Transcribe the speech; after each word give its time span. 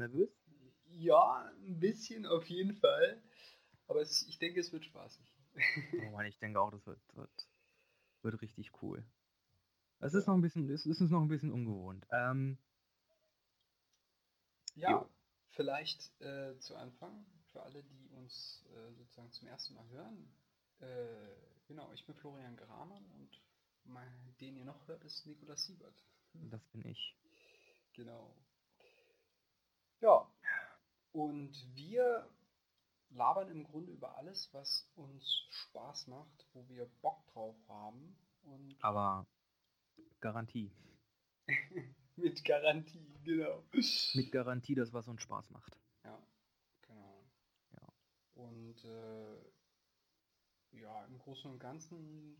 nervös? 0.00 0.30
Ja, 0.86 1.50
ein 1.64 1.78
bisschen 1.78 2.26
auf 2.26 2.46
jeden 2.48 2.74
Fall. 2.74 3.22
Aber 3.86 4.00
es, 4.00 4.26
ich 4.28 4.38
denke, 4.38 4.60
es 4.60 4.72
wird 4.72 4.84
spaßig. 4.84 5.24
Oh 6.00 6.10
Mann, 6.10 6.26
ich 6.26 6.38
denke 6.38 6.60
auch, 6.60 6.70
das 6.70 6.86
wird, 6.86 7.00
wird, 7.14 7.48
wird 8.22 8.40
richtig 8.42 8.70
cool. 8.82 9.04
Es 10.00 10.14
ist 10.14 10.26
noch 10.26 10.34
ein 10.34 10.40
bisschen, 10.40 10.68
es 10.70 10.86
ist 10.86 11.00
noch 11.00 11.20
ein 11.20 11.28
bisschen 11.28 11.52
ungewohnt. 11.52 12.06
Ähm, 12.10 12.58
Ja, 14.76 14.92
Jo. 14.92 15.10
vielleicht 15.50 16.20
äh, 16.20 16.58
zu 16.58 16.76
Anfang, 16.76 17.26
für 17.52 17.62
alle, 17.62 17.82
die 17.82 18.08
uns 18.10 18.64
äh, 18.74 18.92
sozusagen 18.94 19.32
zum 19.32 19.48
ersten 19.48 19.74
Mal 19.74 19.88
hören. 19.88 20.32
Äh, 20.78 21.36
genau, 21.66 21.92
ich 21.92 22.06
bin 22.06 22.14
Florian 22.14 22.56
Gramann 22.56 23.04
und 23.12 23.42
mein, 23.84 24.36
den 24.40 24.56
ihr 24.56 24.64
noch 24.64 24.86
hört, 24.88 25.04
ist 25.04 25.26
Nikolaus 25.26 25.64
Siebert. 25.66 26.06
das 26.34 26.64
bin 26.68 26.86
ich. 26.86 27.16
Genau. 27.94 28.34
Ja. 30.00 30.30
Und 31.12 31.52
wir 31.74 32.28
labern 33.10 33.50
im 33.50 33.64
Grunde 33.64 33.92
über 33.92 34.16
alles, 34.16 34.52
was 34.52 34.88
uns 34.94 35.46
Spaß 35.50 36.06
macht, 36.08 36.46
wo 36.52 36.68
wir 36.68 36.86
Bock 37.02 37.26
drauf 37.28 37.56
haben. 37.68 38.16
Und 38.42 38.76
Aber 38.82 39.26
Garantie. 40.20 40.70
mit 42.16 42.44
Garantie, 42.44 43.18
genau. 43.24 43.64
Mit 44.14 44.30
Garantie, 44.30 44.74
dass 44.74 44.92
was 44.92 45.08
uns 45.08 45.22
Spaß 45.22 45.50
macht. 45.50 45.76
Ja, 46.04 46.18
genau. 46.82 47.24
Ja. 47.72 47.88
Und 48.34 48.84
äh, 48.84 50.80
ja, 50.80 51.04
im 51.06 51.18
Großen 51.18 51.50
und 51.50 51.58
Ganzen 51.58 52.36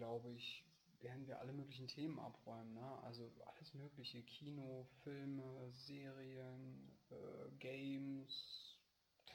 glaube 0.00 0.30
ich, 0.30 0.64
werden 1.02 1.26
wir 1.26 1.40
alle 1.40 1.52
möglichen 1.52 1.88
Themen 1.88 2.18
abräumen. 2.18 2.74
Ne? 2.74 2.98
Also 3.02 3.30
alles 3.56 3.74
mögliche, 3.74 4.22
Kino, 4.22 4.86
Filme, 5.02 5.70
Serien, 5.72 6.92
äh, 7.10 7.50
Games, 7.58 8.70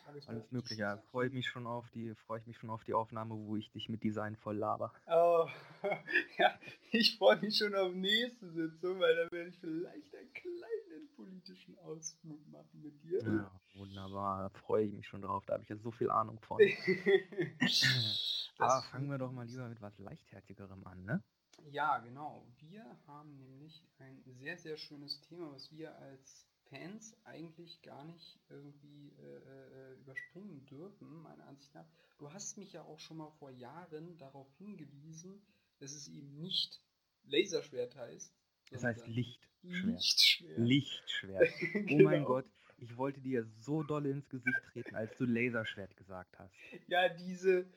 Tagesbuch. 0.05 0.33
Alles 0.33 0.51
mögliche. 0.51 0.81
Ja, 0.81 0.97
freue 1.11 1.27
ich 1.27 1.33
mich 1.33 1.47
schon 1.47 1.67
auf 1.67 1.89
die, 1.91 2.13
freue 2.15 2.39
ich 2.39 2.47
mich 2.47 2.57
schon 2.57 2.69
auf 2.69 2.83
die 2.83 2.93
Aufnahme, 2.93 3.35
wo 3.35 3.55
ich 3.55 3.71
dich 3.71 3.89
mit 3.89 4.03
Design 4.03 4.35
voll 4.35 4.57
laber. 4.57 4.93
Oh, 5.07 5.47
ja, 6.37 6.59
ich 6.91 7.17
freue 7.17 7.39
mich 7.39 7.57
schon 7.57 7.73
auf 7.75 7.93
nächste 7.93 8.51
Sitzung, 8.51 8.99
weil 8.99 9.15
da 9.15 9.31
werde 9.31 9.49
ich 9.49 9.59
vielleicht 9.59 10.15
einen 10.15 10.33
kleinen 10.33 11.09
politischen 11.15 11.77
Ausflug 11.79 12.47
machen 12.47 12.81
mit 12.81 13.01
dir. 13.03 13.21
Ja, 13.23 13.51
wunderbar. 13.75 14.49
Da 14.49 14.59
freue 14.59 14.85
ich 14.85 14.93
mich 14.93 15.07
schon 15.07 15.21
drauf. 15.21 15.45
Da 15.45 15.53
habe 15.53 15.63
ich 15.63 15.69
ja 15.69 15.77
so 15.77 15.91
viel 15.91 16.09
Ahnung 16.09 16.39
von. 16.41 16.59
Aber 18.57 18.81
fangen 18.83 19.09
wir 19.09 19.17
doch 19.17 19.31
mal 19.31 19.45
lieber 19.45 19.67
mit 19.67 19.81
was 19.81 19.97
leichtherzigerem 19.97 20.85
an, 20.85 21.03
ne? 21.03 21.23
Ja, 21.71 21.99
genau. 21.99 22.45
Wir 22.59 22.83
haben 23.07 23.37
nämlich 23.37 23.83
ein 23.99 24.21
sehr, 24.25 24.57
sehr 24.57 24.77
schönes 24.77 25.21
Thema, 25.21 25.51
was 25.51 25.71
wir 25.71 25.95
als 25.97 26.45
Fans 26.69 27.15
eigentlich 27.23 27.81
gar 27.81 28.03
nicht 28.05 28.39
irgendwie 28.49 29.11
äh, 29.19 29.37
äh, 29.37 29.93
überspringen 29.99 30.65
dürfen, 30.65 31.21
meiner 31.21 31.45
Ansicht 31.47 31.73
nach. 31.75 31.85
Du 32.17 32.31
hast 32.31 32.57
mich 32.57 32.73
ja 32.73 32.81
auch 32.83 32.99
schon 32.99 33.17
mal 33.17 33.31
vor 33.31 33.51
Jahren 33.51 34.17
darauf 34.17 34.47
hingewiesen, 34.57 35.41
dass 35.79 35.91
es 35.93 36.07
eben 36.07 36.39
nicht 36.39 36.81
Laserschwert 37.25 37.95
heißt. 37.95 38.33
Das 38.71 38.83
heißt 38.83 39.07
Lichtschwert. 39.07 39.39
Lichtschwert. 39.63 40.57
Lichtschwert. 40.57 41.49
Oh 41.75 41.77
mein 41.77 41.87
Genau. 41.87 42.25
Gott, 42.25 42.45
ich 42.77 42.97
wollte 42.97 43.21
dir 43.21 43.45
so 43.59 43.83
doll 43.83 44.05
ins 44.05 44.27
Gesicht 44.29 44.57
treten, 44.71 44.95
als 44.95 45.15
du 45.17 45.25
Laserschwert 45.25 45.95
gesagt 45.97 46.37
hast. 46.39 46.53
Ja, 46.87 47.09
diese, 47.09 47.67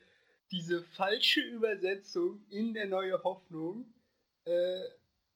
diese 0.51 0.81
falsche 0.81 1.41
Übersetzung 1.41 2.43
in 2.49 2.73
der 2.73 2.87
Neue 2.87 3.23
Hoffnung 3.23 3.93
äh, 4.45 4.81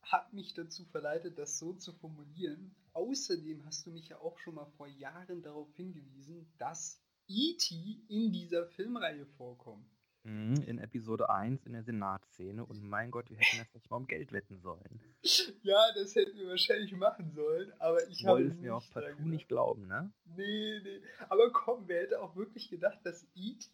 hat 0.02 0.34
mich 0.34 0.54
dazu 0.54 0.86
verleitet, 0.86 1.38
das 1.38 1.58
so 1.58 1.74
zu 1.74 1.94
formulieren. 1.94 2.76
Außerdem 2.94 3.66
hast 3.66 3.86
du 3.86 3.92
mich 3.92 4.10
ja 4.10 4.18
auch 4.20 4.38
schon 4.40 4.56
mal 4.56 4.68
vor 4.78 4.88
Jahren 4.88 5.42
darauf 5.42 5.74
hingewiesen, 5.76 6.52
dass 6.58 7.02
E.T. 7.28 7.74
in 8.10 8.32
dieser 8.32 8.66
Filmreihe 8.68 9.26
vorkommt. 9.26 9.88
Mhm, 10.24 10.56
In 10.68 10.78
Episode 10.78 11.30
1 11.30 11.66
in 11.66 11.74
der 11.74 11.84
Senatszene 11.84 12.66
und 12.66 12.82
mein 12.82 13.12
Gott, 13.12 13.30
wir 13.30 13.38
hätten 13.38 13.58
das 13.58 13.74
nicht 13.74 13.90
mal 13.90 13.98
um 13.98 14.08
Geld 14.08 14.32
wetten 14.32 14.60
sollen. 14.60 15.02
Ja, 15.64 15.82
das 15.96 16.16
hätten 16.16 16.38
wir 16.38 16.50
wahrscheinlich 16.50 16.92
machen 16.92 17.32
sollen, 17.32 17.72
aber 17.80 18.06
ich 18.10 18.26
habe 18.26 18.42
Wolltest 18.42 18.60
mir 18.60 18.76
auch 18.76 18.84
partout 18.92 19.24
nicht 19.24 19.48
glauben, 19.48 19.88
ne? 19.88 20.12
Nee, 20.26 20.82
nee. 20.84 21.02
Aber 21.30 21.50
komm, 21.54 21.88
wer 21.88 22.02
hätte 22.02 22.22
auch 22.22 22.36
wirklich 22.36 22.70
gedacht, 22.70 23.00
dass 23.06 23.26
E.T. 23.34 23.70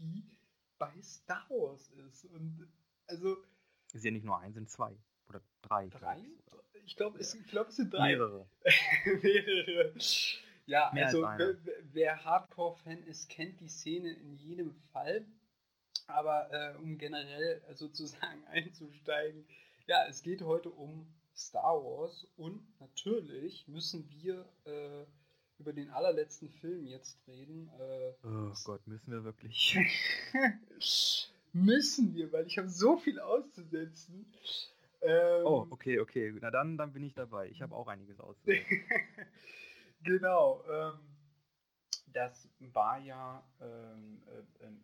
bei 0.79 0.91
Star 1.01 1.45
Wars 1.49 1.89
ist? 1.89 2.25
Und 2.25 2.67
also 3.07 3.37
Ist 3.93 4.03
ja 4.05 4.11
nicht 4.11 4.25
nur 4.25 4.39
eins, 4.39 4.55
sind 4.55 4.69
zwei. 4.69 4.97
Oder 5.27 5.41
drei. 5.61 5.87
drei? 5.89 6.23
Ich 6.85 6.95
glaube, 6.95 7.19
es, 7.19 7.35
ich 7.35 7.45
glaub, 7.47 7.67
es 7.67 7.75
sind 7.75 7.93
drei. 7.93 8.07
Mehrere. 8.15 8.49
Mehrere. 9.21 9.93
Ja, 10.65 10.91
Mehr 10.93 11.05
als 11.07 11.15
also 11.15 11.21
wer, 11.37 11.55
wer- 11.93 12.25
Hardcore-Fan 12.25 13.03
ist, 13.03 13.29
kennt 13.29 13.59
die 13.59 13.69
Szene 13.69 14.11
in 14.13 14.33
jedem 14.33 14.73
Fall. 14.91 15.25
Aber 16.07 16.51
äh, 16.51 16.75
um 16.77 16.97
generell 16.97 17.61
sozusagen 17.75 18.43
einzusteigen, 18.47 19.47
ja, 19.85 20.05
es 20.07 20.21
geht 20.23 20.41
heute 20.41 20.69
um 20.71 21.07
Star 21.35 21.75
Wars 21.83 22.27
und 22.35 22.67
natürlich 22.79 23.67
müssen 23.67 24.09
wir 24.09 24.47
äh, 24.65 25.05
über 25.59 25.73
den 25.73 25.89
allerletzten 25.89 26.49
Film 26.49 26.85
jetzt 26.85 27.17
reden. 27.27 27.69
Äh, 27.79 28.13
Oh 28.23 28.53
Gott, 28.63 28.85
müssen 28.87 29.11
wir 29.11 29.23
wirklich. 29.23 29.77
müssen 31.53 32.13
wir, 32.15 32.31
weil 32.31 32.47
ich 32.47 32.57
habe 32.57 32.69
so 32.69 32.97
viel 32.97 33.19
auszusetzen. 33.19 34.31
Ähm, 35.01 35.45
Oh, 35.45 35.67
okay, 35.69 35.99
okay. 35.99 36.33
Na 36.41 36.51
dann, 36.51 36.77
dann 36.77 36.93
bin 36.93 37.03
ich 37.03 37.13
dabei. 37.13 37.47
Ich 37.49 37.61
habe 37.61 37.75
auch 37.75 37.87
einiges 37.87 38.19
aus. 38.19 38.35
genau. 40.03 40.63
Ähm, 40.69 40.99
das 42.13 42.47
war 42.59 42.97
ja 42.99 43.43
ähm, 43.61 44.21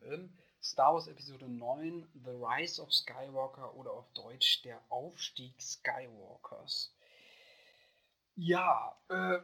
äh, 0.02 0.18
Star 0.62 0.94
Wars 0.94 1.08
Episode 1.08 1.48
9, 1.48 2.08
The 2.24 2.32
Rise 2.32 2.82
of 2.82 2.92
Skywalker 2.92 3.76
oder 3.76 3.92
auf 3.92 4.12
Deutsch 4.14 4.62
der 4.64 4.82
Aufstieg 4.90 5.62
Skywalkers. 5.62 6.96
Ja, 8.36 8.98
äh, 9.10 9.40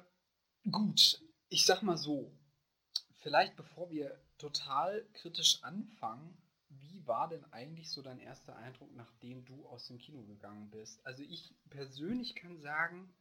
gut. 0.70 1.22
Ich 1.50 1.66
sag 1.66 1.82
mal 1.82 1.98
so. 1.98 2.32
Vielleicht 3.20 3.56
bevor 3.56 3.90
wir 3.92 4.20
total 4.38 5.06
kritisch 5.14 5.64
anfangen, 5.64 6.38
wie 6.70 7.06
war 7.06 7.28
denn 7.28 7.44
eigentlich 7.52 7.90
so 7.90 8.02
dein 8.02 8.20
erster 8.20 8.56
Eindruck, 8.56 8.94
nachdem 8.96 9.46
du 9.46 9.66
aus 9.68 9.88
dem 9.88 9.98
Kino 9.98 10.24
gegangen 10.24 10.70
bist? 10.70 11.06
Also 11.06 11.24
ich 11.24 11.54
persönlich 11.70 12.36
kann 12.36 12.60
sagen, 12.60 13.14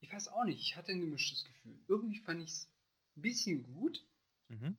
ich 0.00 0.12
weiß 0.12 0.28
auch 0.28 0.44
nicht, 0.44 0.60
ich 0.60 0.76
hatte 0.76 0.92
ein 0.92 1.00
gemischtes 1.00 1.44
Gefühl. 1.44 1.78
Irgendwie 1.88 2.18
fand 2.18 2.42
ich 2.42 2.50
es 2.50 2.72
ein 3.16 3.22
bisschen 3.22 3.62
gut. 3.74 4.06
Mhm. 4.48 4.78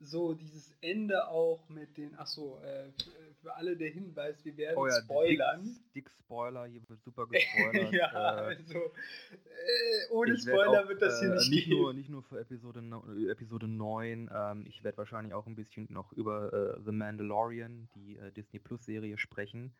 So 0.00 0.34
dieses 0.34 0.70
Ende 0.80 1.28
auch 1.28 1.68
mit 1.68 1.96
den, 1.96 2.14
achso, 2.16 2.58
äh, 2.60 2.92
für, 3.40 3.54
alle 3.54 3.76
der 3.76 3.90
Hinweis, 3.90 4.44
wir 4.44 4.56
werden 4.56 4.76
Oh 4.78 4.86
ja, 4.86 5.02
spoilern. 5.02 5.62
Dick, 5.64 5.92
Dick 5.94 6.10
Spoiler, 6.10 6.66
hier 6.66 6.86
wird 6.88 7.02
super 7.02 7.26
gespoilert. 7.30 7.92
ja, 7.92 8.10
äh, 8.50 8.56
also 8.56 8.78
äh, 8.78 10.10
ohne 10.10 10.36
Spoiler 10.38 10.84
auch, 10.84 10.88
wird 10.88 11.02
das 11.02 11.20
hier 11.20 11.32
äh, 11.32 11.48
nicht 11.48 11.68
nur, 11.68 11.92
nicht 11.94 12.08
nur 12.10 12.22
für 12.22 12.40
Episode, 12.40 12.82
no, 12.82 13.04
Episode 13.28 13.66
9, 13.68 14.30
ähm, 14.32 14.66
ich 14.66 14.82
werde 14.84 14.98
wahrscheinlich 14.98 15.34
auch 15.34 15.46
ein 15.46 15.56
bisschen 15.56 15.86
noch 15.90 16.12
über 16.12 16.52
äh, 16.52 16.80
The 16.84 16.92
Mandalorian, 16.92 17.88
die 17.94 18.16
äh, 18.16 18.30
Disney 18.32 18.58
Plus 18.58 18.84
Serie 18.84 19.18
sprechen. 19.18 19.74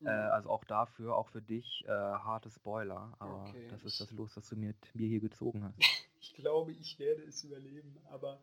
Mhm. 0.00 0.06
Äh, 0.06 0.10
also 0.10 0.50
auch 0.50 0.64
dafür, 0.64 1.16
auch 1.16 1.28
für 1.28 1.42
dich, 1.42 1.84
harte 1.86 2.50
Spoiler. 2.50 3.14
Aber 3.18 3.44
Okay, 3.48 3.68
das 3.70 3.84
ist 3.84 4.00
das 4.00 4.10
Los, 4.12 4.34
das 4.34 4.48
du 4.48 4.56
mir, 4.56 4.74
mir 4.94 5.08
hier 5.08 5.20
gezogen 5.20 5.64
hast. 5.64 5.78
Ich 6.24 6.34
glaube, 6.34 6.70
ich 6.70 7.00
werde 7.00 7.24
es 7.24 7.42
überleben, 7.42 7.98
aber 8.08 8.40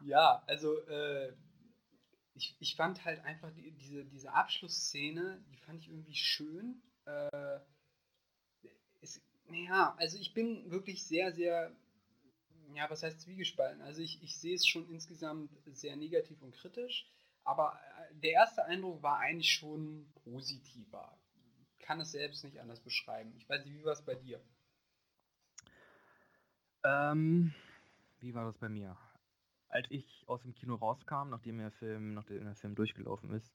ja, 0.00 0.42
also 0.48 0.76
ich, 2.34 2.56
ich 2.60 2.76
fand 2.76 3.04
halt 3.04 3.20
einfach 3.24 3.50
die, 3.52 3.72
diese, 3.72 4.04
diese 4.04 4.32
Abschlussszene, 4.32 5.42
die 5.50 5.56
fand 5.58 5.80
ich 5.80 5.88
irgendwie 5.88 6.14
schön. 6.14 6.82
Äh, 7.06 7.60
es, 9.00 9.20
ja, 9.50 9.94
also 9.98 10.18
ich 10.18 10.32
bin 10.34 10.70
wirklich 10.70 11.04
sehr, 11.04 11.32
sehr, 11.32 11.74
ja, 12.74 12.88
was 12.88 13.02
heißt 13.02 13.20
zwiegespalten? 13.20 13.82
Also 13.82 14.02
ich, 14.02 14.22
ich 14.22 14.38
sehe 14.38 14.54
es 14.54 14.66
schon 14.66 14.88
insgesamt 14.88 15.50
sehr 15.66 15.96
negativ 15.96 16.40
und 16.42 16.54
kritisch, 16.54 17.10
aber 17.44 17.78
äh, 17.98 18.14
der 18.20 18.32
erste 18.32 18.64
Eindruck 18.64 19.02
war 19.02 19.18
eigentlich 19.18 19.52
schon 19.52 20.12
positiver. 20.24 21.18
Kann 21.80 22.00
es 22.00 22.12
selbst 22.12 22.44
nicht 22.44 22.60
anders 22.60 22.80
beschreiben. 22.80 23.34
Ich 23.36 23.48
weiß 23.48 23.64
nicht, 23.64 23.74
wie 23.74 23.84
war 23.84 23.92
es 23.92 24.04
bei 24.04 24.14
dir? 24.14 24.40
Ähm, 26.84 27.52
wie 28.20 28.34
war 28.34 28.44
das 28.44 28.58
bei 28.58 28.68
mir? 28.68 28.96
Als 29.70 29.86
ich 29.90 30.24
aus 30.26 30.42
dem 30.42 30.52
Kino 30.52 30.74
rauskam, 30.74 31.30
nachdem 31.30 31.58
der 31.58 31.70
Film, 31.70 32.14
nachdem 32.14 32.44
der 32.44 32.56
Film 32.56 32.74
durchgelaufen 32.74 33.30
ist, 33.30 33.54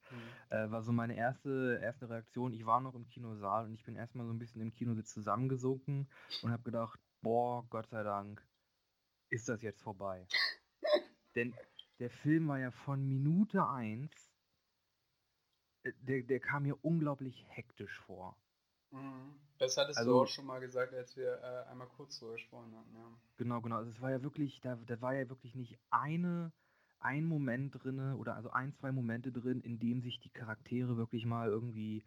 äh, 0.49 0.71
war 0.71 0.81
so 0.81 0.93
meine 0.93 1.15
erste, 1.15 1.79
erste 1.83 2.09
Reaktion, 2.09 2.53
ich 2.53 2.65
war 2.65 2.79
noch 2.79 2.95
im 2.95 3.05
Kinosaal 3.05 3.65
und 3.65 3.73
ich 3.73 3.83
bin 3.83 3.97
erstmal 3.97 4.25
so 4.25 4.31
ein 4.31 4.39
bisschen 4.39 4.61
im 4.61 4.71
Kinositz 4.71 5.13
zusammengesunken 5.13 6.07
und 6.41 6.51
habe 6.51 6.63
gedacht, 6.63 6.99
boah, 7.21 7.65
Gott 7.69 7.89
sei 7.89 8.03
Dank, 8.03 8.41
ist 9.29 9.49
das 9.49 9.61
jetzt 9.61 9.81
vorbei. 9.81 10.25
Denn 11.35 11.53
der 11.99 12.09
Film 12.09 12.47
war 12.47 12.59
ja 12.59 12.71
von 12.71 13.05
Minute 13.05 13.67
1, 13.67 14.09
der, 15.83 16.23
der 16.23 16.39
kam 16.39 16.63
mir 16.63 16.83
unglaublich 16.83 17.45
hektisch 17.49 17.99
vor. 17.99 18.37
Mhm. 18.95 19.35
Das 19.57 19.77
hattest 19.77 19.99
also, 19.99 20.11
du 20.11 20.21
auch 20.21 20.27
schon 20.27 20.45
mal 20.45 20.59
gesagt, 20.59 20.93
als 20.93 21.15
wir 21.15 21.39
äh, 21.41 21.69
einmal 21.69 21.87
kurz 21.87 22.19
drüber 22.19 22.33
gesprochen 22.33 22.75
hatten, 22.75 22.93
ja. 22.93 23.07
Genau, 23.37 23.61
genau. 23.61 23.77
Also 23.77 23.89
es 23.89 24.01
war 24.01 24.11
ja 24.11 24.21
wirklich, 24.21 24.59
da, 24.61 24.75
da 24.75 25.01
war 25.01 25.13
ja 25.13 25.29
wirklich 25.29 25.55
nicht 25.55 25.77
eine, 25.89 26.51
ein 26.99 27.25
Moment 27.25 27.81
drin 27.81 28.13
oder 28.15 28.35
also 28.35 28.49
ein, 28.49 28.73
zwei 28.73 28.91
Momente 28.91 29.31
drin, 29.31 29.61
in 29.61 29.79
dem 29.79 30.01
sich 30.01 30.19
die 30.19 30.29
Charaktere 30.29 30.97
wirklich 30.97 31.25
mal 31.25 31.49
irgendwie 31.49 32.03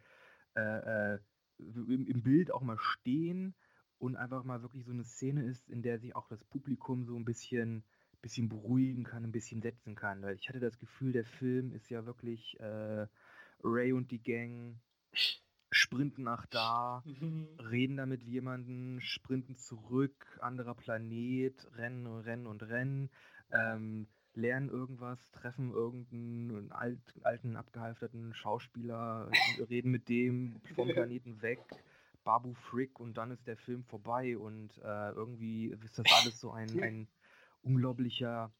äh, 0.55 1.13
äh, 1.13 1.19
im, 1.57 2.05
im 2.05 2.23
Bild 2.23 2.51
auch 2.51 2.61
mal 2.61 2.77
stehen 2.77 3.55
und 3.97 4.15
einfach 4.15 4.43
mal 4.43 4.61
wirklich 4.61 4.85
so 4.85 4.91
eine 4.91 5.03
Szene 5.03 5.43
ist, 5.43 5.69
in 5.69 5.81
der 5.81 5.99
sich 5.99 6.15
auch 6.15 6.27
das 6.27 6.43
Publikum 6.43 7.05
so 7.05 7.15
ein 7.15 7.25
bisschen, 7.25 7.83
bisschen 8.21 8.47
beruhigen 8.47 9.03
kann, 9.03 9.23
ein 9.23 9.31
bisschen 9.31 9.61
setzen 9.61 9.95
kann. 9.95 10.21
Weil 10.21 10.35
ich 10.35 10.49
hatte 10.49 10.59
das 10.59 10.77
Gefühl, 10.77 11.11
der 11.11 11.25
Film 11.25 11.71
ist 11.73 11.89
ja 11.89 12.05
wirklich 12.05 12.59
äh, 12.59 13.07
Ray 13.63 13.91
und 13.91 14.11
die 14.11 14.21
Gang 14.21 14.79
sprinten 15.71 16.23
nach 16.23 16.45
da, 16.47 17.03
mhm. 17.05 17.47
reden 17.59 17.97
da 17.97 18.05
mit 18.05 18.23
jemandem, 18.23 18.99
sprinten 19.01 19.55
zurück, 19.57 20.39
anderer 20.41 20.75
Planet, 20.75 21.67
rennen 21.75 22.07
und 22.07 22.21
rennen 22.21 22.47
und 22.47 22.63
rennen, 22.63 23.09
ähm, 23.51 24.07
lernen 24.33 24.69
irgendwas, 24.69 25.31
treffen 25.31 25.71
irgendeinen 25.71 26.71
alt, 26.71 26.99
alten, 27.23 27.55
abgehalfterten 27.55 28.33
Schauspieler, 28.33 29.29
reden 29.69 29.91
mit 29.91 30.09
dem 30.09 30.61
vom 30.75 30.87
Planeten 30.89 31.41
weg, 31.41 31.59
Babu 32.23 32.53
Frick 32.53 32.99
und 32.99 33.17
dann 33.17 33.31
ist 33.31 33.47
der 33.47 33.57
Film 33.57 33.83
vorbei 33.83 34.37
und 34.37 34.77
äh, 34.79 35.11
irgendwie 35.11 35.67
ist 35.83 35.97
das 35.99 36.05
alles 36.19 36.39
so 36.39 36.51
ein, 36.51 36.81
ein 36.81 37.07
unglaublicher 37.61 38.51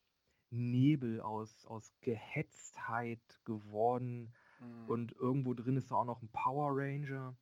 Nebel 0.52 1.22
aus, 1.22 1.66
aus 1.66 1.94
Gehetztheit 2.02 3.22
geworden 3.46 4.34
Mhm. 4.60 4.90
Und 4.90 5.12
irgendwo 5.14 5.54
drin 5.54 5.78
ist 5.78 5.92
da 5.92 5.96
auch 5.96 6.06
noch 6.06 6.22
ein 6.22 6.30
Power 6.30 6.72
Ranger. 6.72 7.38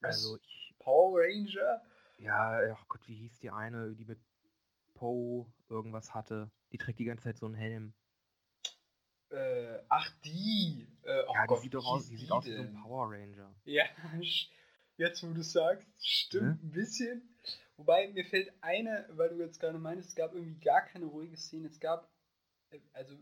Also 0.00 0.36
ich. 0.36 0.74
Power 0.78 1.20
Ranger? 1.20 1.82
Ja, 2.18 2.60
ach 2.72 2.88
Gott, 2.88 3.06
wie 3.06 3.14
hieß 3.14 3.38
die 3.40 3.50
eine, 3.50 3.94
die 3.94 4.04
mit 4.04 4.20
Poe 4.94 5.46
irgendwas 5.68 6.14
hatte? 6.14 6.50
Die 6.72 6.78
trägt 6.78 6.98
die 6.98 7.04
ganze 7.04 7.24
Zeit 7.24 7.38
so 7.38 7.46
einen 7.46 7.54
Helm. 7.54 7.94
Äh, 9.30 9.78
ach, 9.88 10.10
die. 10.24 10.88
Äh, 11.02 11.22
oh 11.26 11.34
ja, 11.34 11.46
Gott, 11.46 11.58
die 11.58 11.62
sieht 11.62 11.74
doch 11.74 11.86
aus, 11.86 12.06
die, 12.06 12.16
die 12.16 12.16
sieht 12.22 12.32
aus 12.32 12.46
wie 12.46 12.54
so 12.54 12.62
ein 12.62 12.74
Power 12.82 13.10
Ranger. 13.10 13.54
Ja, 13.64 13.84
jetzt 14.96 15.22
wo 15.22 15.32
du 15.32 15.42
sagst, 15.42 15.86
stimmt 16.00 16.62
ne? 16.62 16.68
ein 16.68 16.72
bisschen. 16.72 17.36
Wobei 17.76 18.08
mir 18.08 18.24
fällt 18.24 18.52
eine, 18.62 19.06
weil 19.12 19.28
du 19.28 19.36
jetzt 19.36 19.60
gerade 19.60 19.78
meinst, 19.78 20.08
es 20.08 20.16
gab 20.16 20.34
irgendwie 20.34 20.58
gar 20.58 20.82
keine 20.82 21.06
ruhige 21.06 21.36
Szene. 21.36 21.68
Es 21.68 21.78
gab, 21.78 22.10
äh, 22.70 22.80
also 22.92 23.14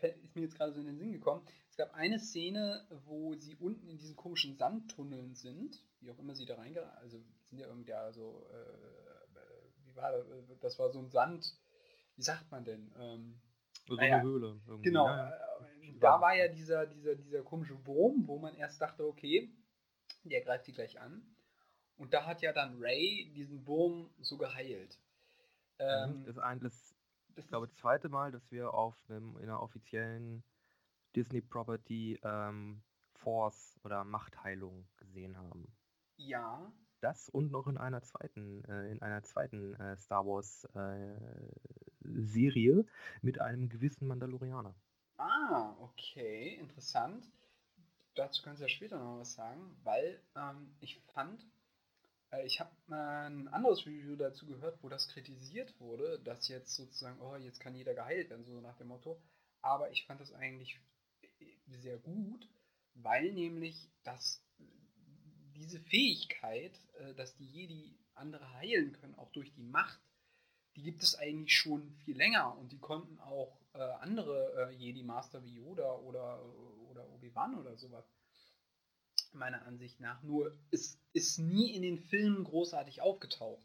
ist 0.00 0.36
mir 0.36 0.42
jetzt 0.42 0.56
gerade 0.56 0.72
so 0.72 0.80
in 0.80 0.86
den 0.86 0.98
Sinn 0.98 1.12
gekommen, 1.12 1.44
gab 1.78 1.94
eine 1.94 2.18
Szene, 2.18 2.84
wo 3.06 3.34
sie 3.36 3.54
unten 3.56 3.88
in 3.88 3.96
diesen 3.96 4.16
komischen 4.16 4.56
Sandtunneln 4.56 5.34
sind, 5.34 5.82
wie 6.00 6.10
auch 6.10 6.18
immer 6.18 6.34
sie 6.34 6.44
da 6.44 6.56
reingeraten, 6.56 6.98
also 6.98 7.22
sind 7.44 7.60
ja 7.60 7.68
irgendwie 7.68 7.86
da 7.86 8.12
so, 8.12 8.46
äh, 8.52 9.86
wie 9.86 9.96
war 9.96 10.10
das, 10.12 10.26
das 10.60 10.78
war 10.78 10.90
so 10.90 10.98
ein 10.98 11.08
Sand, 11.08 11.56
wie 12.16 12.22
sagt 12.22 12.50
man 12.50 12.64
denn? 12.64 12.92
Ähm, 12.98 13.40
so 13.86 13.94
naja, 13.94 14.16
eine 14.16 14.24
Höhle. 14.24 14.60
Irgendwie. 14.66 14.88
Genau, 14.88 15.06
ja, 15.06 15.30
äh, 15.30 15.98
da 16.00 16.20
war 16.20 16.34
ja 16.34 16.48
dieser, 16.48 16.86
dieser, 16.86 17.14
dieser 17.14 17.42
komische 17.42 17.86
Wurm, 17.86 18.26
wo 18.26 18.38
man 18.38 18.54
erst 18.54 18.80
dachte, 18.80 19.06
okay, 19.06 19.50
der 20.24 20.42
greift 20.42 20.66
die 20.66 20.72
gleich 20.72 21.00
an. 21.00 21.22
Und 21.96 22.12
da 22.12 22.26
hat 22.26 22.42
ja 22.42 22.52
dann 22.52 22.76
Ray 22.80 23.32
diesen 23.34 23.66
Wurm 23.66 24.10
so 24.20 24.36
geheilt. 24.36 24.98
Ähm, 25.78 26.24
das 26.24 26.36
ist 26.36 26.42
ein, 26.42 26.60
das, 26.60 26.94
das 27.34 27.44
ich 27.44 27.48
glaube, 27.48 27.68
das 27.68 27.76
zweite 27.76 28.08
Mal, 28.08 28.32
dass 28.32 28.50
wir 28.50 28.74
auf 28.74 28.96
einem, 29.08 29.36
in 29.38 29.44
einer 29.44 29.62
offiziellen 29.62 30.42
Disney 31.18 31.40
Property 31.40 32.16
ähm, 32.22 32.80
Force 33.16 33.76
oder 33.82 34.04
Machtheilung 34.04 34.86
gesehen 34.98 35.36
haben. 35.36 35.66
Ja. 36.16 36.72
Das 37.00 37.28
und 37.28 37.50
noch 37.50 37.66
in 37.66 37.76
einer 37.76 38.02
zweiten, 38.02 38.64
äh, 38.66 38.92
in 38.92 39.02
einer 39.02 39.24
zweiten 39.24 39.74
äh, 39.74 39.96
Star 39.96 40.24
Wars 40.24 40.64
äh, 40.74 41.16
Serie 42.02 42.86
mit 43.20 43.40
einem 43.40 43.68
gewissen 43.68 44.06
Mandalorianer. 44.06 44.76
Ah, 45.16 45.74
okay, 45.80 46.54
interessant. 46.54 47.28
Dazu 48.14 48.42
kannst 48.44 48.60
du 48.60 48.64
ja 48.64 48.68
später 48.68 48.98
noch 48.98 49.18
was 49.18 49.34
sagen, 49.34 49.76
weil 49.82 50.22
ähm, 50.36 50.76
ich 50.78 51.02
fand, 51.12 51.44
äh, 52.30 52.46
ich 52.46 52.60
habe 52.60 52.70
ein 52.90 53.48
anderes 53.48 53.86
Review 53.86 54.14
dazu 54.14 54.46
gehört, 54.46 54.80
wo 54.84 54.88
das 54.88 55.08
kritisiert 55.08 55.78
wurde, 55.80 56.20
dass 56.20 56.46
jetzt 56.46 56.76
sozusagen, 56.76 57.20
oh, 57.20 57.34
jetzt 57.36 57.58
kann 57.58 57.74
jeder 57.74 57.94
geheilt 57.94 58.30
werden, 58.30 58.44
so 58.44 58.60
nach 58.60 58.76
dem 58.76 58.88
Motto. 58.88 59.20
Aber 59.60 59.90
ich 59.90 60.06
fand 60.06 60.20
das 60.20 60.32
eigentlich 60.32 60.80
sehr 61.68 61.98
gut, 61.98 62.48
weil 62.94 63.32
nämlich 63.32 63.90
das, 64.02 64.42
diese 65.54 65.80
Fähigkeit, 65.80 66.72
äh, 66.98 67.14
dass 67.14 67.36
die 67.36 67.46
Jedi 67.46 67.98
andere 68.14 68.52
heilen 68.54 68.92
können, 68.92 69.14
auch 69.14 69.30
durch 69.32 69.52
die 69.52 69.62
Macht, 69.62 70.00
die 70.76 70.82
gibt 70.82 71.02
es 71.02 71.16
eigentlich 71.16 71.56
schon 71.56 71.90
viel 72.04 72.16
länger 72.16 72.56
und 72.56 72.72
die 72.72 72.78
konnten 72.78 73.18
auch 73.18 73.60
äh, 73.74 73.78
andere 73.78 74.70
äh, 74.70 74.74
Jedi-Master 74.74 75.42
wie 75.44 75.54
Yoda 75.54 75.92
oder, 75.96 76.40
oder 76.90 77.08
Obi-Wan 77.10 77.56
oder 77.56 77.76
sowas. 77.76 78.04
Meiner 79.32 79.66
Ansicht 79.66 80.00
nach. 80.00 80.22
Nur 80.22 80.56
es 80.70 80.98
ist 81.12 81.38
nie 81.38 81.74
in 81.74 81.82
den 81.82 81.98
Filmen 81.98 82.44
großartig 82.44 83.02
aufgetaucht. 83.02 83.62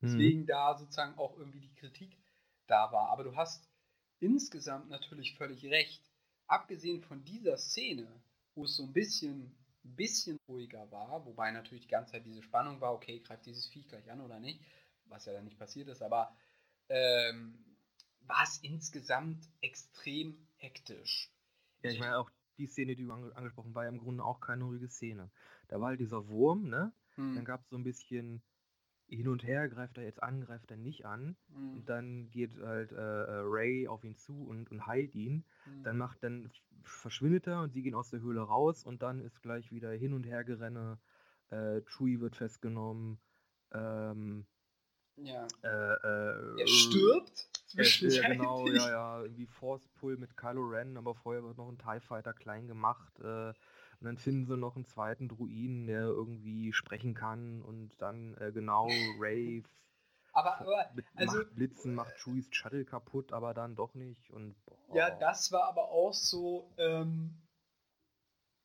Mhm. 0.00 0.06
Deswegen 0.06 0.40
mhm. 0.40 0.46
da 0.46 0.76
sozusagen 0.76 1.16
auch 1.18 1.36
irgendwie 1.36 1.60
die 1.60 1.74
Kritik 1.74 2.18
da 2.66 2.90
war. 2.92 3.10
Aber 3.10 3.24
du 3.24 3.36
hast 3.36 3.68
insgesamt 4.18 4.88
natürlich 4.88 5.36
völlig 5.36 5.64
recht 5.66 6.05
abgesehen 6.46 7.02
von 7.02 7.24
dieser 7.24 7.56
Szene, 7.56 8.06
wo 8.54 8.64
es 8.64 8.76
so 8.76 8.84
ein 8.84 8.92
bisschen, 8.92 9.54
ein 9.84 9.96
bisschen 9.96 10.38
ruhiger 10.48 10.90
war, 10.90 11.24
wobei 11.24 11.50
natürlich 11.50 11.84
die 11.84 11.90
ganze 11.90 12.12
Zeit 12.12 12.26
diese 12.26 12.42
Spannung 12.42 12.80
war, 12.80 12.94
okay, 12.94 13.20
greift 13.20 13.46
dieses 13.46 13.66
Viech 13.66 13.88
gleich 13.88 14.10
an 14.10 14.20
oder 14.20 14.40
nicht, 14.40 14.60
was 15.06 15.26
ja 15.26 15.32
dann 15.32 15.44
nicht 15.44 15.58
passiert 15.58 15.88
ist, 15.88 16.02
aber 16.02 16.36
ähm, 16.88 17.64
war 18.20 18.42
es 18.42 18.58
insgesamt 18.58 19.48
extrem 19.60 20.48
hektisch. 20.56 21.30
Ja, 21.82 21.90
ich 21.90 22.00
meine 22.00 22.18
auch 22.18 22.30
die 22.58 22.66
Szene, 22.66 22.96
die 22.96 23.04
du 23.04 23.12
angesprochen 23.12 23.74
war 23.74 23.84
ja 23.84 23.90
im 23.90 23.98
Grunde 23.98 24.24
auch 24.24 24.40
keine 24.40 24.64
ruhige 24.64 24.88
Szene. 24.88 25.30
Da 25.68 25.80
war 25.80 25.88
halt 25.88 26.00
dieser 26.00 26.28
Wurm, 26.28 26.68
ne? 26.68 26.92
Hm. 27.16 27.34
Dann 27.34 27.44
gab 27.44 27.62
es 27.62 27.68
so 27.68 27.76
ein 27.76 27.84
bisschen 27.84 28.42
hin 29.08 29.28
und 29.28 29.44
her, 29.44 29.68
greift 29.68 29.98
er 29.98 30.04
jetzt 30.04 30.22
an, 30.22 30.40
greift 30.40 30.70
er 30.70 30.76
nicht 30.76 31.06
an. 31.06 31.36
Mhm. 31.48 31.72
Und 31.74 31.88
dann 31.88 32.30
geht 32.30 32.58
halt 32.60 32.92
äh, 32.92 32.96
äh, 32.96 33.42
Ray 33.44 33.88
auf 33.88 34.04
ihn 34.04 34.16
zu 34.16 34.46
und, 34.46 34.70
und 34.70 34.86
heilt 34.86 35.14
ihn. 35.14 35.44
Mhm. 35.66 35.82
Dann 35.84 35.98
macht, 35.98 36.22
dann 36.22 36.50
verschwindet 36.82 37.46
er 37.46 37.62
und 37.62 37.72
sie 37.72 37.82
gehen 37.82 37.94
aus 37.94 38.10
der 38.10 38.20
Höhle 38.20 38.40
raus 38.40 38.84
und 38.84 39.02
dann 39.02 39.20
ist 39.20 39.42
gleich 39.42 39.72
wieder 39.72 39.90
hin 39.92 40.12
und 40.12 40.24
her 40.24 40.44
gerenne. 40.44 40.98
Äh, 41.50 41.82
Chewie 41.82 42.20
wird 42.20 42.36
festgenommen. 42.36 43.18
Ähm, 43.72 44.46
ja. 45.16 45.46
Äh, 45.62 45.68
äh, 45.68 46.60
er 46.60 46.66
stirbt 46.66 47.48
zwischenzeitlich. 47.66 48.22
Ja, 48.22 48.28
genau, 48.28 48.66
ja, 48.68 48.90
ja. 48.90 49.22
Irgendwie 49.22 49.46
Force 49.46 49.86
Pull 49.94 50.16
mit 50.16 50.36
Kylo 50.36 50.62
Ren, 50.62 50.96
aber 50.96 51.14
vorher 51.14 51.42
wird 51.42 51.56
noch 51.56 51.68
ein 51.68 51.78
TIE 51.78 52.00
Fighter 52.00 52.34
klein 52.34 52.66
gemacht. 52.66 53.18
Äh, 53.20 53.52
und 54.00 54.06
dann 54.06 54.18
finden 54.18 54.46
sie 54.46 54.56
noch 54.56 54.76
einen 54.76 54.86
zweiten 54.86 55.28
Druiden, 55.28 55.86
der 55.86 56.02
irgendwie 56.02 56.72
sprechen 56.72 57.14
kann 57.14 57.62
und 57.62 58.00
dann 58.00 58.34
äh, 58.38 58.52
genau 58.52 58.88
Ray 59.20 59.64
aber, 60.36 60.60
aber 60.60 60.90
mit 60.94 61.06
also, 61.14 61.38
macht 61.38 61.54
Blitzen 61.54 61.94
macht 61.94 62.14
Chewies 62.18 62.48
Shuttle 62.50 62.84
kaputt, 62.84 63.32
aber 63.32 63.54
dann 63.54 63.74
doch 63.74 63.94
nicht. 63.94 64.30
Und, 64.30 64.54
Ja, 64.92 65.08
das 65.18 65.50
war 65.50 65.64
aber 65.64 65.88
auch 65.90 66.12
so, 66.12 66.70
ähm, 66.76 67.42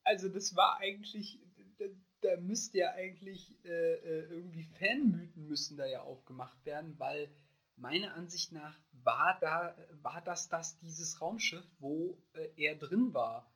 also 0.04 0.28
das 0.28 0.54
war 0.58 0.80
eigentlich, 0.80 1.40
da, 1.78 1.86
da 2.20 2.38
müsste 2.42 2.80
ja 2.80 2.92
eigentlich 2.92 3.58
äh, 3.64 3.94
äh, 3.94 4.24
irgendwie 4.30 4.64
Fanmythen 4.64 5.48
müssen 5.48 5.78
da 5.78 5.86
ja 5.86 6.02
aufgemacht 6.02 6.66
werden, 6.66 7.00
weil 7.00 7.34
meiner 7.78 8.16
Ansicht 8.16 8.52
nach 8.52 8.78
war 8.92 9.38
da, 9.40 9.74
war 10.02 10.22
das 10.22 10.50
das 10.50 10.78
dieses 10.80 11.22
Raumschiff, 11.22 11.66
wo 11.80 12.22
äh, 12.34 12.50
er 12.58 12.76
drin 12.76 13.14
war. 13.14 13.50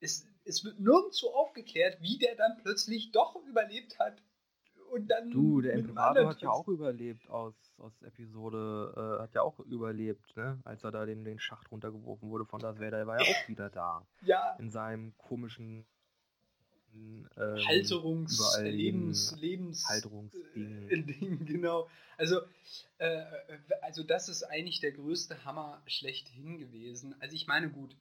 Es, 0.00 0.26
es 0.50 0.64
wird 0.64 0.80
nirgendwo 0.80 1.28
aufgeklärt, 1.28 2.00
wie 2.00 2.18
der 2.18 2.34
dann 2.34 2.58
plötzlich 2.62 3.12
doch 3.12 3.36
überlebt 3.48 3.98
hat. 3.98 4.22
Und 4.90 5.08
dann 5.08 5.30
du, 5.30 5.60
der 5.60 5.74
Imperator 5.74 6.28
hat 6.28 6.42
ja 6.42 6.50
auch 6.50 6.66
überlebt 6.66 7.30
aus, 7.30 7.54
aus 7.78 8.02
Episode, 8.02 8.92
äh, 8.96 9.22
hat 9.22 9.34
ja 9.34 9.42
auch 9.42 9.60
überlebt, 9.60 10.36
ne? 10.36 10.58
Als 10.64 10.82
er 10.82 10.90
da 10.90 11.06
den, 11.06 11.24
den 11.24 11.38
Schacht 11.38 11.70
runtergeworfen 11.70 12.28
wurde 12.28 12.44
von 12.44 12.60
das 12.60 12.80
Vader, 12.80 12.98
der 12.98 13.06
war 13.06 13.22
ja 13.22 13.22
auch 13.22 13.48
wieder 13.48 13.70
da. 13.70 14.04
Ja. 14.22 14.56
In 14.58 14.68
seinem 14.68 15.16
komischen 15.16 15.86
ähm, 16.92 17.28
Halterungs, 17.36 18.58
Lebens, 18.60 19.36
Lebens, 19.38 19.88
Halterungsding. 19.88 20.88
Äh, 20.90 21.02
Ding, 21.02 21.44
genau. 21.46 21.88
Also, 22.16 22.40
äh, 22.98 23.22
also 23.82 24.02
das 24.02 24.28
ist 24.28 24.42
eigentlich 24.42 24.80
der 24.80 24.90
größte 24.90 25.44
Hammer 25.44 25.80
schlechthin 25.86 26.58
gewesen. 26.58 27.14
Also 27.20 27.36
ich 27.36 27.46
meine, 27.46 27.70
gut, 27.70 27.96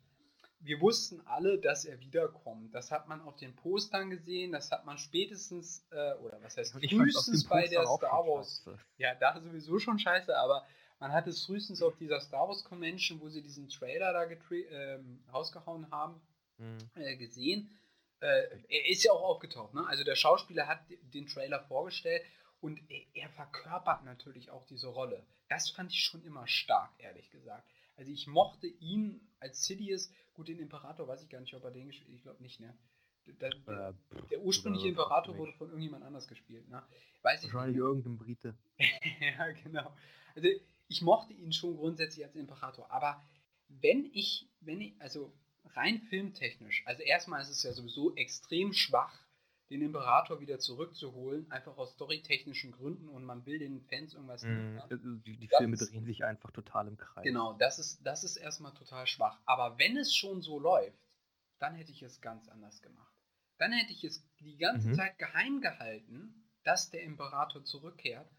wir 0.61 0.81
wussten 0.81 1.21
alle, 1.25 1.57
dass 1.57 1.85
er 1.85 1.99
wiederkommt. 1.99 2.73
Das 2.75 2.91
hat 2.91 3.07
man 3.07 3.21
auf 3.21 3.37
den 3.37 3.55
Postern 3.55 4.09
gesehen, 4.09 4.51
das 4.51 4.71
hat 4.71 4.85
man 4.85 4.97
spätestens, 4.97 5.85
äh, 5.91 6.13
oder 6.15 6.41
was 6.41 6.57
heißt 6.57 6.73
frühestens 6.73 7.47
bei 7.47 7.67
der 7.67 7.85
Star 7.85 8.25
Wars. 8.25 8.65
Ja, 8.97 9.15
da 9.15 9.39
sowieso 9.39 9.79
schon 9.79 9.99
scheiße, 9.99 10.37
aber 10.37 10.65
man 10.99 11.13
hat 11.13 11.27
es 11.27 11.45
frühestens 11.45 11.81
auf 11.81 11.95
dieser 11.95 12.19
Star 12.19 12.47
Wars 12.47 12.63
Convention, 12.63 13.21
wo 13.21 13.29
sie 13.29 13.41
diesen 13.41 13.69
Trailer 13.69 14.11
da 14.11 14.25
ähm, 14.25 15.23
rausgehauen 15.31 15.89
haben, 15.91 16.21
mhm. 16.57 16.77
äh, 16.95 17.15
gesehen. 17.15 17.69
Äh, 18.19 18.59
er 18.67 18.89
ist 18.89 19.03
ja 19.03 19.13
auch 19.13 19.23
aufgetaucht, 19.23 19.73
ne? 19.73 19.87
Also 19.87 20.03
der 20.03 20.15
Schauspieler 20.15 20.67
hat 20.67 20.81
den 21.13 21.25
Trailer 21.25 21.61
vorgestellt 21.61 22.21
und 22.59 22.81
er, 22.89 23.01
er 23.13 23.29
verkörpert 23.29 24.03
natürlich 24.03 24.51
auch 24.51 24.65
diese 24.65 24.87
Rolle. 24.87 25.25
Das 25.47 25.69
fand 25.69 25.91
ich 25.93 26.03
schon 26.03 26.21
immer 26.25 26.45
stark, 26.47 26.91
ehrlich 26.97 27.29
gesagt. 27.31 27.65
Also 27.95 28.11
ich 28.11 28.27
mochte 28.27 28.67
ihn 28.67 29.21
als 29.39 29.63
Sidious, 29.63 30.09
gut, 30.39 30.47
den 30.47 30.59
Imperator 30.59 31.05
weiß 31.05 31.21
ich 31.21 31.29
gar 31.29 31.41
nicht, 31.41 31.53
ob 31.53 31.65
er 31.65 31.71
den 31.71 31.87
gespielt 31.87 32.15
ich 32.15 32.21
glaube 32.21 32.41
nicht, 32.41 32.61
ne? 32.61 32.73
Der, 33.25 33.49
der, 33.49 33.89
äh, 33.89 34.27
der 34.31 34.39
ursprüngliche 34.41 34.87
Imperator 34.87 35.37
wurde 35.37 35.51
von 35.51 35.67
irgendjemand 35.67 36.05
anders 36.05 36.29
gespielt, 36.29 36.69
ne? 36.69 36.81
Weiß 37.23 37.43
Wahrscheinlich 37.43 37.75
ich 37.75 37.81
irgendein 37.81 38.17
Brite. 38.17 38.55
ja, 38.79 39.51
genau. 39.51 39.93
Also 40.35 40.47
ich 40.87 41.01
mochte 41.01 41.33
ihn 41.33 41.51
schon 41.51 41.75
grundsätzlich 41.75 42.23
als 42.25 42.37
Imperator, 42.37 42.89
aber 42.89 43.21
wenn 43.67 44.09
ich, 44.13 44.47
wenn 44.61 44.79
ich, 44.79 44.93
also 45.01 45.33
rein 45.75 45.99
filmtechnisch, 45.99 46.83
also 46.85 47.03
erstmal 47.03 47.41
ist 47.41 47.49
es 47.49 47.63
ja 47.63 47.73
sowieso 47.73 48.15
extrem 48.15 48.71
schwach, 48.71 49.19
den 49.69 49.81
Imperator 49.81 50.39
wieder 50.39 50.57
zurückzuholen, 50.59 51.49
einfach 51.51 51.77
aus 51.77 51.93
storytechnischen 51.93 52.71
Gründen 52.71 53.07
und 53.07 53.23
man 53.23 53.45
will 53.45 53.59
den 53.59 53.81
Fans 53.81 54.13
irgendwas. 54.13 54.43
Mm, 54.43 54.79
die, 55.25 55.37
die 55.37 55.47
Filme 55.47 55.75
ist, 55.75 55.91
drehen 55.91 56.05
sich 56.05 56.23
einfach 56.23 56.51
total 56.51 56.87
im 56.87 56.97
Kreis. 56.97 57.23
Genau, 57.23 57.53
das 57.53 57.77
ist, 57.77 58.01
das 58.03 58.23
ist 58.23 58.37
erstmal 58.37 58.73
total 58.73 59.05
schwach. 59.05 59.39
Aber 59.45 59.77
wenn 59.77 59.95
es 59.95 60.15
schon 60.15 60.41
so 60.41 60.59
läuft, 60.59 60.97
dann 61.59 61.75
hätte 61.75 61.91
ich 61.91 62.01
es 62.01 62.19
ganz 62.21 62.47
anders 62.49 62.81
gemacht. 62.81 63.13
Dann 63.57 63.71
hätte 63.71 63.91
ich 63.91 64.03
es 64.03 64.25
die 64.39 64.57
ganze 64.57 64.89
mhm. 64.89 64.93
Zeit 64.95 65.19
geheim 65.19 65.61
gehalten, 65.61 66.49
dass 66.63 66.89
der 66.89 67.03
Imperator 67.03 67.63
zurückkehrt. 67.63 68.29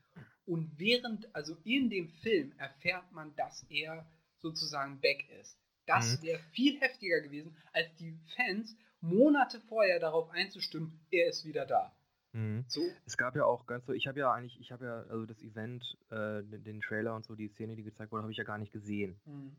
Und 0.47 0.79
während, 0.79 1.33
also 1.35 1.57
in 1.65 1.91
dem 1.91 2.09
Film 2.09 2.53
erfährt 2.59 3.13
man, 3.13 3.37
dass 3.37 3.65
er 3.69 4.11
sozusagen 4.39 5.01
back 5.01 5.29
ist. 5.41 5.57
Das 5.87 6.19
mhm. 6.19 6.23
wäre 6.23 6.41
viel 6.53 6.81
heftiger 6.81 7.21
gewesen, 7.21 7.57
als 7.73 7.95
die 7.97 8.19
Fans 8.35 8.75
Monate 9.01 9.61
vorher 9.61 9.99
darauf 9.99 10.31
einzustimmen, 10.31 11.01
er 11.11 11.29
ist 11.29 11.45
wieder 11.45 11.67
da. 11.67 11.93
Mhm. 12.33 12.65
So. 12.69 12.83
Es 13.07 13.17
gab 13.17 13.35
ja 13.35 13.45
auch 13.45 13.67
ganz 13.67 13.87
so, 13.87 13.93
ich 13.93 14.07
habe 14.07 14.21
ja 14.21 14.33
eigentlich, 14.33 14.61
ich 14.61 14.71
habe 14.73 14.85
ja, 14.85 15.03
also 15.03 15.27
das 15.27 15.43
Event, 15.43 15.99
äh, 16.11 16.43
den, 16.43 16.63
den, 16.65 16.81
Trailer 16.81 17.15
und 17.15 17.25
so, 17.25 17.35
die 17.35 17.49
Szene, 17.49 17.77
die 17.77 17.83
gezeigt 17.83 18.13
wurde, 18.13 18.23
habe 18.23 18.33
ich 18.33 18.39
ja 18.39 18.45
gar 18.45 18.59
nicht 18.59 18.73
gesehen. 18.73 19.21
Mhm. 19.25 19.57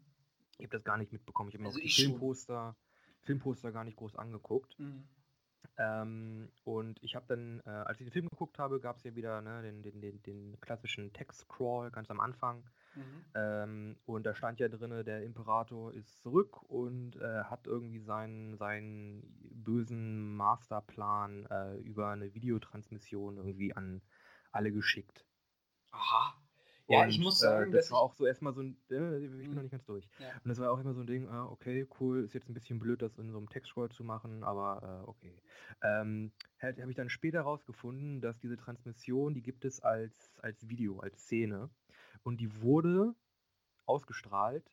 Ich 0.58 0.66
habe 0.66 0.78
das 0.78 0.84
gar 0.84 0.98
nicht 0.98 1.12
mitbekommen. 1.12 1.50
Ich 1.50 1.56
habe 1.56 1.64
mir 1.64 1.70
also 1.70 1.80
auch 1.80 1.84
die 1.84 1.90
Filmposter, 1.90 2.76
Filmposter 3.24 3.72
gar 3.72 3.84
nicht 3.84 3.98
groß 3.98 4.16
angeguckt. 4.16 4.80
Mhm. 4.80 5.04
Ähm, 5.78 6.50
und 6.64 7.02
ich 7.02 7.16
habe 7.16 7.26
dann, 7.28 7.62
äh, 7.66 7.70
als 7.70 8.00
ich 8.00 8.06
den 8.06 8.12
Film 8.12 8.30
geguckt 8.30 8.60
habe, 8.60 8.80
gab 8.80 8.98
es 8.98 9.04
ja 9.04 9.16
wieder 9.16 9.42
ne, 9.42 9.62
den, 9.62 9.82
den, 9.82 10.02
den, 10.02 10.22
den 10.24 10.60
klassischen 10.62 11.12
Text-Scroll 11.14 11.92
ganz 11.92 12.10
am 12.10 12.20
Anfang. 12.20 12.64
Mhm. 12.96 13.26
Ähm, 13.36 13.96
und 14.06 14.26
da 14.26 14.36
stand 14.36 14.60
ja 14.60 14.68
drin, 14.68 15.06
der 15.06 15.24
Imperator 15.24 15.94
ist 15.94 16.22
zurück 16.22 16.62
und 16.64 17.16
äh, 17.18 17.44
hat 17.44 17.68
irgendwie 17.68 18.00
seinen, 18.00 18.58
seinen 18.58 19.24
bösen 19.52 20.36
Masterplan 20.36 21.46
äh, 21.46 21.78
über 21.78 22.10
eine 22.10 22.34
Videotransmission 22.34 23.38
irgendwie 23.38 23.74
an 23.74 24.02
alle 24.52 24.72
geschickt. 24.72 25.26
Aha. 25.92 26.36
Ja, 26.88 27.04
und, 27.04 27.10
ich 27.10 27.20
muss 27.20 27.40
sagen, 27.40 27.72
äh, 27.72 27.76
das 27.78 27.92
war 27.92 28.00
auch 28.00 28.14
so 28.14 28.26
erstmal 28.26 28.54
so 28.54 28.62
ein, 28.62 28.78
äh, 28.90 29.20
ich 29.20 29.32
bin 29.32 29.50
mhm. 29.50 29.56
noch 29.56 29.62
nicht 29.62 29.72
ganz 29.72 29.86
durch. 29.86 30.10
Ja. 30.20 30.28
Und 30.44 30.50
das 30.50 30.60
war 30.60 30.72
auch 30.72 30.80
immer 30.80 30.94
so 30.94 31.02
ein 31.02 31.08
Ding, 31.08 31.28
ah, 31.30 31.46
okay, 31.46 31.88
cool, 32.00 32.24
ist 32.24 32.34
jetzt 32.34 32.50
ein 32.50 32.54
bisschen 32.54 32.80
blöd, 32.80 33.02
das 33.02 33.18
in 33.18 33.32
so 33.32 33.38
einem 33.38 33.50
Textscroll 33.50 33.90
zu 33.90 34.04
machen, 34.04 34.44
aber 34.44 35.04
äh, 35.06 35.10
okay. 35.10 35.42
Ähm, 35.84 36.34
habe 36.62 36.92
ich 36.92 36.98
dann 36.98 37.10
später 37.10 37.42
rausgefunden, 37.42 38.20
dass 38.20 38.40
diese 38.40 38.58
Transmission, 38.58 39.34
die 39.34 39.42
gibt 39.42 39.64
es 39.64 39.80
als, 39.80 40.38
als 40.42 40.68
Video, 40.68 41.00
als 41.00 41.22
Szene. 41.22 41.70
Und 42.24 42.38
die 42.38 42.62
wurde 42.62 43.16
ausgestrahlt 43.86 44.70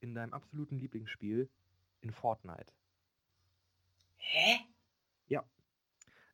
in 0.00 0.14
deinem 0.14 0.32
absoluten 0.32 0.78
Lieblingsspiel 0.78 1.48
in 2.00 2.12
Fortnite. 2.12 2.72
Hä? 4.16 4.60
Ja. 5.26 5.44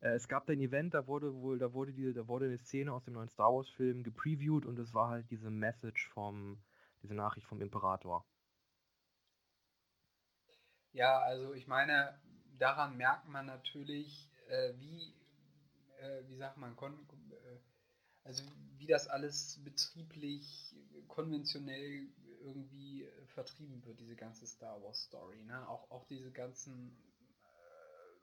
Äh, 0.01 0.11
es 0.11 0.29
gab 0.29 0.47
da 0.47 0.53
ein 0.53 0.61
Event, 0.61 0.95
da 0.95 1.07
wurde 1.07 1.35
wohl, 1.35 1.59
da 1.59 1.73
wurde 1.73 1.93
die, 1.93 2.13
da 2.13 2.29
wurde 2.29 2.47
eine 2.47 2.59
Szene 2.59 2.93
aus 2.93 3.05
dem 3.05 3.15
neuen 3.15 3.29
Star 3.29 3.53
Wars 3.53 3.69
Film 3.71 4.03
gepreviewt 4.03 4.67
und 4.67 4.79
es 4.79 4.95
war 4.95 5.09
halt 5.09 5.31
diese 5.31 5.51
Message 5.51 6.09
vom, 6.11 6.63
diese 7.03 7.15
Nachricht 7.15 7.47
vom 7.47 7.61
Imperator. 7.61 8.25
Ja, 10.93 11.19
also 11.21 11.55
ich 11.55 11.67
meine, 11.67 12.19
daran 12.59 12.97
merkt 12.97 13.29
man 13.29 13.47
natürlich, 13.47 14.31
äh, 14.49 14.73
wie, 14.79 15.15
äh, 16.01 16.29
wie 16.29 16.37
sagt 16.37 16.57
man, 16.57 16.75
kon 16.77 17.07
also 18.29 18.45
wie 18.77 18.87
das 18.87 19.09
alles 19.09 19.59
betrieblich, 19.65 20.77
konventionell 21.09 22.09
irgendwie 22.43 23.05
äh, 23.05 23.27
vertrieben 23.29 23.83
wird, 23.87 23.99
diese 23.99 24.17
ganze 24.17 24.47
Star 24.47 24.83
Wars 24.83 25.05
Story. 25.05 25.43
Ne? 25.45 25.67
Auch, 25.67 25.91
auch 25.91 26.05
diese 26.05 26.31
ganzen, 26.31 26.95
äh, 27.43 28.19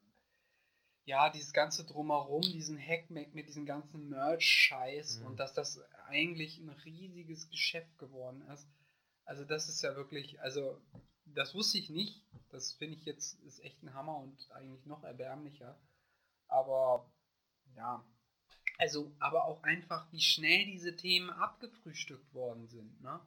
ja, 1.05 1.31
dieses 1.31 1.53
ganze 1.53 1.85
Drumherum, 1.85 2.43
diesen 2.43 2.77
Hack 2.77 3.09
mit 3.09 3.47
diesem 3.47 3.65
ganzen 3.65 4.07
Merch-Scheiß 4.09 5.19
mhm. 5.21 5.25
und 5.25 5.39
dass 5.39 5.53
das 5.53 5.81
eigentlich 6.07 6.59
ein 6.59 6.69
riesiges 6.69 7.49
Geschäft 7.49 7.97
geworden 7.97 8.43
ist. 8.53 8.69
Also 9.25 9.43
das 9.43 9.69
ist 9.69 9.81
ja 9.81 9.95
wirklich, 9.95 10.39
also 10.41 10.79
das 11.25 11.55
wusste 11.55 11.79
ich 11.79 11.89
nicht. 11.89 12.23
Das 12.49 12.73
finde 12.73 12.95
ich 12.95 13.05
jetzt 13.05 13.41
ist 13.41 13.59
echt 13.63 13.81
ein 13.81 13.95
Hammer 13.95 14.17
und 14.17 14.51
eigentlich 14.51 14.85
noch 14.85 15.03
erbärmlicher. 15.03 15.79
Aber 16.47 17.11
ja, 17.75 18.05
also, 18.77 19.11
aber 19.19 19.45
auch 19.45 19.63
einfach, 19.63 20.11
wie 20.11 20.21
schnell 20.21 20.65
diese 20.65 20.95
Themen 20.95 21.29
abgefrühstückt 21.29 22.33
worden 22.33 22.67
sind. 22.67 23.01
Ne? 23.01 23.19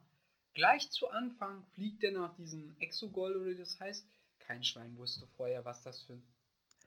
Gleich 0.53 0.89
zu 0.91 1.09
Anfang 1.09 1.63
fliegt 1.73 2.03
er 2.03 2.11
nach 2.11 2.35
diesem 2.35 2.75
Exogol 2.79 3.35
oder 3.35 3.51
wie 3.51 3.55
das 3.55 3.79
heißt. 3.79 4.05
Kein 4.39 4.63
Schwein 4.63 4.97
wusste 4.97 5.27
vorher, 5.37 5.63
was 5.65 5.83
das 5.83 6.01
für 6.03 6.13
ein 6.13 6.23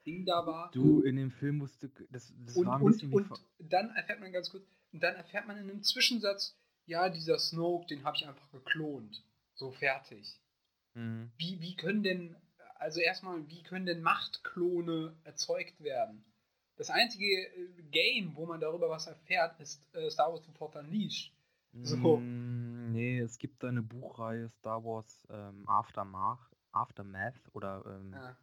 Ding 0.04 0.24
da 0.26 0.46
war. 0.46 0.70
Du, 0.72 1.02
in 1.02 1.16
dem 1.16 1.30
Film 1.30 1.60
wusste, 1.60 1.88
das, 2.10 2.32
das 2.44 2.56
und, 2.56 2.66
war 2.66 2.78
ein 2.78 2.84
bisschen 2.84 3.12
und, 3.12 3.30
und 3.30 3.40
dann 3.58 3.90
erfährt 3.90 4.20
man 4.20 4.32
ganz 4.32 4.50
kurz, 4.50 4.64
und 4.92 5.02
dann 5.02 5.14
erfährt 5.14 5.46
man 5.46 5.56
in 5.56 5.70
einem 5.70 5.82
Zwischensatz, 5.82 6.56
ja, 6.86 7.08
dieser 7.08 7.38
Snoke, 7.38 7.86
den 7.86 8.04
habe 8.04 8.16
ich 8.16 8.26
einfach 8.26 8.50
geklont. 8.50 9.24
So 9.54 9.70
fertig. 9.70 10.40
Mhm. 10.94 11.30
Wie, 11.38 11.60
wie 11.60 11.76
können 11.76 12.02
denn, 12.02 12.36
also 12.76 13.00
erstmal, 13.00 13.48
wie 13.48 13.62
können 13.62 13.86
denn 13.86 14.02
Machtklone 14.02 15.16
erzeugt 15.24 15.80
werden? 15.80 16.24
Das 16.82 16.90
einzige 16.90 17.26
äh, 17.26 17.82
Game, 17.92 18.34
wo 18.34 18.44
man 18.44 18.58
darüber 18.58 18.90
was 18.90 19.06
erfährt, 19.06 19.60
ist 19.60 19.80
äh, 19.94 20.10
Star 20.10 20.32
Wars 20.32 20.44
The 20.44 20.50
Force 20.50 20.74
Unleashed. 20.74 21.32
So. 21.84 22.16
Mm, 22.16 22.90
nee, 22.90 23.20
es 23.20 23.38
gibt 23.38 23.64
eine 23.64 23.82
Buchreihe 23.82 24.48
Star 24.48 24.82
Wars 24.82 25.24
ähm, 25.30 25.62
Aftermath, 25.68 26.40
Aftermath 26.72 27.40
oder 27.52 27.84
ähm, 27.86 28.12
ja. 28.12 28.36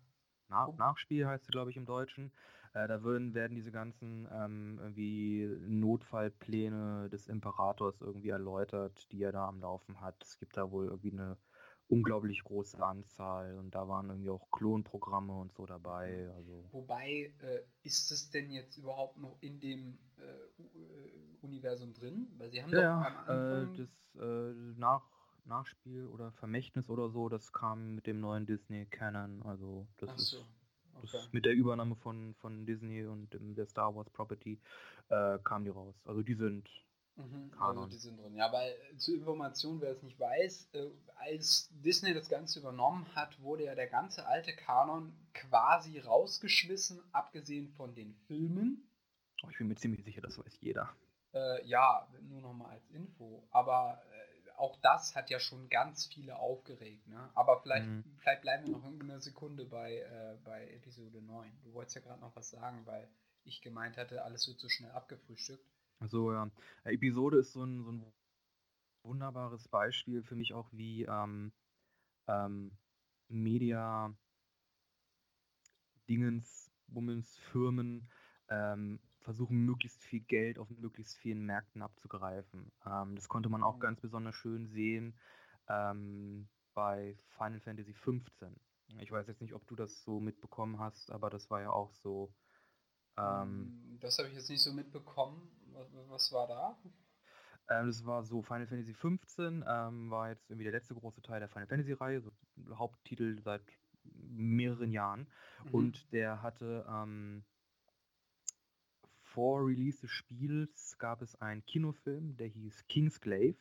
Na 0.48 0.70
Nachspiel 0.78 1.28
heißt 1.28 1.48
sie, 1.48 1.52
glaube 1.52 1.70
ich, 1.70 1.76
im 1.76 1.86
Deutschen. 1.86 2.32
Äh, 2.74 2.88
da 2.88 3.04
würden, 3.04 3.34
werden 3.34 3.56
diese 3.56 3.74
ganzen 3.74 4.26
ähm, 4.32 4.80
irgendwie 4.82 5.46
Notfallpläne 5.68 7.10
des 7.10 7.28
Imperators 7.28 8.00
irgendwie 8.00 8.30
erläutert, 8.30 9.12
die 9.12 9.22
er 9.22 9.34
da 9.34 9.50
am 9.50 9.60
Laufen 9.60 10.00
hat. 10.00 10.16
Es 10.24 10.38
gibt 10.38 10.56
da 10.56 10.72
wohl 10.72 10.86
irgendwie 10.86 11.12
eine 11.12 11.36
unglaublich 11.90 12.44
große 12.44 12.82
Anzahl 12.82 13.58
und 13.58 13.74
da 13.74 13.88
waren 13.88 14.10
irgendwie 14.10 14.30
auch 14.30 14.50
Klonprogramme 14.52 15.34
und 15.34 15.52
so 15.54 15.66
dabei. 15.66 16.30
Also. 16.36 16.64
Wobei, 16.72 17.34
äh, 17.40 17.62
ist 17.84 18.12
es 18.12 18.30
denn 18.30 18.52
jetzt 18.52 18.78
überhaupt 18.78 19.18
noch 19.18 19.38
in 19.42 19.60
dem 19.60 19.98
äh, 20.18 20.22
äh 20.22 21.12
Universum 21.42 21.94
drin? 21.94 22.28
Weil 22.38 22.52
sie 22.52 22.62
haben 22.62 22.72
ja, 22.72 23.00
doch 23.00 23.06
am 23.06 23.14
äh, 23.14 23.32
Anfang... 23.32 23.78
das 23.78 24.22
äh, 24.22 24.54
Nach 24.78 25.04
Nachspiel 25.46 26.06
oder 26.08 26.32
Vermächtnis 26.34 26.90
oder 26.90 27.10
so, 27.10 27.28
das 27.28 27.52
kam 27.52 27.96
mit 27.96 28.06
dem 28.06 28.20
neuen 28.20 28.46
Disney 28.46 28.86
Canon, 28.86 29.42
also 29.44 29.88
das 29.98 30.16
so. 30.18 30.38
ist 30.38 30.46
Okay. 31.02 31.10
Das 31.14 31.32
mit 31.32 31.46
der 31.46 31.54
Übernahme 31.54 31.96
von, 31.96 32.36
von 32.36 32.66
Disney 32.66 33.06
und 33.06 33.30
der 33.32 33.66
Star 33.66 33.96
Wars 33.96 34.10
Property 34.10 34.60
äh, 35.08 35.40
kam 35.44 35.64
die 35.64 35.70
raus. 35.70 35.96
Also 36.06 36.22
die 36.22 36.34
sind 36.34 36.70
Mhm, 37.20 37.52
also 37.60 37.86
die 37.86 37.98
sind 37.98 38.18
drin. 38.18 38.36
Ja, 38.36 38.52
weil 38.54 38.72
äh, 38.72 38.98
zur 38.98 39.16
Information, 39.16 39.82
wer 39.82 39.92
es 39.92 40.02
nicht 40.02 40.20
weiß, 40.20 40.70
äh, 40.74 40.90
als 41.18 41.70
Disney 41.72 42.14
das 42.14 42.30
Ganze 42.30 42.60
übernommen 42.60 43.14
hat, 43.14 43.42
wurde 43.42 43.66
ja 43.66 43.76
der 43.76 43.88
ganze 43.88 44.26
alte 44.26 44.56
Kanon 44.56 45.14
quasi 45.34 46.00
rausgeschmissen, 46.00 47.02
abgesehen 47.12 47.68
von 47.74 47.94
den 47.94 48.16
Filmen. 48.28 48.90
Oh, 49.44 49.50
ich 49.50 49.58
bin 49.58 49.68
mir 49.68 49.76
ziemlich 49.76 50.04
sicher, 50.06 50.22
das 50.22 50.38
weiß 50.38 50.62
jeder. 50.62 50.90
Äh, 51.34 51.66
ja, 51.68 52.08
nur 52.22 52.42
nochmal 52.42 52.72
als 52.72 52.90
Info. 52.90 53.46
Aber 53.52 54.02
äh, 54.12 54.52
auch 54.58 54.80
das 54.82 55.14
hat 55.16 55.30
ja 55.30 55.40
schon 55.40 55.68
ganz 55.70 56.06
viele 56.06 56.38
aufgeregt. 56.38 57.06
Ne? 57.08 57.30
Aber 57.36 57.62
vielleicht, 57.62 57.86
mhm. 57.86 58.04
vielleicht 58.20 58.44
bleiben 58.44 58.66
wir 58.66 58.78
noch 58.78 58.86
eine 58.86 59.20
Sekunde 59.20 59.66
bei, 59.66 59.98
äh, 59.98 60.38
bei 60.46 60.70
Episode 60.70 61.22
9. 61.22 61.52
Du 61.64 61.74
wolltest 61.74 61.98
ja 61.98 62.02
gerade 62.02 62.22
noch 62.22 62.36
was 62.38 62.50
sagen, 62.50 62.86
weil 62.86 63.10
ich 63.44 63.62
gemeint 63.62 63.98
hatte, 63.98 64.24
alles 64.24 64.48
wird 64.48 64.60
so 64.60 64.70
schnell 64.70 64.92
abgefrühstückt. 64.92 65.66
So, 66.08 66.32
ja. 66.32 66.50
Episode 66.86 67.40
ist 67.40 67.54
so 67.54 67.64
ein, 67.64 67.84
so 67.84 67.92
ein 67.92 68.06
wunderbares 69.04 69.68
Beispiel 69.68 70.24
für 70.24 70.36
mich 70.36 70.54
auch, 70.54 70.68
wie 70.72 71.04
ähm, 71.04 71.52
ähm, 72.28 72.72
Media 73.28 74.14
Dingens, 76.08 76.72
Bummens, 76.88 77.38
Firmen 77.38 78.10
ähm, 78.50 79.00
versuchen 79.20 79.66
möglichst 79.66 80.04
viel 80.04 80.22
Geld 80.22 80.58
auf 80.58 80.70
möglichst 80.70 81.18
vielen 81.18 81.46
Märkten 81.46 81.82
abzugreifen. 81.82 82.72
Ähm, 82.86 83.16
das 83.16 83.28
konnte 83.28 83.50
man 83.50 83.64
auch 83.64 83.76
mhm. 83.76 83.82
ganz 83.82 84.02
besonders 84.02 84.36
schön 84.36 84.68
sehen 84.68 85.14
ähm, 85.68 86.48
bei 86.74 87.18
Final 87.38 87.60
Fantasy 87.60 87.94
XV. 87.94 88.48
Ich 89.02 89.12
weiß 89.12 89.28
jetzt 89.28 89.42
nicht, 89.42 89.54
ob 89.54 89.68
du 89.68 89.76
das 89.76 90.02
so 90.04 90.20
mitbekommen 90.20 90.80
hast, 90.80 91.12
aber 91.12 91.30
das 91.30 91.50
war 91.52 91.62
ja 91.62 91.70
auch 91.70 91.94
so. 91.94 92.34
Ähm, 93.18 93.84
hm, 93.86 94.00
das 94.00 94.18
habe 94.18 94.30
ich 94.30 94.36
jetzt 94.36 94.50
nicht 94.50 94.64
so 94.64 94.74
mitbekommen. 94.74 95.48
Was, 95.80 96.10
was 96.10 96.32
war 96.32 96.48
da? 96.48 96.78
Ähm, 97.70 97.88
das 97.88 98.06
war 98.06 98.24
so 98.24 98.42
Final 98.42 98.68
Fantasy 98.68 98.94
15, 98.94 99.64
ähm, 99.68 100.10
war 100.10 100.30
jetzt 100.30 100.50
irgendwie 100.50 100.64
der 100.64 100.74
letzte 100.74 100.96
große 100.96 101.22
Teil 101.22 101.40
der 101.40 101.50
Final 101.50 101.68
Fantasy 101.68 101.94
Reihe, 101.94 102.22
so 102.22 102.32
Haupttitel 102.74 103.40
seit 103.42 103.62
mehreren 104.04 104.92
Jahren. 104.92 105.28
Mhm. 105.66 105.74
Und 105.74 106.12
der 106.12 106.42
hatte 106.42 106.86
ähm, 106.90 107.44
vor 109.22 109.66
Release 109.66 110.02
des 110.02 110.12
Spiels 110.12 110.98
gab 110.98 111.22
es 111.22 111.40
einen 111.42 111.66
Kinofilm, 111.66 112.36
der 112.38 112.48
hieß 112.48 112.88
Kingsglaive. 112.88 113.58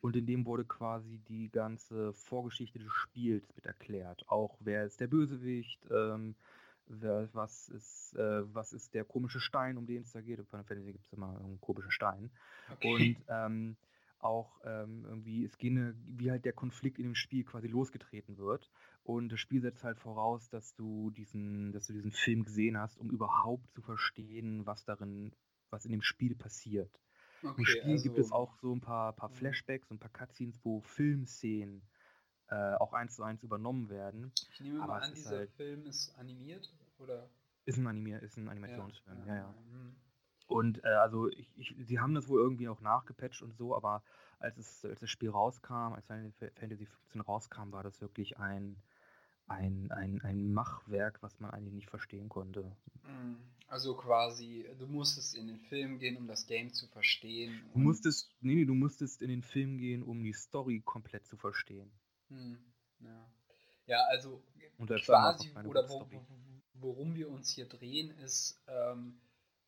Und 0.00 0.16
in 0.16 0.26
dem 0.26 0.46
wurde 0.46 0.64
quasi 0.64 1.18
die 1.28 1.48
ganze 1.50 2.12
Vorgeschichte 2.12 2.80
des 2.80 2.90
Spiels 2.90 3.54
mit 3.54 3.66
erklärt. 3.66 4.24
Auch 4.28 4.56
wer 4.58 4.84
ist 4.84 5.00
der 5.00 5.06
Bösewicht, 5.06 5.86
ähm, 5.90 6.34
wer, 7.00 7.28
was, 7.32 7.68
ist, 7.68 8.14
äh, 8.16 8.54
was 8.54 8.72
ist 8.72 8.94
der 8.94 9.04
komische 9.04 9.40
Stein, 9.40 9.76
um 9.76 9.86
den 9.86 10.02
es 10.02 10.12
da 10.12 10.20
geht. 10.20 10.38
Bei 10.38 10.44
Final 10.44 10.64
Fantasy 10.64 10.92
gibt 10.92 11.06
es 11.06 11.12
immer 11.12 11.38
einen 11.40 11.60
komischen 11.60 11.90
Stein. 11.90 12.30
Okay. 12.70 13.16
Und 13.18 13.24
ähm, 13.28 13.76
auch 14.18 14.60
ähm, 14.64 15.04
irgendwie, 15.04 15.44
es 15.44 15.58
geht 15.58 15.72
wie 16.06 16.30
halt 16.30 16.44
der 16.44 16.52
Konflikt 16.52 16.98
in 16.98 17.04
dem 17.04 17.14
Spiel 17.14 17.44
quasi 17.44 17.66
losgetreten 17.66 18.38
wird. 18.38 18.70
Und 19.02 19.30
das 19.30 19.40
Spiel 19.40 19.60
setzt 19.60 19.82
halt 19.82 19.98
voraus, 19.98 20.48
dass 20.48 20.74
du 20.74 21.10
diesen, 21.10 21.72
dass 21.72 21.88
du 21.88 21.92
diesen 21.92 22.12
Film 22.12 22.44
gesehen 22.44 22.78
hast, 22.78 22.98
um 22.98 23.10
überhaupt 23.10 23.72
zu 23.72 23.82
verstehen, 23.82 24.64
was 24.64 24.84
darin, 24.84 25.32
was 25.70 25.84
in 25.84 25.90
dem 25.90 26.02
Spiel 26.02 26.36
passiert. 26.36 27.00
Okay, 27.42 27.54
Im 27.58 27.66
Spiel 27.66 27.92
also, 27.92 28.02
gibt 28.04 28.18
es 28.18 28.30
auch 28.30 28.54
so 28.60 28.72
ein 28.72 28.80
paar, 28.80 29.12
paar 29.14 29.30
mhm. 29.30 29.34
Flashbacks 29.34 29.90
und 29.90 29.96
ein 29.96 30.00
paar 30.00 30.26
Cutscenes, 30.26 30.60
wo 30.62 30.80
Filmszenen 30.82 31.82
äh, 32.48 32.74
auch 32.74 32.92
eins 32.92 33.16
zu 33.16 33.24
eins 33.24 33.42
übernommen 33.42 33.88
werden. 33.88 34.32
Ich 34.52 34.60
nehme 34.60 34.78
mal 34.78 35.00
an, 35.00 35.14
dieser 35.14 35.38
halt, 35.38 35.50
Film 35.52 35.84
ist 35.86 36.14
animiert 36.18 36.72
oder? 37.02 37.28
Ist 37.64 37.78
ein 37.78 37.86
Animier, 37.86 38.20
ist 38.22 38.36
ein 38.36 38.48
Animationsfilm, 38.48 39.20
ja, 39.26 39.34
ja. 39.34 39.42
ja. 39.42 39.54
Mhm. 39.70 39.96
Und 40.46 40.84
äh, 40.84 40.88
also 40.88 41.28
ich, 41.28 41.56
ich, 41.56 41.74
sie 41.78 41.98
haben 41.98 42.14
das 42.14 42.28
wohl 42.28 42.40
irgendwie 42.40 42.68
auch 42.68 42.80
nachgepatcht 42.80 43.42
und 43.42 43.56
so, 43.56 43.74
aber 43.74 44.02
als, 44.38 44.58
es, 44.58 44.84
als 44.84 45.00
das 45.00 45.10
Spiel 45.10 45.30
rauskam, 45.30 45.94
als 45.94 46.06
Final 46.06 46.32
Fantasy 46.32 46.86
15 46.86 47.20
rauskam, 47.20 47.72
war 47.72 47.82
das 47.82 48.00
wirklich 48.00 48.38
ein, 48.38 48.76
ein, 49.46 49.90
ein, 49.92 50.20
ein 50.22 50.52
Machwerk, 50.52 51.22
was 51.22 51.38
man 51.40 51.50
eigentlich 51.52 51.74
nicht 51.74 51.90
verstehen 51.90 52.28
konnte. 52.28 52.76
Mhm. 53.04 53.38
Also 53.68 53.94
quasi, 53.94 54.68
du 54.78 54.86
musstest 54.86 55.34
in 55.34 55.46
den 55.46 55.58
Film 55.58 55.98
gehen, 55.98 56.18
um 56.18 56.26
das 56.26 56.46
Game 56.46 56.74
zu 56.74 56.86
verstehen. 56.88 57.64
Du 57.72 57.78
musstest, 57.78 58.30
nee, 58.40 58.54
nee, 58.56 58.64
du 58.66 58.74
musstest 58.74 59.22
in 59.22 59.28
den 59.28 59.42
Film 59.42 59.78
gehen, 59.78 60.02
um 60.02 60.22
die 60.22 60.34
Story 60.34 60.82
komplett 60.84 61.26
zu 61.26 61.38
verstehen. 61.38 61.90
Hm, 62.28 62.58
ja. 63.00 63.30
ja, 63.86 64.04
also 64.10 64.42
quasi, 65.06 65.50
oder 65.64 65.88
wo, 65.88 66.06
worum 66.82 67.14
wir 67.14 67.30
uns 67.30 67.50
hier 67.50 67.66
drehen, 67.66 68.10
ist 68.18 68.62
ähm, 68.66 69.20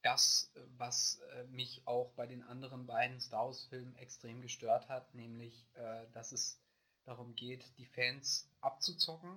das, 0.02 0.52
was 0.76 1.20
äh, 1.32 1.44
mich 1.44 1.82
auch 1.86 2.12
bei 2.12 2.26
den 2.26 2.42
anderen 2.42 2.86
beiden 2.86 3.20
Star 3.20 3.46
Wars-Filmen 3.46 3.96
extrem 3.96 4.42
gestört 4.42 4.88
hat, 4.88 5.14
nämlich, 5.14 5.66
äh, 5.74 6.06
dass 6.12 6.32
es 6.32 6.60
darum 7.04 7.34
geht, 7.34 7.64
die 7.78 7.86
Fans 7.86 8.48
abzuzocken 8.60 9.36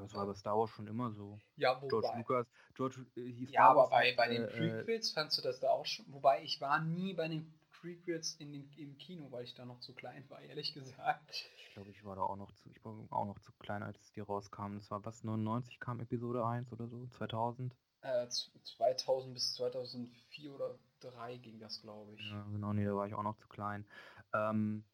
das 0.00 0.14
war 0.14 0.26
bei 0.26 0.34
Star 0.34 0.56
Wars 0.56 0.70
schon 0.70 0.86
immer 0.86 1.12
so. 1.12 1.38
Ja, 1.56 1.80
wobei. 1.80 1.88
George 1.88 2.18
Lucas, 2.18 2.46
George 2.74 3.06
äh, 3.16 3.32
hieß 3.32 3.50
Ja, 3.50 3.70
aber 3.70 3.88
bei, 3.88 4.14
bei 4.16 4.28
den 4.28 4.44
äh, 4.44 4.46
Prequels 4.46 5.10
fandst 5.10 5.38
du 5.38 5.42
das 5.42 5.60
da 5.60 5.70
auch 5.70 5.86
schon. 5.86 6.06
Wobei 6.08 6.42
ich 6.42 6.60
war 6.60 6.80
nie 6.80 7.14
bei 7.14 7.28
den 7.28 7.52
Prequels 7.80 8.34
in 8.36 8.52
den, 8.52 8.70
im 8.76 8.96
Kino, 8.98 9.30
weil 9.30 9.44
ich 9.44 9.54
da 9.54 9.64
noch 9.64 9.80
zu 9.80 9.94
klein 9.94 10.24
war, 10.28 10.40
ehrlich 10.40 10.72
gesagt. 10.72 11.50
Ich 11.72 11.74
glaube, 11.74 11.90
ich 11.90 12.04
war 12.04 12.16
da 12.16 12.20
auch 12.20 12.36
noch 12.36 12.52
zu, 12.52 12.68
ich 12.68 12.84
war 12.84 12.92
auch 13.08 13.24
noch 13.24 13.38
zu 13.38 13.50
klein, 13.54 13.82
als 13.82 14.12
die 14.12 14.20
rauskamen. 14.20 14.78
Das 14.78 14.90
war 14.90 15.02
was, 15.06 15.24
99 15.24 15.80
kam 15.80 16.00
Episode 16.00 16.44
1 16.44 16.70
oder 16.70 16.86
so? 16.86 17.06
2000? 17.06 17.74
Äh, 18.02 18.28
2000 18.28 19.32
bis 19.32 19.54
2004 19.54 20.52
oder 20.54 20.78
2003 21.00 21.38
ging 21.38 21.58
das, 21.60 21.80
glaube 21.80 22.12
ich. 22.12 22.30
Ja, 22.30 22.42
genau, 22.52 22.74
nee, 22.74 22.84
da 22.84 22.94
war 22.94 23.06
ich 23.06 23.14
auch 23.14 23.22
noch 23.22 23.38
zu 23.38 23.48
klein. 23.48 23.86
Ähm, 24.34 24.84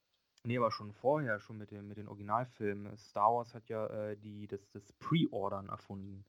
Nee, 0.45 0.57
aber 0.57 0.71
schon 0.71 0.93
vorher, 0.93 1.41
schon 1.41 1.59
mit, 1.59 1.73
dem, 1.73 1.88
mit 1.88 1.99
den 1.99 2.07
Originalfilmen. 2.07 2.97
Star 2.97 3.35
Wars 3.35 3.55
hat 3.55 3.69
ja 3.69 3.88
äh, 3.88 4.17
die, 4.17 4.47
das, 4.47 4.71
das 4.71 4.93
Pre-Ordern 5.01 5.69
erfunden. 5.69 6.25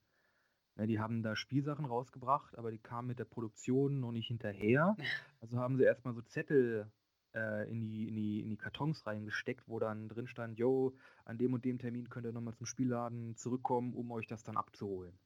Ja, 0.78 0.82
ne, 0.82 0.88
die 0.88 1.00
haben 1.00 1.22
da 1.22 1.36
Spielsachen 1.36 1.86
rausgebracht, 1.86 2.58
aber 2.58 2.72
die 2.72 2.80
kamen 2.80 3.10
mit 3.10 3.20
der 3.20 3.26
Produktion 3.26 4.00
noch 4.00 4.12
nicht 4.12 4.30
hinterher. 4.30 4.98
Also 5.42 5.58
haben 5.60 5.78
sie 5.78 5.84
erstmal 5.84 6.16
so 6.16 6.22
Zettel 6.24 6.92
äh, 7.34 7.70
in, 7.70 7.80
die, 7.80 8.08
in, 8.08 8.16
die, 8.16 8.42
in 8.42 8.50
die 8.50 8.58
Kartons 8.58 9.06
reingesteckt, 9.06 9.68
wo 9.68 9.80
dann 9.80 10.10
drin 10.10 10.28
stand, 10.28 10.58
yo, 10.58 10.96
an 11.26 11.38
dem 11.38 11.54
und 11.54 11.66
dem 11.66 11.80
Termin 11.80 12.10
könnt 12.10 12.26
ihr 12.26 12.32
nochmal 12.32 12.56
zum 12.56 12.66
Spielladen 12.66 13.36
zurückkommen, 13.36 13.94
um 13.94 14.12
euch 14.12 14.28
das 14.28 14.44
dann 14.44 14.58
abzuholen. 14.58 15.18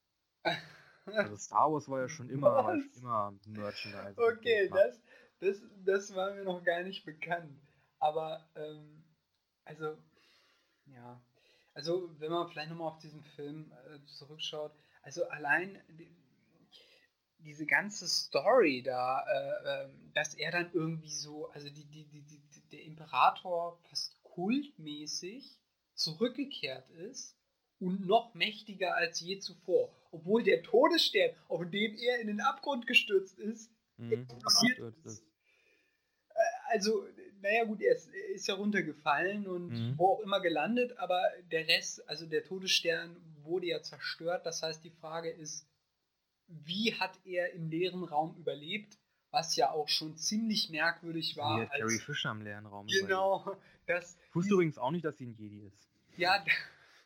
Also 1.05 1.35
Star 1.35 1.71
Wars 1.71 1.89
war 1.89 2.01
ja 2.01 2.09
schon 2.09 2.29
immer, 2.29 2.63
schon 2.93 3.03
immer 3.03 3.33
Merchandise. 3.45 4.15
Okay, 4.17 4.69
das, 4.69 5.01
das, 5.39 5.61
das 5.83 6.15
war 6.15 6.33
mir 6.33 6.43
noch 6.43 6.63
gar 6.63 6.83
nicht 6.83 7.05
bekannt. 7.05 7.59
Aber, 7.99 8.47
ähm, 8.55 9.03
also, 9.65 9.97
ja. 10.85 11.21
Also, 11.73 12.09
wenn 12.19 12.31
man 12.31 12.47
vielleicht 12.49 12.69
nochmal 12.69 12.89
auf 12.89 12.99
diesen 12.99 13.23
Film 13.23 13.71
äh, 13.71 14.05
zurückschaut, 14.05 14.73
also 15.01 15.27
allein 15.29 15.81
diese 17.43 17.65
ganze 17.65 18.07
Story 18.07 18.81
da, 18.83 19.25
äh, 19.27 19.85
äh, 19.85 19.89
dass 20.13 20.33
er 20.33 20.51
dann 20.51 20.71
irgendwie 20.73 21.09
so, 21.09 21.49
also 21.49 21.69
die, 21.69 21.85
die, 21.85 22.05
die, 22.05 22.41
der 22.71 22.83
Imperator 22.83 23.79
fast 23.89 24.21
kultmäßig 24.23 25.59
zurückgekehrt 25.93 26.89
ist 26.89 27.37
und 27.79 28.05
noch 28.07 28.33
mächtiger 28.33 28.95
als 28.95 29.19
je 29.19 29.39
zuvor. 29.39 29.95
Obwohl 30.11 30.43
der 30.43 30.63
Todesstern, 30.63 31.31
auf 31.47 31.61
dem 31.69 31.95
er 31.95 32.19
in 32.19 32.27
den 32.27 32.41
Abgrund 32.41 32.87
gestürzt 32.87 33.37
ist, 33.39 33.71
mhm. 33.97 34.27
ist. 35.03 35.23
Äh, 36.29 36.39
also 36.71 37.05
naja 37.41 37.65
gut, 37.65 37.81
er 37.81 37.95
ist, 37.95 38.07
er 38.07 38.29
ist 38.29 38.47
ja 38.47 38.55
runtergefallen 38.55 39.47
und 39.47 39.69
mhm. 39.69 39.93
wo 39.97 40.13
auch 40.13 40.19
immer 40.21 40.39
gelandet, 40.39 40.97
aber 40.97 41.21
der 41.51 41.67
Rest, 41.67 42.07
also 42.07 42.25
der 42.25 42.43
Todesstern 42.43 43.17
wurde 43.43 43.67
ja 43.67 43.81
zerstört. 43.81 44.45
Das 44.45 44.63
heißt, 44.63 44.83
die 44.83 44.89
Frage 44.89 45.29
ist, 45.29 45.67
wie 46.65 46.93
hat 46.93 47.19
er 47.25 47.53
im 47.53 47.69
leeren 47.69 48.03
Raum 48.03 48.35
überlebt? 48.37 48.97
Was 49.31 49.55
ja 49.55 49.71
auch 49.71 49.87
schon 49.87 50.15
ziemlich 50.15 50.69
merkwürdig 50.69 51.35
war. 51.37 51.61
Wie 51.61 51.65
Carrie 51.65 51.99
Fisher 51.99 52.31
im 52.31 52.41
leeren 52.41 52.67
Raum 52.67 52.85
Genau. 52.87 53.57
Das, 53.87 54.17
ich 54.29 54.35
wusste 54.35 54.53
übrigens 54.53 54.77
auch 54.77 54.91
nicht, 54.91 55.03
dass 55.03 55.17
sie 55.17 55.25
ein 55.25 55.33
Jedi 55.33 55.61
ist. 55.61 55.89
Ja, 56.15 56.43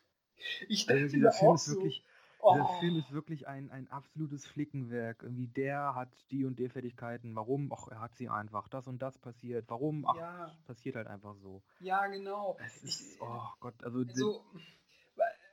ich 0.68 0.88
also 0.88 0.92
dachte 0.92 1.02
also 1.02 1.16
dieser 1.16 1.32
Film 1.32 1.54
ist 1.54 1.68
wirklich, 1.68 2.04
Oh. 2.40 2.54
Der 2.54 2.66
Film 2.80 2.96
ist 2.96 3.12
wirklich 3.12 3.48
ein, 3.48 3.70
ein 3.70 3.90
absolutes 3.90 4.46
Flickenwerk. 4.46 5.22
Irgendwie 5.22 5.48
der 5.48 5.94
hat 5.94 6.08
die 6.30 6.44
und 6.44 6.58
die 6.58 6.68
Fertigkeiten. 6.68 7.34
Warum? 7.34 7.72
Ach, 7.72 7.88
er 7.88 8.00
hat 8.00 8.16
sie 8.16 8.28
einfach. 8.28 8.68
Das 8.68 8.86
und 8.86 9.02
das 9.02 9.18
passiert. 9.18 9.64
Warum? 9.68 10.06
Ach, 10.06 10.16
ja. 10.16 10.56
passiert 10.66 10.96
halt 10.96 11.08
einfach 11.08 11.34
so. 11.36 11.62
Ja, 11.80 12.06
genau. 12.06 12.56
Es 12.64 12.76
ist, 12.82 13.14
ich, 13.14 13.20
oh 13.20 13.42
Gott, 13.60 13.82
also. 13.82 14.04
also 14.08 14.44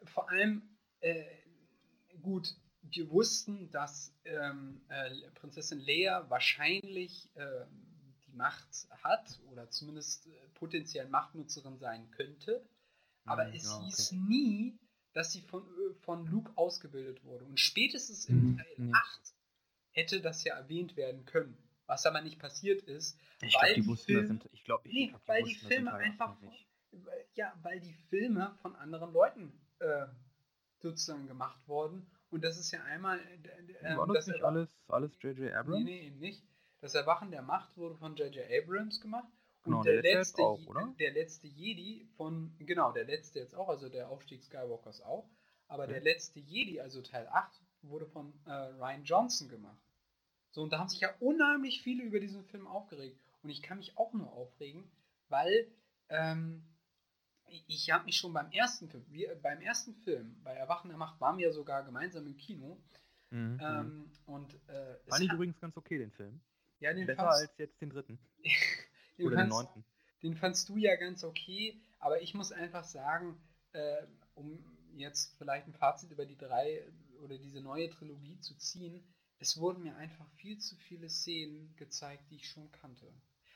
vor 0.05 0.29
allem, 0.29 0.61
äh, 0.99 1.23
gut, 2.21 2.55
wir 2.91 3.09
wussten, 3.09 3.69
dass 3.71 4.13
ähm, 4.25 4.81
äh, 4.89 5.29
Prinzessin 5.35 5.79
Leia 5.79 6.29
wahrscheinlich 6.29 7.31
äh, 7.35 7.65
die 8.27 8.33
Macht 8.33 8.87
hat 9.03 9.39
oder 9.51 9.69
zumindest 9.69 10.27
äh, 10.27 10.31
potenziell 10.53 11.07
Machtnutzerin 11.09 11.77
sein 11.77 12.09
könnte. 12.11 12.67
Aber 13.25 13.45
mhm, 13.47 13.53
es 13.53 13.63
ja, 13.65 13.83
hieß 13.83 14.11
okay. 14.11 14.21
nie, 14.27 14.79
dass 15.13 15.31
sie 15.31 15.41
von, 15.41 15.63
äh, 15.63 15.93
von 16.01 16.25
Luke 16.27 16.51
ausgebildet 16.55 17.23
wurde. 17.23 17.45
Und 17.45 17.59
spätestens 17.59 18.25
in 18.25 18.51
mhm. 18.51 18.57
Teil 18.57 18.75
mhm. 18.77 18.93
8 18.93 19.33
hätte 19.91 20.21
das 20.21 20.43
ja 20.43 20.55
erwähnt 20.55 20.95
werden 20.97 21.25
können. 21.25 21.57
Was 21.87 22.05
aber 22.05 22.21
nicht 22.21 22.39
passiert 22.39 22.81
ist. 22.81 23.19
Ich 23.41 23.57
glaube, 23.57 23.75
die 23.75 23.95
Film, 23.95 24.19
das 24.19 24.27
sind, 24.27 24.49
ich 24.51 24.63
glaube, 24.63 24.89
nee, 24.89 25.07
glaub, 25.07 25.27
weil 25.27 25.43
die 25.43 25.53
Filme 25.53 25.93
einfach, 25.93 26.35
ja, 27.35 27.53
weil 27.61 27.79
die 27.79 27.93
Filme 28.09 28.57
von 28.61 28.75
anderen 28.75 29.13
Leuten 29.13 29.53
äh, 29.79 30.07
sozusagen 30.79 31.27
gemacht 31.27 31.59
wurden. 31.67 32.09
Und 32.31 32.43
das 32.43 32.57
ist 32.57 32.71
ja 32.71 32.83
einmal. 32.83 33.19
Äh, 33.81 33.95
War 33.95 34.07
das, 34.07 34.25
das 34.25 34.27
nicht 34.27 34.43
alles, 34.43 34.69
alles 34.87 35.11
J.J. 35.21 35.53
Abrams? 35.53 35.83
Nee, 35.83 35.83
nee, 35.83 36.07
eben 36.07 36.19
nicht. 36.19 36.43
Das 36.81 36.95
Erwachen 36.95 37.31
der 37.31 37.41
Macht 37.41 37.77
wurde 37.77 37.95
von 37.95 38.15
J.J. 38.15 38.45
Abrams 38.51 38.99
gemacht 39.01 39.31
Genau, 39.65 39.79
und 39.79 39.85
der, 39.85 40.01
der 40.03 40.19
letzte, 40.19 40.43
auch, 40.43 40.59
oder? 40.67 40.93
der 40.99 41.11
letzte 41.11 41.47
Jedi 41.47 42.07
von, 42.17 42.55
genau, 42.59 42.91
der 42.91 43.05
letzte 43.05 43.39
jetzt 43.39 43.55
auch, 43.55 43.67
also 43.67 43.89
der 43.89 44.09
Aufstieg 44.09 44.43
Skywalkers 44.43 45.01
auch, 45.01 45.27
aber 45.67 45.85
ja. 45.85 45.93
der 45.93 46.01
letzte 46.01 46.39
Jedi, 46.39 46.79
also 46.79 47.01
Teil 47.01 47.27
8, 47.27 47.61
wurde 47.81 48.05
von 48.05 48.31
äh, 48.45 48.51
Ryan 48.51 49.03
Johnson 49.03 49.49
gemacht. 49.49 49.81
So, 50.51 50.61
und 50.61 50.71
da 50.71 50.77
haben 50.77 50.87
sich 50.87 50.99
ja 50.99 51.09
unheimlich 51.19 51.81
viele 51.81 52.03
über 52.03 52.19
diesen 52.19 52.45
Film 52.45 52.67
aufgeregt. 52.67 53.19
Und 53.41 53.49
ich 53.49 53.63
kann 53.63 53.77
mich 53.77 53.97
auch 53.97 54.13
nur 54.13 54.31
aufregen, 54.31 54.89
weil 55.29 55.67
ähm, 56.09 56.63
ich 57.47 57.91
habe 57.91 58.05
mich 58.05 58.17
schon 58.17 58.33
beim 58.33 58.51
ersten 58.51 58.89
Film, 58.89 59.05
wir, 59.09 59.35
beim 59.41 59.61
ersten 59.61 59.95
Film, 59.95 60.35
bei 60.43 60.53
Erwachen 60.53 60.89
der 60.89 60.97
Macht, 60.97 61.19
waren 61.21 61.37
wir 61.37 61.51
sogar 61.51 61.83
gemeinsam 61.83 62.25
im 62.27 62.37
Kino. 62.37 62.81
Mhm, 63.29 63.59
ähm, 63.61 63.87
mhm. 63.87 64.11
und 64.25 64.53
äh, 64.69 64.95
Fand 65.07 65.23
ich 65.23 65.31
übrigens 65.31 65.59
ganz 65.59 65.75
okay, 65.77 65.97
den 65.97 66.11
Film. 66.11 66.41
Ja, 66.79 66.93
den 66.93 67.07
Besser 67.07 67.29
als 67.29 67.57
jetzt 67.57 67.81
den 67.81 67.89
dritten. 67.89 68.19
Den 69.17 69.27
Oder 69.27 69.37
fandst, 69.37 69.57
den 69.57 69.65
neunten. 69.65 69.85
Den 70.23 70.35
fandst 70.35 70.67
du 70.67 70.75
ja 70.75 70.93
ganz 70.97 71.23
okay, 71.23 71.79
aber 71.99 72.21
ich 72.21 72.33
muss 72.33 72.51
einfach 72.51 72.83
sagen, 72.83 73.37
äh, 73.71 74.03
um 74.33 74.61
jetzt 74.93 75.37
vielleicht 75.37 75.67
ein 75.67 75.73
Fazit 75.73 76.11
über 76.11 76.25
die 76.25 76.37
drei 76.37 76.83
oder 77.21 77.37
diese 77.37 77.61
neue 77.61 77.89
Trilogie 77.89 78.37
zu 78.41 78.57
ziehen, 78.57 79.07
es 79.39 79.57
wurden 79.57 79.83
mir 79.83 79.95
einfach 79.95 80.29
viel 80.31 80.57
zu 80.57 80.75
viele 80.75 81.09
Szenen 81.09 81.73
gezeigt, 81.77 82.29
die 82.29 82.35
ich 82.35 82.49
schon 82.49 82.69
kannte. 82.73 83.09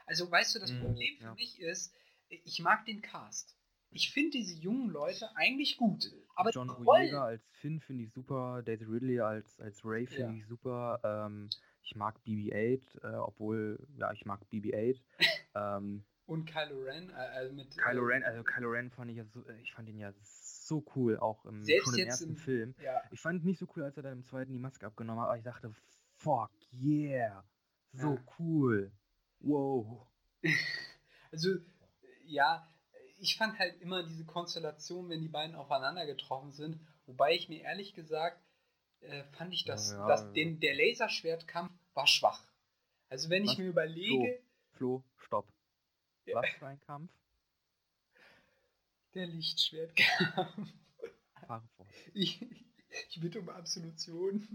Also 0.06 0.32
weißt 0.32 0.56
du, 0.56 0.60
das 0.60 0.72
mm, 0.72 0.80
Problem 0.80 1.18
für 1.18 1.24
ja. 1.26 1.34
mich 1.34 1.60
ist, 1.60 1.94
ich 2.30 2.60
mag 2.60 2.86
den 2.86 3.02
Cast. 3.02 3.59
Ich 3.92 4.12
finde 4.12 4.32
diese 4.32 4.56
jungen 4.56 4.90
Leute 4.90 5.30
eigentlich 5.36 5.78
gut. 5.78 6.12
Aber 6.36 6.52
John 6.52 6.68
Boyega 6.84 7.26
als 7.26 7.44
Finn 7.54 7.80
finde 7.80 8.04
ich 8.04 8.14
super, 8.14 8.62
Daisy 8.64 8.86
Ridley 8.86 9.20
als, 9.20 9.60
als 9.60 9.84
Ray 9.84 10.06
finde 10.06 10.34
ja. 10.34 10.40
ich 10.40 10.48
super. 10.48 11.00
Ähm, 11.04 11.50
ich 11.84 11.96
mag 11.96 12.20
BB-8, 12.26 13.04
äh, 13.04 13.16
obwohl, 13.16 13.80
ja, 13.98 14.12
ich 14.14 14.26
mag 14.26 14.42
BB-8. 14.52 15.02
ähm, 15.56 16.04
Und 16.28 16.46
Kylo 16.46 16.84
Ren, 16.84 17.10
äh, 17.10 17.14
also 17.14 17.54
mit. 17.54 17.76
Kylo 17.78 18.08
äh, 18.08 18.14
Ren, 18.14 18.24
also 18.24 18.44
Kylo 18.44 18.70
Ren 18.70 18.92
fand 18.92 19.10
ich 19.10 19.18
ja 19.18 19.26
so, 19.26 19.44
äh, 19.48 19.60
ich 19.62 19.74
fand 19.74 19.90
ihn 19.90 19.98
ja 19.98 20.14
so 20.22 20.86
cool, 20.96 21.18
auch 21.18 21.44
im, 21.46 21.66
schon 21.66 21.98
im 21.98 22.06
ersten 22.06 22.30
im, 22.30 22.38
Film. 22.38 22.76
Ja. 22.84 23.02
Ich 23.12 23.20
fand 23.20 23.42
ihn 23.42 23.48
nicht 23.48 23.60
so 23.60 23.68
cool, 23.76 23.84
als 23.84 23.98
er 23.98 24.04
dann 24.04 24.14
im 24.14 24.24
zweiten 24.24 24.54
die 24.54 24.60
Maske 24.60 24.86
abgenommen 24.86 25.22
hat, 25.22 25.30
aber 25.30 25.38
ich 25.38 25.44
dachte, 25.44 25.72
fuck, 26.18 26.52
yeah, 26.72 27.44
so 27.94 28.16
ja. 28.16 28.24
cool, 28.38 28.92
wow. 29.40 30.08
also, 31.32 31.56
ja, 32.24 32.68
ich 33.20 33.38
fand 33.38 33.60
halt 33.60 33.82
immer 33.82 34.04
diese 34.04 34.26
Konstellation, 34.26 35.10
wenn 35.10 35.22
die 35.22 35.28
beiden 35.28 35.56
aufeinander 35.56 36.06
getroffen 36.06 36.52
sind, 36.52 36.80
wobei 37.06 37.36
ich 37.36 37.50
mir 37.50 37.62
ehrlich 37.62 37.94
gesagt 37.94 38.42
äh, 39.02 39.24
fand 39.32 39.54
ich, 39.54 39.66
dass, 39.66 39.92
ja, 39.92 40.08
dass 40.08 40.32
den, 40.34 40.60
der 40.60 40.76
Laserschwertkampf 40.76 41.72
war 41.94 42.08
schwach. 42.08 42.44
Also 43.10 43.30
wenn 43.30 43.46
Was? 43.46 43.54
ich 43.54 43.58
mir 43.58 43.68
überlege. 43.68 44.42
Flo, 44.74 45.04
Flo 45.18 45.26
stopp. 45.26 45.48
Ja. 46.26 46.38
Was 46.42 46.50
für 46.58 46.68
ein 46.68 46.80
Kampf? 46.82 47.12
Der 49.14 49.28
Lichtschwertkampf. 49.28 50.74
Ich, 52.14 52.46
ich 53.10 53.20
bitte 53.20 53.40
um 53.40 53.50
Absolution. 53.50 54.48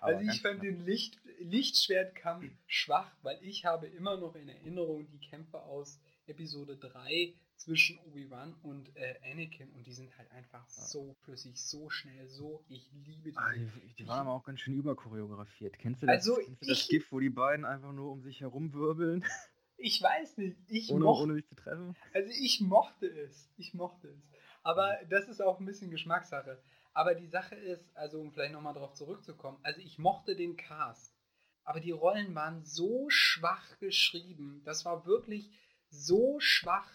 also 0.00 0.28
ich 0.28 0.42
fand 0.42 0.62
den 0.62 0.84
Licht, 0.84 1.20
Lichtschwertkampf 1.38 2.50
schwach, 2.66 3.12
weil 3.22 3.38
ich 3.42 3.64
habe 3.64 3.86
immer 3.86 4.16
noch 4.16 4.34
in 4.34 4.48
Erinnerung 4.48 5.08
die 5.08 5.20
Kämpfe 5.20 5.62
aus 5.62 6.00
Episode 6.26 6.76
3 6.76 7.34
zwischen 7.56 7.98
Obi-Wan 8.00 8.54
und 8.62 8.94
äh, 8.96 9.14
Anakin 9.32 9.70
und 9.72 9.86
die 9.86 9.92
sind 9.92 10.16
halt 10.18 10.30
einfach 10.30 10.66
ja. 10.68 10.82
so 10.82 11.14
flüssig, 11.22 11.62
so 11.62 11.88
schnell, 11.90 12.28
so, 12.28 12.64
ich 12.68 12.90
liebe 12.92 13.30
die. 13.30 13.36
Ah, 13.36 13.52
die, 13.52 13.94
die 13.98 14.06
waren 14.06 14.20
aber 14.20 14.32
auch 14.32 14.44
ganz 14.44 14.60
schön 14.60 14.74
überchoreografiert. 14.74 15.78
Kennst 15.78 16.02
du 16.02 16.06
das, 16.06 16.16
also 16.16 16.36
kennst 16.36 16.62
du 16.62 16.66
das 16.66 16.88
GIF, 16.88 17.10
wo 17.10 17.20
die 17.20 17.30
beiden 17.30 17.64
einfach 17.64 17.92
nur 17.92 18.12
um 18.12 18.22
sich 18.22 18.40
herum 18.40 18.72
wirbeln? 18.72 19.24
Ich 19.78 20.02
weiß 20.02 20.38
nicht. 20.38 20.56
Ich 20.68 20.90
ohne, 20.90 21.04
mochte, 21.04 21.24
ohne 21.24 21.34
sich 21.34 21.46
zu 21.46 21.54
treffen? 21.54 21.94
Also 22.14 22.30
ich 22.30 22.62
mochte 22.62 23.06
es. 23.06 23.50
Ich 23.58 23.74
mochte 23.74 24.08
es. 24.08 24.22
Aber 24.62 24.98
das 25.10 25.28
ist 25.28 25.42
auch 25.42 25.60
ein 25.60 25.66
bisschen 25.66 25.90
Geschmackssache. 25.90 26.58
Aber 26.94 27.14
die 27.14 27.26
Sache 27.26 27.56
ist, 27.56 27.94
also 27.94 28.18
um 28.18 28.32
vielleicht 28.32 28.54
nochmal 28.54 28.72
darauf 28.72 28.94
zurückzukommen, 28.94 29.58
also 29.62 29.80
ich 29.82 29.98
mochte 29.98 30.34
den 30.34 30.56
Cast. 30.56 31.14
Aber 31.62 31.80
die 31.80 31.90
Rollen 31.90 32.34
waren 32.34 32.64
so 32.64 33.10
schwach 33.10 33.78
geschrieben. 33.80 34.62
Das 34.64 34.86
war 34.86 35.04
wirklich 35.04 35.50
so 35.90 36.40
schwach, 36.40 36.90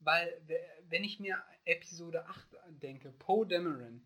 weil 0.00 0.28
wenn 0.88 1.04
ich 1.04 1.20
mir 1.20 1.42
Episode 1.64 2.26
8 2.26 2.56
denke, 2.82 3.10
Poe 3.12 3.46
Dameron, 3.46 4.02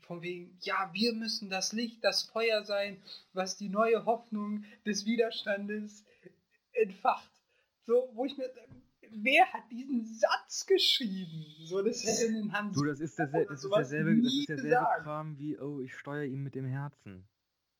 von 0.00 0.22
wegen, 0.22 0.58
ja, 0.60 0.90
wir 0.92 1.14
müssen 1.14 1.48
das 1.48 1.72
Licht, 1.72 2.04
das 2.04 2.24
Feuer 2.24 2.64
sein, 2.64 3.02
was 3.32 3.56
die 3.56 3.68
neue 3.68 4.04
Hoffnung 4.04 4.64
des 4.84 5.06
Widerstandes 5.06 6.04
entfacht. 6.72 7.30
So, 7.86 8.10
wo 8.14 8.24
ich 8.24 8.36
mir, 8.36 8.50
wer 9.10 9.52
hat 9.52 9.70
diesen 9.70 10.04
Satz 10.04 10.66
geschrieben? 10.66 11.44
So, 11.64 11.82
das 11.82 12.04
hätte 12.04 12.26
in 12.26 12.34
den 12.34 12.52
Hand. 12.52 12.76
Du, 12.76 12.84
das 12.84 13.00
ist, 13.00 13.18
der, 13.18 13.26
das 13.26 13.64
ist 13.64 13.70
derselbe, 13.70 14.22
das 14.22 14.34
ist 14.34 14.48
derselbe 14.48 14.86
Kram 15.02 15.38
wie, 15.38 15.58
oh, 15.58 15.80
ich 15.80 15.94
steuere 15.94 16.24
ihn 16.24 16.42
mit 16.42 16.54
dem 16.54 16.66
Herzen. 16.66 17.26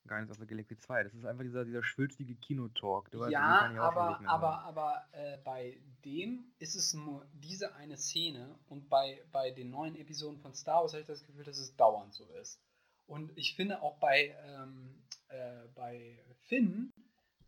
Guardians 0.07 0.31
of 0.31 0.39
the 0.39 0.47
Galaxy 0.47 0.77
2. 0.77 1.05
Das 1.05 1.15
ist 1.15 1.25
einfach 1.25 1.45
dieser, 1.45 1.65
dieser 1.65 1.83
schwülstige 1.83 2.35
Kinotalk. 2.35 3.11
Du 3.11 3.27
ja, 3.29 3.69
weißt, 3.71 3.79
aber, 3.79 4.21
aber, 4.27 4.59
aber 4.63 5.09
äh, 5.13 5.39
bei 5.39 5.79
dem 6.05 6.53
ist 6.59 6.75
es 6.75 6.95
nur 6.95 7.27
diese 7.33 7.75
eine 7.77 7.97
Szene 7.97 8.59
und 8.67 8.89
bei, 8.89 9.23
bei 9.33 9.51
den 9.51 9.71
neuen 9.71 9.97
Episoden 9.97 10.39
von 10.41 10.55
Star 10.55 10.83
Wars 10.83 10.93
habe 10.93 11.01
ich 11.01 11.07
das 11.07 11.25
Gefühl, 11.25 11.45
dass 11.45 11.59
es 11.59 11.77
dauernd 11.77 12.13
so 12.13 12.27
ist. 12.41 12.61
Und 13.07 13.37
ich 13.37 13.55
finde 13.55 13.83
auch 13.83 13.99
bei, 13.99 14.37
ähm, 14.45 15.03
äh, 15.29 15.69
bei 15.75 16.19
Finn, 16.47 16.91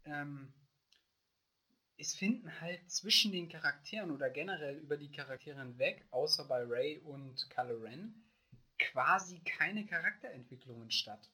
ähm, 0.04 0.52
es 1.98 2.14
finden 2.14 2.60
halt 2.60 2.90
zwischen 2.90 3.32
den 3.32 3.48
Charakteren 3.48 4.10
oder 4.10 4.28
generell 4.28 4.76
über 4.76 4.96
die 4.96 5.10
Charaktere 5.10 5.58
hinweg, 5.58 6.06
außer 6.10 6.44
bei 6.44 6.62
Ray 6.62 6.98
und 6.98 7.48
Kylo 7.48 7.78
Ren, 7.78 8.22
quasi 8.78 9.40
keine 9.40 9.86
Charakterentwicklungen 9.86 10.90
statt. 10.90 11.30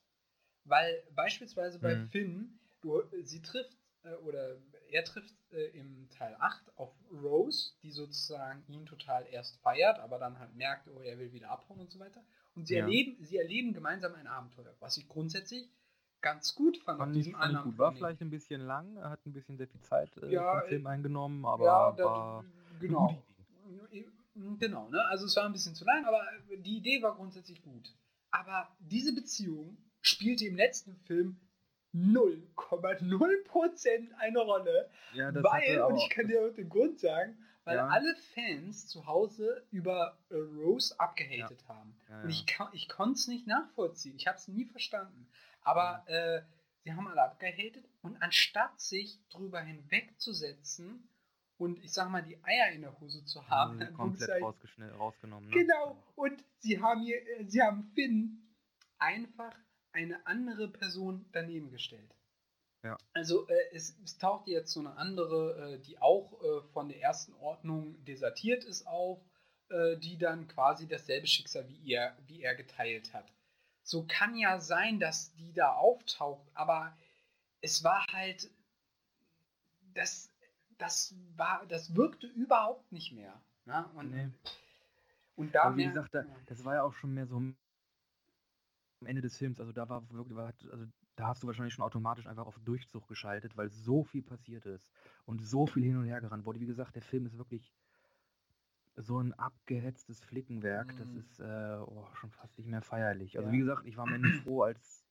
Weil 0.65 1.03
beispielsweise 1.15 1.79
bei 1.79 1.95
mhm. 1.95 2.09
Finn, 2.09 2.59
du, 2.81 3.03
sie 3.23 3.41
trifft, 3.41 3.77
äh, 4.03 4.13
oder 4.15 4.57
er 4.89 5.03
trifft 5.03 5.35
äh, 5.51 5.77
im 5.77 6.09
Teil 6.09 6.35
8 6.39 6.77
auf 6.77 6.93
Rose, 7.11 7.73
die 7.81 7.91
sozusagen 7.91 8.63
ihn 8.67 8.85
total 8.85 9.25
erst 9.31 9.61
feiert, 9.61 9.99
aber 9.99 10.19
dann 10.19 10.39
halt 10.39 10.55
merkt, 10.55 10.87
oh, 10.87 11.01
er 11.01 11.17
will 11.17 11.33
wieder 11.33 11.49
abhauen 11.49 11.79
und 11.79 11.91
so 11.91 11.99
weiter. 11.99 12.23
Und 12.55 12.67
sie, 12.67 12.75
ja. 12.75 12.81
erleben, 12.81 13.17
sie 13.23 13.37
erleben 13.37 13.73
gemeinsam 13.73 14.13
ein 14.15 14.27
Abenteuer, 14.27 14.75
was 14.79 14.97
ich 14.97 15.07
grundsätzlich 15.07 15.69
ganz 16.21 16.55
gut 16.55 16.77
fand. 16.77 16.99
Fand 16.99 17.15
ich, 17.15 17.31
fand 17.31 17.53
ich 17.53 17.63
gut. 17.63 17.77
War 17.77 17.91
vielleicht 17.91 18.21
ein 18.21 18.29
bisschen 18.29 18.61
lang, 18.61 18.95
er 18.97 19.09
hat 19.09 19.25
ein 19.25 19.33
bisschen 19.33 19.57
sehr 19.57 19.67
viel 19.67 19.81
Zeit 19.81 20.15
äh, 20.17 20.31
ja, 20.31 20.59
vom 20.59 20.69
Film 20.69 20.87
eingenommen, 20.87 21.45
aber 21.45 21.65
ja, 21.65 21.97
war 21.97 22.45
genau. 22.79 23.23
Genau, 24.57 24.89
ne? 24.89 25.05
Also 25.05 25.27
es 25.27 25.35
war 25.35 25.45
ein 25.45 25.51
bisschen 25.51 25.75
zu 25.75 25.85
lang, 25.85 26.05
aber 26.05 26.23
die 26.57 26.77
Idee 26.77 27.03
war 27.03 27.15
grundsätzlich 27.15 27.61
gut. 27.61 27.93
Aber 28.31 28.67
diese 28.79 29.13
Beziehung 29.13 29.77
spielte 30.03 30.45
im 30.45 30.55
letzten 30.55 30.95
Film 30.97 31.39
0,0% 31.95 34.13
eine 34.17 34.39
Rolle. 34.39 34.89
Ja, 35.13 35.31
das 35.31 35.43
weil, 35.43 35.81
und 35.81 35.97
ich 35.97 36.09
kann 36.09 36.27
dir 36.27 36.45
auch 36.45 36.53
den 36.53 36.69
Grund 36.69 36.99
sagen, 36.99 37.37
weil 37.63 37.77
ja. 37.77 37.87
alle 37.87 38.15
Fans 38.33 38.87
zu 38.87 39.05
Hause 39.05 39.65
über 39.71 40.17
äh, 40.29 40.35
Rose 40.35 40.99
abgehatet 40.99 41.61
ja. 41.61 41.67
haben. 41.69 41.95
Ja, 42.09 42.21
und 42.21 42.29
ich, 42.29 42.45
ich 42.73 42.89
konnte 42.89 43.13
es 43.13 43.27
nicht 43.27 43.47
nachvollziehen. 43.47 44.15
Ich 44.17 44.27
habe 44.27 44.37
es 44.37 44.47
nie 44.47 44.65
verstanden. 44.65 45.27
Aber 45.61 46.03
äh, 46.07 46.41
sie 46.83 46.93
haben 46.93 47.07
alle 47.07 47.23
abgehatet 47.23 47.87
und 48.01 48.21
anstatt 48.21 48.81
sich 48.81 49.19
drüber 49.29 49.61
hinwegzusetzen 49.61 51.07
und 51.57 51.81
ich 51.83 51.93
sag 51.93 52.09
mal 52.09 52.23
die 52.23 52.43
Eier 52.43 52.71
in 52.73 52.81
der 52.81 52.99
Hose 52.99 53.23
zu 53.23 53.47
haben, 53.47 53.77
mhm, 53.77 53.93
komplett 53.97 54.41
rausgenommen. 54.41 55.49
Ne? 55.49 55.55
Genau. 55.55 56.03
Und 56.15 56.43
sie 56.57 56.81
haben 56.81 57.01
hier, 57.01 57.21
sie 57.45 57.61
haben 57.61 57.91
Finn 57.95 58.39
einfach 58.97 59.55
eine 59.93 60.25
andere 60.25 60.67
Person 60.67 61.25
daneben 61.31 61.71
gestellt. 61.71 62.13
Ja. 62.83 62.97
Also 63.13 63.47
äh, 63.47 63.55
es, 63.71 63.97
es, 64.03 64.17
taucht 64.17 64.47
jetzt 64.47 64.73
so 64.73 64.81
eine 64.81 64.97
andere, 64.97 65.75
äh, 65.75 65.79
die 65.79 66.01
auch 66.01 66.33
äh, 66.43 66.61
von 66.73 66.89
der 66.89 67.01
ersten 67.01 67.33
Ordnung 67.35 68.03
desertiert 68.03 68.65
ist, 68.65 68.85
auf, 68.85 69.19
äh, 69.69 69.95
die 69.97 70.17
dann 70.17 70.49
quasi 70.49 70.87
dasselbe 70.87 71.27
Schicksal 71.27 71.67
wie 71.69 71.93
er, 71.93 72.17
wie 72.27 72.41
er 72.41 72.55
geteilt 72.55 73.13
hat. 73.13 73.31
So 73.83 74.05
kann 74.07 74.35
ja 74.35 74.59
sein, 74.59 74.99
dass 74.99 75.33
die 75.35 75.53
da 75.53 75.73
auftaucht, 75.73 76.49
aber 76.53 76.97
es 77.61 77.83
war 77.85 78.05
halt, 78.11 78.49
das, 79.93 80.29
das 80.77 81.15
war, 81.37 81.65
das 81.67 81.95
wirkte 81.95 82.27
überhaupt 82.27 82.91
nicht 82.91 83.13
mehr. 83.13 83.41
Ne? 83.65 83.89
Und, 83.95 84.11
nee. 84.11 84.29
und 85.37 85.55
da 85.55 85.75
wie 85.77 85.85
gesagt, 85.85 86.13
da, 86.13 86.25
das 86.47 86.65
war 86.65 86.75
ja 86.75 86.83
auch 86.83 86.93
schon 86.93 87.13
mehr 87.13 87.27
so 87.27 87.41
Ende 89.05 89.21
des 89.21 89.37
Films, 89.37 89.59
also 89.59 89.71
da 89.71 89.89
war 89.89 90.09
wirklich, 90.11 90.37
also 90.71 90.85
da 91.15 91.27
hast 91.27 91.43
du 91.43 91.47
wahrscheinlich 91.47 91.73
schon 91.73 91.85
automatisch 91.85 92.27
einfach 92.27 92.45
auf 92.45 92.59
Durchzug 92.59 93.07
geschaltet, 93.07 93.55
weil 93.55 93.69
so 93.69 94.03
viel 94.03 94.23
passiert 94.23 94.65
ist 94.65 94.89
und 95.25 95.45
so 95.45 95.67
viel 95.67 95.83
hin 95.83 95.97
und 95.97 96.05
her 96.05 96.21
gerannt 96.21 96.45
wurde. 96.45 96.59
Wie 96.59 96.65
gesagt, 96.65 96.95
der 96.95 97.01
Film 97.01 97.25
ist 97.25 97.37
wirklich 97.37 97.71
so 98.95 99.19
ein 99.19 99.33
abgehetztes 99.33 100.19
Flickenwerk, 100.21 100.93
mm. 100.93 100.97
das 100.97 101.07
mhm. 101.07 101.17
ist 101.17 101.39
äh, 101.39 101.77
oh, 101.85 102.07
schon 102.13 102.31
fast 102.31 102.57
nicht 102.57 102.67
mehr 102.67 102.81
feierlich. 102.81 103.37
Also 103.37 103.49
ja. 103.49 103.53
wie 103.53 103.59
gesagt, 103.59 103.85
ich 103.85 103.97
war 103.97 104.05
am 104.05 104.13
Ende 104.13 104.29
froh, 104.43 104.63
als, 104.63 105.05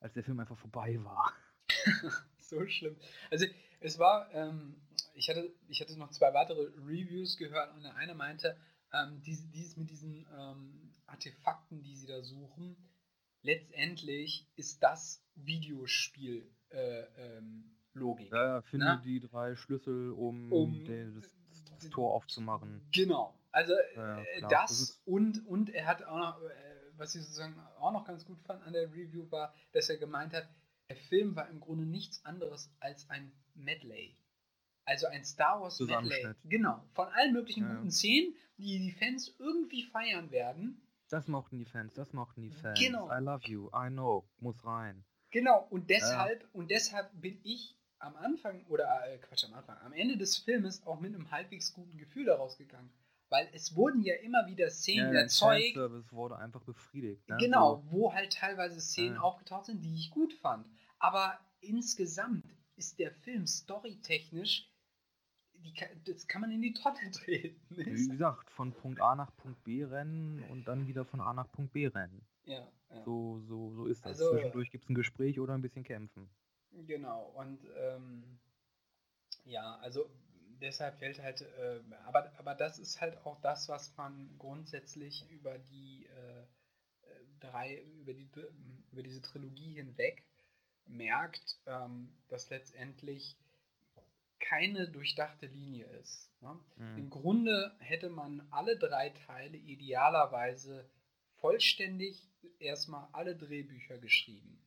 als 0.00 0.14
der 0.14 0.24
Film 0.24 0.40
einfach 0.40 0.56
vorbei 0.56 0.98
war. 1.04 1.32
so 2.38 2.66
schlimm. 2.66 2.96
Also 3.30 3.46
es 3.80 3.98
war, 3.98 4.32
ähm, 4.32 4.76
ich, 5.14 5.28
hatte, 5.28 5.52
ich 5.68 5.80
hatte 5.80 5.98
noch 5.98 6.10
zwei 6.10 6.32
weitere 6.32 6.68
Reviews 6.86 7.36
gehört 7.36 7.74
und 7.74 7.82
der 7.82 7.94
eine 7.96 8.14
meinte, 8.14 8.56
ähm, 8.92 9.20
dieses, 9.22 9.50
dieses 9.50 9.76
mit 9.76 9.90
diesen 9.90 10.26
ähm, 10.38 10.94
Artefakten, 11.06 11.82
die 11.82 11.94
sie 11.94 12.06
da 12.06 12.22
suchen, 12.22 12.76
letztendlich 13.42 14.48
ist 14.56 14.82
das 14.82 15.22
Videospiel 15.34 16.50
äh, 16.70 17.02
ähm, 17.16 17.76
Logik. 17.94 18.30
Ja, 18.32 18.62
finde 18.62 18.86
ne? 18.86 19.02
die 19.04 19.20
drei 19.20 19.56
Schlüssel, 19.56 20.12
um, 20.12 20.52
um 20.52 20.84
das, 20.84 21.34
das, 21.78 21.90
Tor 21.90 22.14
aufzumachen. 22.14 22.82
Genau. 22.92 23.38
Also 23.52 23.72
ja, 23.94 24.20
äh, 24.20 24.40
das, 24.42 24.50
das 24.50 25.02
und, 25.06 25.46
und 25.46 25.70
er 25.70 25.86
hat 25.86 26.04
auch 26.04 26.18
noch, 26.18 26.42
äh, 26.42 26.50
was 26.96 27.14
ich 27.14 27.22
sozusagen 27.22 27.58
auch 27.78 27.92
noch 27.92 28.04
ganz 28.04 28.24
gut 28.26 28.40
fand 28.42 28.62
an 28.64 28.74
der 28.74 28.92
Review 28.92 29.30
war, 29.30 29.54
dass 29.72 29.88
er 29.88 29.96
gemeint 29.96 30.34
hat, 30.34 30.48
der 30.88 30.96
Film 30.96 31.34
war 31.36 31.48
im 31.48 31.60
Grunde 31.60 31.86
nichts 31.86 32.24
anderes 32.24 32.70
als 32.80 33.08
ein 33.10 33.32
Medley. 33.54 34.16
Also 34.84 35.06
ein 35.08 35.24
Star 35.24 35.60
Wars 35.60 35.80
Medley. 35.80 36.34
Genau. 36.44 36.84
Von 36.94 37.08
allen 37.08 37.32
möglichen 37.32 37.64
ja. 37.64 37.74
guten 37.74 37.90
Szenen, 37.90 38.34
die 38.56 38.78
die 38.78 38.92
Fans 38.92 39.34
irgendwie 39.38 39.82
feiern 39.84 40.30
werden. 40.30 40.80
Das 41.08 41.28
mochten 41.28 41.58
die 41.58 41.64
Fans, 41.64 41.94
das 41.94 42.12
mochten 42.12 42.42
die 42.42 42.50
Fans. 42.50 42.78
Genau. 42.78 43.08
I 43.10 43.20
love 43.20 43.46
you, 43.46 43.68
I 43.68 43.88
know, 43.88 44.28
muss 44.38 44.64
rein. 44.64 45.04
Genau, 45.30 45.66
und 45.70 45.90
deshalb, 45.90 46.42
ja. 46.42 46.48
und 46.52 46.70
deshalb 46.70 47.10
bin 47.20 47.40
ich 47.44 47.76
am 47.98 48.16
Anfang, 48.16 48.64
oder 48.66 48.86
äh, 49.06 49.18
Quatsch, 49.18 49.44
am 49.44 49.54
Anfang, 49.54 49.76
am 49.78 49.92
Ende 49.92 50.16
des 50.16 50.36
Filmes 50.36 50.86
auch 50.86 51.00
mit 51.00 51.14
einem 51.14 51.30
halbwegs 51.30 51.72
guten 51.72 51.96
Gefühl 51.96 52.26
daraus 52.26 52.56
gegangen. 52.56 52.92
Weil 53.28 53.48
es 53.52 53.74
wurden 53.74 54.02
ja 54.02 54.14
immer 54.16 54.46
wieder 54.46 54.70
Szenen 54.70 55.12
ja, 55.12 55.20
erzeugt. 55.22 55.74
Der 55.74 55.88
Service 55.88 56.12
wurde 56.12 56.36
einfach 56.36 56.62
befriedigt. 56.62 57.28
Ne? 57.28 57.36
Genau, 57.38 57.76
so. 57.76 57.90
wo 57.90 58.14
halt 58.14 58.32
teilweise 58.32 58.80
Szenen 58.80 59.16
ja. 59.16 59.20
aufgetaucht 59.20 59.66
sind, 59.66 59.82
die 59.82 59.94
ich 59.94 60.10
gut 60.10 60.32
fand. 60.34 60.66
Aber 60.98 61.38
insgesamt 61.60 62.44
ist 62.76 62.98
der 63.00 63.10
Film 63.10 63.46
storytechnisch, 63.46 64.70
die, 65.66 65.74
das 66.04 66.26
kann 66.28 66.40
man 66.40 66.50
in 66.50 66.62
die 66.62 66.72
Tonne 66.72 67.10
treten. 67.12 67.60
Wie 67.70 68.08
gesagt, 68.08 68.50
von 68.50 68.72
Punkt 68.72 69.00
A 69.00 69.14
nach 69.14 69.34
Punkt 69.36 69.62
B 69.64 69.84
rennen 69.84 70.42
und 70.50 70.66
dann 70.68 70.86
wieder 70.86 71.04
von 71.04 71.20
A 71.20 71.32
nach 71.32 71.50
Punkt 71.50 71.72
B 71.72 71.86
rennen. 71.86 72.22
Ja. 72.44 72.66
ja. 72.90 73.04
So, 73.04 73.40
so, 73.40 73.72
so 73.72 73.86
ist 73.86 74.04
das. 74.04 74.20
Also, 74.20 74.32
Zwischendurch 74.32 74.70
gibt 74.70 74.84
es 74.84 74.90
ein 74.90 74.94
Gespräch 74.94 75.40
oder 75.40 75.54
ein 75.54 75.62
bisschen 75.62 75.84
kämpfen. 75.84 76.28
Genau, 76.86 77.32
und 77.36 77.58
ähm, 77.76 78.38
ja, 79.44 79.76
also 79.76 80.10
deshalb 80.60 80.98
fällt 80.98 81.20
halt, 81.20 81.40
äh, 81.40 81.80
aber, 82.04 82.32
aber 82.38 82.54
das 82.54 82.78
ist 82.78 83.00
halt 83.00 83.24
auch 83.24 83.40
das, 83.40 83.68
was 83.68 83.96
man 83.96 84.34
grundsätzlich 84.38 85.28
über 85.30 85.58
die 85.58 86.06
äh, 86.06 86.40
äh 86.40 86.46
drei, 87.40 87.82
über, 88.00 88.12
die, 88.12 88.28
über 88.92 89.02
diese 89.02 89.22
Trilogie 89.22 89.74
hinweg 89.74 90.24
merkt, 90.86 91.58
ähm, 91.66 92.12
dass 92.28 92.50
letztendlich 92.50 93.36
keine 94.48 94.88
durchdachte 94.88 95.46
Linie 95.46 95.86
ist. 96.00 96.30
Ne? 96.40 96.58
Mhm. 96.76 96.98
Im 96.98 97.10
Grunde 97.10 97.76
hätte 97.78 98.10
man 98.10 98.46
alle 98.50 98.78
drei 98.78 99.10
Teile 99.10 99.56
idealerweise 99.56 100.88
vollständig 101.40 102.30
erstmal 102.58 103.08
alle 103.12 103.36
Drehbücher 103.36 103.98
geschrieben. 103.98 104.62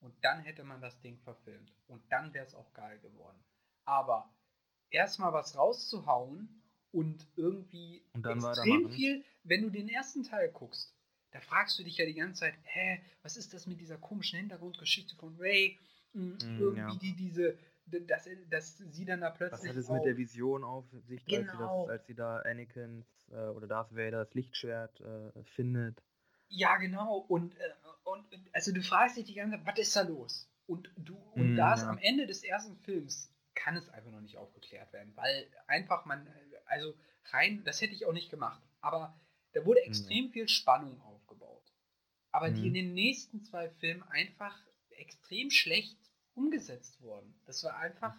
Und 0.00 0.14
dann 0.22 0.40
hätte 0.40 0.64
man 0.64 0.80
das 0.80 1.00
Ding 1.00 1.18
verfilmt. 1.18 1.72
Und 1.86 2.02
dann 2.10 2.32
wäre 2.32 2.46
es 2.46 2.54
auch 2.54 2.72
geil 2.72 2.98
geworden. 3.00 3.38
Aber 3.84 4.32
erstmal 4.90 5.32
was 5.32 5.56
rauszuhauen 5.56 6.62
und 6.90 7.26
irgendwie 7.36 8.04
und 8.14 8.26
extrem 8.26 8.90
viel, 8.90 9.24
wenn 9.44 9.62
du 9.62 9.70
den 9.70 9.88
ersten 9.88 10.24
Teil 10.24 10.50
guckst, 10.50 10.94
da 11.32 11.40
fragst 11.40 11.78
du 11.78 11.84
dich 11.84 11.96
ja 11.96 12.06
die 12.06 12.14
ganze 12.14 12.40
Zeit, 12.40 12.54
hä, 12.62 13.00
was 13.22 13.36
ist 13.36 13.54
das 13.54 13.66
mit 13.66 13.80
dieser 13.80 13.98
komischen 13.98 14.38
Hintergrundgeschichte 14.40 15.14
von 15.16 15.36
Ray? 15.38 15.78
Mm, 16.12 16.32
irgendwie 16.58 16.78
ja. 16.78 16.96
die, 16.96 17.14
diese, 17.14 17.56
dass, 17.90 18.28
dass 18.48 18.78
sie 18.78 19.04
dann 19.04 19.20
da 19.20 19.30
plötzlich. 19.30 19.60
Was 19.60 19.68
hat 19.68 19.76
es 19.76 19.88
mit 19.88 20.04
der 20.04 20.16
Vision 20.16 20.64
auf 20.64 20.84
sich, 21.06 21.24
genau. 21.26 21.40
als, 21.40 21.46
sie 21.46 21.46
das, 21.46 21.58
genau. 21.58 21.86
als 21.86 22.06
sie 22.06 22.14
da 22.14 22.36
Anakins 22.38 23.06
äh, 23.30 23.48
oder 23.48 23.66
Darth 23.66 23.94
Vader 23.94 24.24
das 24.24 24.34
Lichtschwert 24.34 25.00
äh, 25.00 25.42
findet? 25.54 26.02
Ja, 26.48 26.76
genau. 26.76 27.18
Und, 27.28 27.54
äh, 27.56 27.62
und 28.04 28.24
also 28.52 28.72
du 28.72 28.82
fragst 28.82 29.16
dich 29.16 29.24
die 29.24 29.34
ganze 29.34 29.56
Zeit, 29.56 29.66
was 29.66 29.78
ist 29.78 29.96
da 29.96 30.02
los? 30.02 30.48
Und 30.66 30.90
du, 30.96 31.16
und 31.34 31.54
mm, 31.54 31.56
da 31.56 31.74
ist 31.74 31.82
ja. 31.82 31.90
am 31.90 31.98
Ende 31.98 32.26
des 32.26 32.44
ersten 32.44 32.76
Films 32.78 33.32
kann 33.54 33.76
es 33.76 33.88
einfach 33.90 34.10
noch 34.10 34.20
nicht 34.20 34.36
aufgeklärt 34.36 34.92
werden, 34.92 35.12
weil 35.16 35.46
einfach 35.66 36.06
man, 36.06 36.26
also 36.66 36.94
rein, 37.26 37.62
das 37.64 37.80
hätte 37.80 37.92
ich 37.92 38.06
auch 38.06 38.12
nicht 38.12 38.30
gemacht, 38.30 38.62
aber 38.80 39.18
da 39.52 39.64
wurde 39.64 39.80
extrem 39.80 40.26
mhm. 40.26 40.30
viel 40.30 40.48
Spannung 40.48 41.00
aufgebaut. 41.02 41.72
Aber 42.30 42.50
mhm. 42.50 42.54
die 42.54 42.66
in 42.68 42.74
den 42.74 42.94
nächsten 42.94 43.42
zwei 43.42 43.68
Filmen 43.68 44.02
einfach 44.04 44.56
extrem 44.90 45.50
schlecht 45.50 45.99
umgesetzt 46.40 47.00
wurden. 47.00 47.34
Das 47.46 47.62
war 47.64 47.76
einfach. 47.76 48.14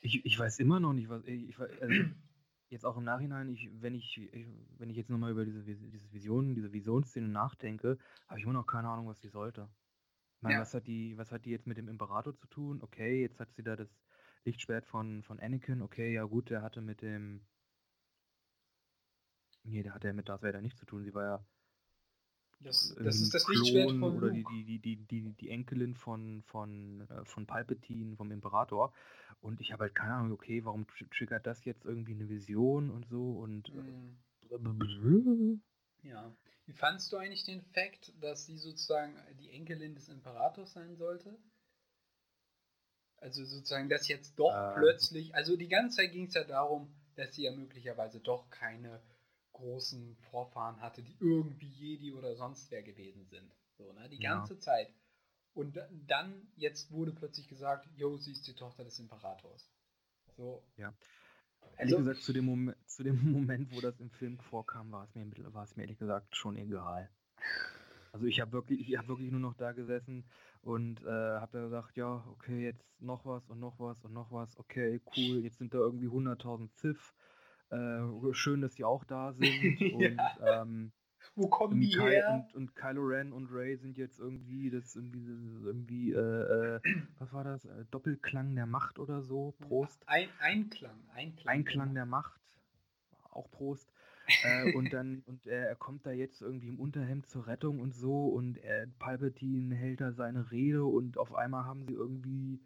Ich, 0.00 0.24
ich 0.24 0.38
weiß 0.38 0.58
immer 0.58 0.80
noch 0.80 0.92
nicht, 0.92 1.08
was. 1.08 1.24
Ich, 1.24 1.56
also 1.58 1.94
jetzt 2.68 2.84
auch 2.84 2.96
im 2.96 3.04
Nachhinein, 3.04 3.48
ich, 3.48 3.70
wenn 3.80 3.94
ich, 3.94 4.18
ich 4.18 4.46
wenn 4.78 4.90
ich 4.90 4.96
jetzt 4.96 5.10
nochmal 5.10 5.30
über 5.30 5.44
diese, 5.44 5.62
diese 5.62 6.12
Vision, 6.12 6.54
diese 6.54 6.72
Visionsszene 6.72 7.28
nachdenke, 7.28 7.98
habe 8.26 8.38
ich 8.38 8.44
immer 8.44 8.54
noch 8.54 8.66
keine 8.66 8.88
Ahnung, 8.88 9.06
was 9.06 9.20
die 9.20 9.28
sollte. 9.28 9.68
Ich 10.36 10.42
meine, 10.42 10.56
ja. 10.56 10.60
was 10.60 10.74
hat 10.74 10.86
die, 10.86 11.16
was 11.16 11.30
hat 11.30 11.44
die 11.44 11.50
jetzt 11.50 11.66
mit 11.66 11.76
dem 11.76 11.88
Imperator 11.88 12.34
zu 12.34 12.46
tun? 12.48 12.82
Okay, 12.82 13.20
jetzt 13.20 13.38
hat 13.38 13.52
sie 13.54 13.62
da 13.62 13.76
das 13.76 13.88
Lichtschwert 14.44 14.86
von, 14.86 15.22
von 15.22 15.38
Anakin, 15.38 15.82
okay, 15.82 16.12
ja 16.12 16.24
gut, 16.24 16.50
der 16.50 16.62
hatte 16.62 16.80
mit 16.80 17.00
dem. 17.02 17.46
Nee, 19.62 19.84
der 19.84 19.94
hatte 19.94 20.08
ja 20.08 20.12
mit 20.12 20.28
Darth 20.28 20.42
Vader 20.42 20.60
nichts 20.60 20.80
zu 20.80 20.86
tun. 20.86 21.04
Sie 21.04 21.14
war 21.14 21.24
ja. 21.24 21.46
Das, 22.62 22.94
das 23.02 23.20
ist 23.20 23.34
das 23.34 23.44
Klon 23.44 23.56
Lichtschwert 23.56 23.90
von 23.98 24.16
Oder 24.16 24.30
die, 24.30 24.44
die, 24.44 24.78
die, 24.78 24.96
die, 24.96 25.32
die 25.32 25.50
Enkelin 25.50 25.94
von, 25.94 26.42
von, 26.42 27.02
äh, 27.08 27.24
von 27.24 27.46
Palpatine, 27.46 28.16
vom 28.16 28.30
Imperator. 28.30 28.92
Und 29.40 29.60
ich 29.60 29.72
habe 29.72 29.84
halt 29.84 29.94
keine 29.94 30.14
Ahnung, 30.14 30.32
okay, 30.32 30.64
warum 30.64 30.86
triggert 31.10 31.46
das 31.46 31.64
jetzt 31.64 31.84
irgendwie 31.84 32.12
eine 32.12 32.28
Vision 32.28 32.90
und 32.90 33.06
so 33.08 33.32
und. 33.32 33.72
Mhm. 33.74 35.62
Ja. 36.02 36.32
Wie 36.66 36.72
fandst 36.72 37.12
du 37.12 37.16
eigentlich 37.16 37.44
den 37.44 37.62
Fakt, 37.62 38.12
dass 38.20 38.46
sie 38.46 38.56
sozusagen 38.56 39.16
die 39.40 39.50
Enkelin 39.50 39.94
des 39.94 40.08
Imperators 40.08 40.72
sein 40.72 40.96
sollte? 40.96 41.36
Also 43.16 43.44
sozusagen, 43.44 43.88
dass 43.88 44.08
jetzt 44.08 44.38
doch 44.38 44.54
ähm. 44.54 44.74
plötzlich, 44.74 45.34
also 45.34 45.56
die 45.56 45.68
ganze 45.68 45.96
Zeit 45.96 46.12
ging 46.12 46.26
es 46.26 46.34
ja 46.34 46.44
darum, 46.44 46.94
dass 47.14 47.34
sie 47.34 47.44
ja 47.44 47.52
möglicherweise 47.52 48.20
doch 48.20 48.48
keine 48.50 49.02
großen 49.52 50.16
Vorfahren 50.30 50.80
hatte, 50.80 51.02
die 51.02 51.16
irgendwie 51.20 51.68
Jedi 51.68 52.12
oder 52.12 52.34
sonst 52.34 52.70
wer 52.70 52.82
gewesen 52.82 53.26
sind. 53.26 53.54
So, 53.76 53.92
ne? 53.92 54.08
Die 54.08 54.18
ganze 54.18 54.54
ja. 54.54 54.60
Zeit. 54.60 54.94
Und 55.54 55.78
dann, 56.06 56.48
jetzt 56.56 56.90
wurde 56.90 57.12
plötzlich 57.12 57.48
gesagt, 57.48 57.88
jo, 57.94 58.16
sie 58.16 58.32
ist 58.32 58.46
die 58.46 58.54
Tochter 58.54 58.84
des 58.84 58.98
Imperators. 58.98 59.70
So. 60.36 60.62
Ja. 60.76 60.94
Ehrlich 61.76 61.94
also, 61.94 61.98
gesagt, 61.98 62.22
zu 62.22 62.32
dem, 62.32 62.46
Moment, 62.46 62.76
zu 62.88 63.02
dem 63.02 63.16
Moment, 63.32 63.72
wo 63.74 63.80
das 63.80 64.00
im 64.00 64.10
Film 64.10 64.38
vorkam, 64.38 64.90
war 64.92 65.04
es 65.04 65.14
mir, 65.14 65.26
war 65.52 65.64
es 65.64 65.76
mir 65.76 65.82
ehrlich 65.82 65.98
gesagt 65.98 66.34
schon 66.36 66.56
egal. 66.56 67.10
Also 68.12 68.26
ich 68.26 68.40
habe 68.40 68.52
wirklich, 68.52 68.88
ich 68.88 68.96
habe 68.96 69.08
wirklich 69.08 69.30
nur 69.30 69.40
noch 69.40 69.54
da 69.54 69.72
gesessen 69.72 70.24
und 70.60 71.02
äh, 71.02 71.08
habe 71.08 71.58
da 71.58 71.64
gesagt, 71.64 71.96
ja, 71.96 72.24
okay, 72.30 72.62
jetzt 72.62 72.84
noch 73.00 73.24
was 73.24 73.48
und 73.48 73.58
noch 73.58 73.78
was 73.80 74.04
und 74.04 74.12
noch 74.12 74.30
was, 74.30 74.56
okay, 74.58 75.00
cool, 75.16 75.42
jetzt 75.42 75.58
sind 75.58 75.72
da 75.72 75.78
irgendwie 75.78 76.08
100.000 76.08 76.72
Ziff. 76.74 77.14
Äh, 77.72 78.34
schön, 78.34 78.60
dass 78.60 78.74
die 78.74 78.84
auch 78.84 79.04
da 79.04 79.32
sind. 79.38 79.94
und, 79.94 80.00
ja. 80.00 80.62
ähm, 80.62 80.92
Wo 81.34 81.48
kommen 81.48 81.80
die 81.80 81.88
Ky 81.88 82.00
her? 82.00 82.44
Und, 82.52 82.54
und, 82.54 82.76
Kylo 82.76 83.02
Ren 83.02 83.32
und 83.32 83.50
Ray 83.50 83.76
sind 83.76 83.96
jetzt 83.96 84.18
irgendwie, 84.18 84.70
das 84.70 84.94
irgendwie, 84.94 85.24
irgendwie 85.64 86.12
äh, 86.12 86.76
äh 86.76 86.80
was 87.18 87.32
war 87.32 87.44
das? 87.44 87.64
Äh, 87.64 87.84
Doppelklang 87.90 88.54
der 88.54 88.66
Macht 88.66 88.98
oder 88.98 89.22
so? 89.22 89.54
Prost. 89.60 90.02
Ein, 90.06 90.28
Einklang, 90.40 91.00
Einklang. 91.14 91.54
Einklang 91.54 91.94
der 91.94 92.06
Macht. 92.06 92.40
Auch 93.30 93.50
Prost 93.50 93.90
äh, 94.42 94.72
und 94.72 94.92
dann, 94.92 95.22
und 95.26 95.46
er, 95.46 95.68
er, 95.68 95.76
kommt 95.76 96.06
da 96.06 96.12
jetzt 96.12 96.42
irgendwie 96.42 96.68
im 96.68 96.78
Unterhemd 96.78 97.26
zur 97.26 97.46
Rettung 97.46 97.80
und 97.80 97.94
so 97.94 98.26
und 98.26 98.58
er, 98.58 98.86
Palpatine 98.98 99.74
hält 99.74 100.00
da 100.00 100.12
seine 100.12 100.50
Rede 100.50 100.84
und 100.84 101.18
auf 101.18 101.34
einmal 101.34 101.64
haben 101.64 101.84
sie 101.84 101.94
irgendwie 101.94 102.60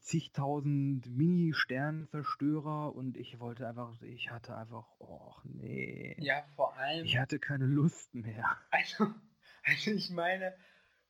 zigtausend 0.00 1.06
Mini-Sternzerstörer 1.06 2.94
und 2.94 3.16
ich 3.16 3.38
wollte 3.40 3.66
einfach, 3.68 4.00
ich 4.02 4.30
hatte 4.30 4.56
einfach, 4.56 4.86
oh 4.98 5.34
nee. 5.44 6.16
Ja, 6.18 6.44
vor 6.54 6.76
allem. 6.76 7.04
Ich 7.04 7.18
hatte 7.18 7.38
keine 7.38 7.66
Lust 7.66 8.14
mehr. 8.14 8.56
Also, 8.70 9.12
also 9.64 9.90
ich 9.90 10.10
meine, 10.10 10.54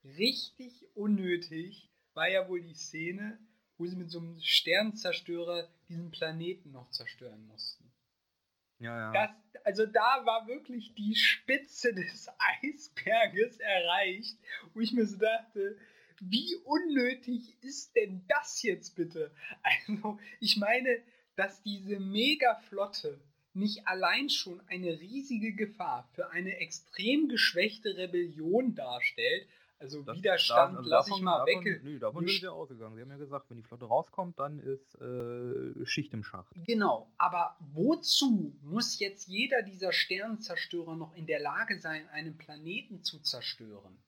richtig 0.05 0.87
unnötig 0.94 1.90
war 2.14 2.29
ja 2.29 2.49
wohl 2.49 2.62
die 2.62 2.75
Szene, 2.75 3.38
wo 3.77 3.87
sie 3.87 3.96
mit 3.96 4.11
so 4.11 4.18
einem 4.18 4.40
Sternzerstörer 4.40 5.68
diesen 5.88 6.11
Planeten 6.11 6.70
noch 6.72 6.90
zerstören 6.90 7.46
mussten. 7.46 7.92
Ja, 8.79 9.12
ja. 9.12 9.12
Das, 9.12 9.64
also 9.64 9.87
da 9.87 10.22
war 10.25 10.46
wirklich 10.46 10.94
die 10.94 11.14
Spitze 11.14 11.94
des 11.94 12.29
Eisberges 12.62 13.59
erreicht, 13.59 14.38
wo 14.75 14.81
ich 14.81 14.92
mir 14.92 15.07
so 15.07 15.18
dachte, 15.18 15.79
wie 16.21 16.57
unnötig 16.65 17.57
ist 17.63 17.95
denn 17.97 18.25
das 18.29 18.63
jetzt 18.63 18.97
bitte? 18.97 19.31
Also, 19.63 20.19
ich 20.41 20.57
meine, 20.57 21.03
dass 21.37 21.63
diese 21.63 22.01
Megaflotte 22.01 23.21
nicht 23.53 23.87
allein 23.87 24.29
schon 24.29 24.61
eine 24.69 25.01
riesige 25.01 25.55
Gefahr 25.55 26.09
für 26.13 26.31
eine 26.31 26.59
extrem 26.59 27.29
geschwächte 27.29 27.97
Rebellion 27.97 28.75
darstellt, 28.75 29.47
also 29.79 30.03
das, 30.03 30.17
Widerstand 30.17 30.79
also 30.79 30.89
lass 30.89 31.09
ich 31.09 31.21
mal 31.21 31.45
davon, 31.45 31.65
weg. 31.65 31.83
Nö, 31.83 31.99
davon 31.99 32.27
sind 32.27 32.41
sie 32.41 32.51
ausgegangen. 32.51 32.97
Sie 32.97 33.03
haben 33.03 33.11
ja 33.11 33.19
gesagt, 33.19 33.51
wenn 33.51 33.59
die 33.59 33.63
Flotte 33.63 33.85
rauskommt, 33.85 34.39
dann 34.39 34.59
ist 34.59 34.95
äh, 35.01 35.85
Schicht 35.85 36.15
im 36.15 36.25
Schacht. 36.25 36.51
Genau, 36.67 37.13
aber 37.19 37.57
wozu 37.61 38.57
muss 38.63 38.99
jetzt 38.99 39.29
jeder 39.29 39.63
dieser 39.63 39.93
Sternenzerstörer 39.93 40.97
noch 40.97 41.15
in 41.15 41.27
der 41.27 41.41
Lage 41.41 41.79
sein, 41.79 42.09
einen 42.09 42.39
Planeten 42.39 43.03
zu 43.03 43.21
zerstören? 43.21 43.99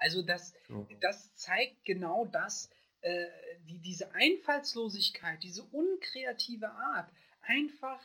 Also 0.00 0.22
das, 0.22 0.54
so. 0.68 0.86
das 1.00 1.34
zeigt 1.34 1.84
genau 1.84 2.26
das, 2.26 2.70
äh, 3.02 3.26
die, 3.68 3.78
diese 3.78 4.12
Einfallslosigkeit, 4.14 5.42
diese 5.42 5.62
unkreative 5.62 6.70
Art, 6.70 7.10
einfach 7.42 8.00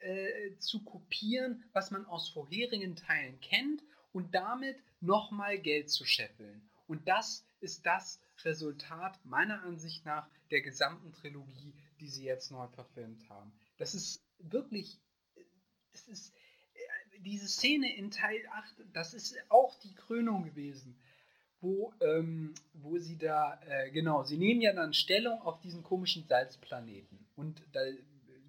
äh, 0.00 0.56
zu 0.58 0.82
kopieren, 0.82 1.64
was 1.72 1.90
man 1.90 2.06
aus 2.06 2.28
vorherigen 2.30 2.96
Teilen 2.96 3.38
kennt 3.40 3.82
und 4.12 4.34
damit 4.34 4.76
nochmal 5.00 5.58
Geld 5.58 5.90
zu 5.90 6.04
scheffeln. 6.04 6.68
Und 6.86 7.06
das 7.06 7.44
ist 7.60 7.84
das, 7.84 8.20
Resultat 8.44 9.24
meiner 9.24 9.62
Ansicht 9.62 10.04
nach 10.04 10.28
der 10.50 10.62
gesamten 10.62 11.12
Trilogie, 11.12 11.74
die 12.00 12.08
sie 12.08 12.24
jetzt 12.24 12.50
neu 12.50 12.66
verfilmt 12.68 13.28
haben. 13.28 13.52
Das 13.76 13.94
ist 13.94 14.22
wirklich, 14.38 14.98
das 15.92 16.08
ist, 16.08 16.34
äh, 16.74 17.20
diese 17.20 17.48
Szene 17.48 17.94
in 17.94 18.10
Teil 18.10 18.46
8, 18.52 18.74
das 18.92 19.14
ist 19.14 19.36
auch 19.50 19.78
die 19.80 19.94
Krönung 19.94 20.44
gewesen, 20.44 20.98
wo, 21.60 21.92
ähm, 22.00 22.54
wo 22.74 22.98
sie 22.98 23.18
da, 23.18 23.60
äh, 23.66 23.90
genau, 23.90 24.24
sie 24.24 24.38
nehmen 24.38 24.60
ja 24.60 24.72
dann 24.72 24.94
Stellung 24.94 25.42
auf 25.42 25.60
diesen 25.60 25.82
komischen 25.82 26.24
Salzplaneten. 26.26 27.18
Und 27.36 27.62
da, 27.72 27.80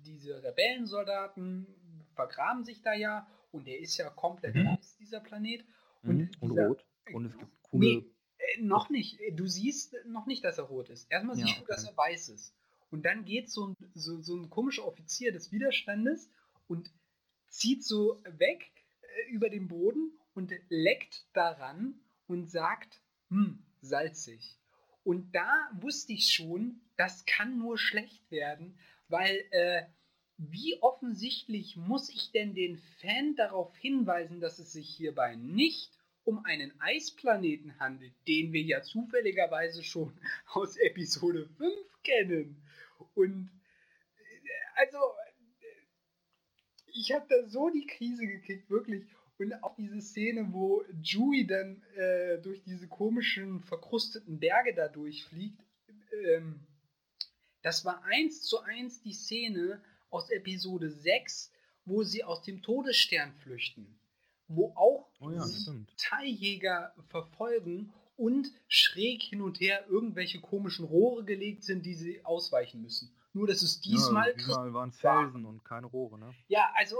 diese 0.06 0.43
Rebellensoldaten 0.43 1.67
vergraben 2.15 2.63
sich 2.63 2.82
da 2.82 2.93
ja 2.93 3.28
und 3.52 3.67
der 3.67 3.80
ist 3.80 3.97
ja 3.97 4.10
komplett 4.10 4.56
mhm. 4.56 4.65
weiß, 4.65 4.97
dieser 4.97 5.19
Planet. 5.19 5.65
Und, 6.04 6.17
mhm. 6.17 6.32
und 6.39 6.50
dieser, 6.52 6.67
rot. 6.67 6.86
Und 7.13 7.26
es 7.26 7.38
gibt 7.38 7.63
coole. 7.63 7.86
Nee, 7.86 8.06
äh, 8.38 8.62
noch 8.62 8.89
nicht. 8.89 9.19
Du 9.34 9.45
siehst 9.45 9.95
noch 10.06 10.26
nicht, 10.26 10.43
dass 10.43 10.58
er 10.58 10.65
rot 10.65 10.89
ist. 10.89 11.12
Erstmal 11.12 11.36
siehst 11.36 11.50
ja, 11.50 11.56
okay. 11.56 11.65
du, 11.67 11.74
dass 11.74 11.84
er 11.84 11.97
weiß 11.97 12.30
ist. 12.30 12.56
Und 12.89 13.06
dann 13.06 13.26
geht 13.26 13.50
so 13.50 13.67
ein, 13.67 13.76
so, 13.93 14.21
so 14.21 14.36
ein 14.36 14.50
komischer 14.50 14.86
Offizier 14.86 15.32
des 15.32 15.52
Widerstandes 15.52 16.30
und 16.67 16.91
zieht 17.47 17.84
so 17.84 18.21
weg 18.38 18.71
äh, 19.02 19.32
über 19.32 19.50
den 19.50 19.67
Boden 19.67 20.12
und 20.34 20.54
leckt 20.69 21.26
daran 21.34 22.00
und 22.28 22.50
sagt, 22.50 23.00
hm, 23.31 23.63
salzig. 23.81 24.59
Und 25.03 25.33
da 25.33 25.69
wusste 25.79 26.13
ich 26.13 26.31
schon, 26.31 26.81
das 26.97 27.25
kann 27.25 27.57
nur 27.57 27.77
schlecht 27.79 28.29
werden, 28.29 28.77
weil 29.07 29.43
äh, 29.49 29.83
wie 30.37 30.81
offensichtlich 30.81 31.75
muss 31.75 32.09
ich 32.09 32.31
denn 32.31 32.53
den 32.53 32.77
Fan 32.99 33.35
darauf 33.35 33.75
hinweisen, 33.77 34.39
dass 34.41 34.59
es 34.59 34.73
sich 34.73 34.89
hierbei 34.89 35.35
nicht 35.35 35.91
um 36.23 36.45
einen 36.45 36.79
Eisplaneten 36.79 37.79
handelt, 37.79 38.13
den 38.27 38.53
wir 38.53 38.61
ja 38.61 38.81
zufälligerweise 38.81 39.83
schon 39.83 40.13
aus 40.53 40.77
Episode 40.77 41.47
5 41.57 41.73
kennen. 42.03 42.61
Und 43.15 43.49
äh, 44.17 44.81
also, 44.81 44.97
äh, 44.97 45.65
ich 46.93 47.11
habe 47.13 47.25
da 47.29 47.47
so 47.47 47.69
die 47.69 47.87
Krise 47.87 48.27
gekickt, 48.27 48.69
wirklich. 48.69 49.05
Und 49.41 49.63
auch 49.63 49.75
diese 49.75 49.99
Szene, 50.01 50.54
wo 50.54 50.84
Chewie 51.01 51.47
dann 51.47 51.82
äh, 51.95 52.38
durch 52.43 52.62
diese 52.62 52.88
komischen, 52.88 53.60
verkrusteten 53.63 54.39
Berge 54.39 54.75
da 54.75 54.88
durchfliegt, 54.88 55.60
ähm, 56.27 56.60
das 57.63 57.84
war 57.84 58.04
eins 58.04 58.43
zu 58.43 58.60
eins 58.60 59.01
die 59.01 59.13
Szene 59.13 59.82
aus 60.12 60.30
Episode 60.30 60.91
6, 60.91 61.51
wo 61.86 62.04
sie 62.04 62.23
aus 62.23 62.43
dem 62.43 62.62
Todesstern 62.62 63.34
flüchten. 63.34 63.99
Wo 64.47 64.73
auch 64.75 65.10
oh 65.19 65.32
ja, 65.32 65.43
Teiljäger 65.97 66.93
verfolgen 67.10 67.91
und 68.17 68.51
schräg 68.67 69.23
hin 69.23 69.41
und 69.41 69.60
her 69.60 69.88
irgendwelche 69.89 70.39
komischen 70.39 70.86
Rohre 70.86 71.25
gelegt 71.25 71.63
sind, 71.63 71.84
die 71.88 71.95
sie 71.95 72.23
ausweichen 72.23 72.84
müssen. 72.84 73.12
Nur, 73.33 73.47
dass 73.47 73.61
es 73.61 73.79
diesmal. 73.79 74.29
Ja, 74.29 74.33
diesmal 74.35 74.73
waren 74.73 74.91
Felsen 74.91 75.45
und 75.45 75.63
keine 75.63 75.87
Rohre, 75.87 76.19
ne? 76.19 76.33
Ja, 76.47 76.69
also. 76.75 76.97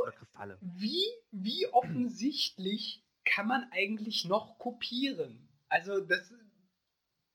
Wie, 0.62 1.04
wie 1.32 1.68
offensichtlich 1.68 3.04
kann 3.26 3.48
man 3.48 3.66
eigentlich 3.72 4.26
noch 4.26 4.58
kopieren? 4.58 5.50
Also, 5.68 6.00
das. 6.00 6.34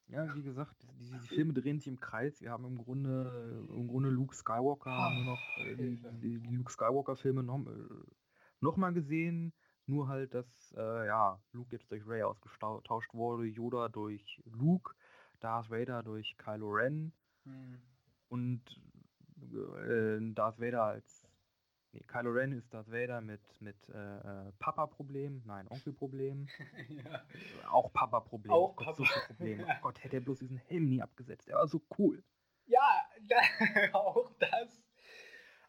Ja, 0.08 0.34
wie 0.34 0.42
gesagt, 0.42 0.76
die, 0.98 1.10
die, 1.10 1.28
Filme 1.28 1.52
drehen 1.52 1.78
sich 1.78 1.88
im 1.88 2.00
Kreis. 2.00 2.40
Wir 2.40 2.52
haben 2.52 2.64
im 2.64 2.78
Grunde, 2.78 3.66
im 3.68 3.88
Grunde 3.88 4.08
Luke 4.08 4.34
Skywalker, 4.34 5.10
oh, 5.10 5.14
nur 5.14 5.24
noch 5.24 5.58
äh, 5.58 5.74
die, 5.74 6.00
die, 6.20 6.38
die, 6.38 6.56
Luke 6.56 6.70
Skywalker-Filme 6.70 7.42
noch, 7.42 7.58
äh, 7.66 7.88
noch 8.60 8.76
mal 8.76 8.92
gesehen. 8.92 9.52
Nur 9.86 10.08
halt, 10.08 10.32
dass 10.32 10.72
äh, 10.76 11.06
ja, 11.06 11.40
Luke 11.52 11.72
jetzt 11.72 11.90
durch 11.90 12.06
Ray 12.06 12.22
ausgetauscht 12.22 13.14
wurde, 13.14 13.46
Yoda 13.46 13.88
durch 13.88 14.40
Luke, 14.44 14.94
Darth 15.40 15.70
Vader 15.70 16.02
durch 16.02 16.36
Kylo 16.38 16.70
Ren. 16.70 17.12
Hm 17.44 17.82
und 18.28 18.62
äh, 19.54 20.34
Darth 20.34 20.60
Vader 20.60 20.82
als. 20.82 21.26
Nee, 21.92 22.02
Kylo 22.06 22.30
Ren 22.30 22.52
ist 22.52 22.72
Darth 22.74 22.90
Vader 22.90 23.20
mit, 23.20 23.40
mit 23.60 23.76
äh, 23.88 24.18
äh 24.18 24.52
Papa-Problem, 24.58 25.42
nein, 25.46 25.66
Onkel-Problem. 25.68 26.48
ja. 26.88 27.24
Auch 27.70 27.92
Papa-Problem. 27.92 28.52
Auch 28.52 28.76
Gott, 28.76 28.86
Papa. 28.86 28.96
so 28.96 29.04
viel 29.04 29.22
Probleme. 29.26 29.66
Oh 29.68 29.82
Gott, 29.82 30.04
hätte 30.04 30.16
er 30.16 30.20
bloß 30.20 30.40
diesen 30.40 30.58
Helm 30.58 30.88
nie 30.88 31.00
abgesetzt. 31.00 31.48
Der 31.48 31.56
war 31.56 31.68
so 31.68 31.80
cool. 31.98 32.22
Ja, 32.66 33.02
da, 33.28 33.36
auch 33.92 34.30
das. 34.38 34.82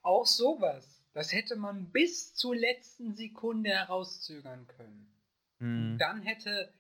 Auch 0.02 0.26
sowas. 0.26 1.04
Das 1.14 1.34
hätte 1.34 1.56
man 1.56 1.92
bis 1.92 2.34
zur 2.36 2.56
letzten 2.56 3.16
Sekunde 3.16 3.72
herauszögern 3.72 4.68
können. 4.68 5.12
Mhm. 5.60 5.98
Dann 5.98 6.22
hätte, 6.22 6.72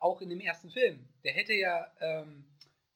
auch 0.00 0.20
in 0.20 0.30
dem 0.30 0.40
ersten 0.40 0.70
Film, 0.70 1.08
der 1.24 1.32
hätte 1.32 1.52
ja 1.52 1.86
ähm, 2.00 2.44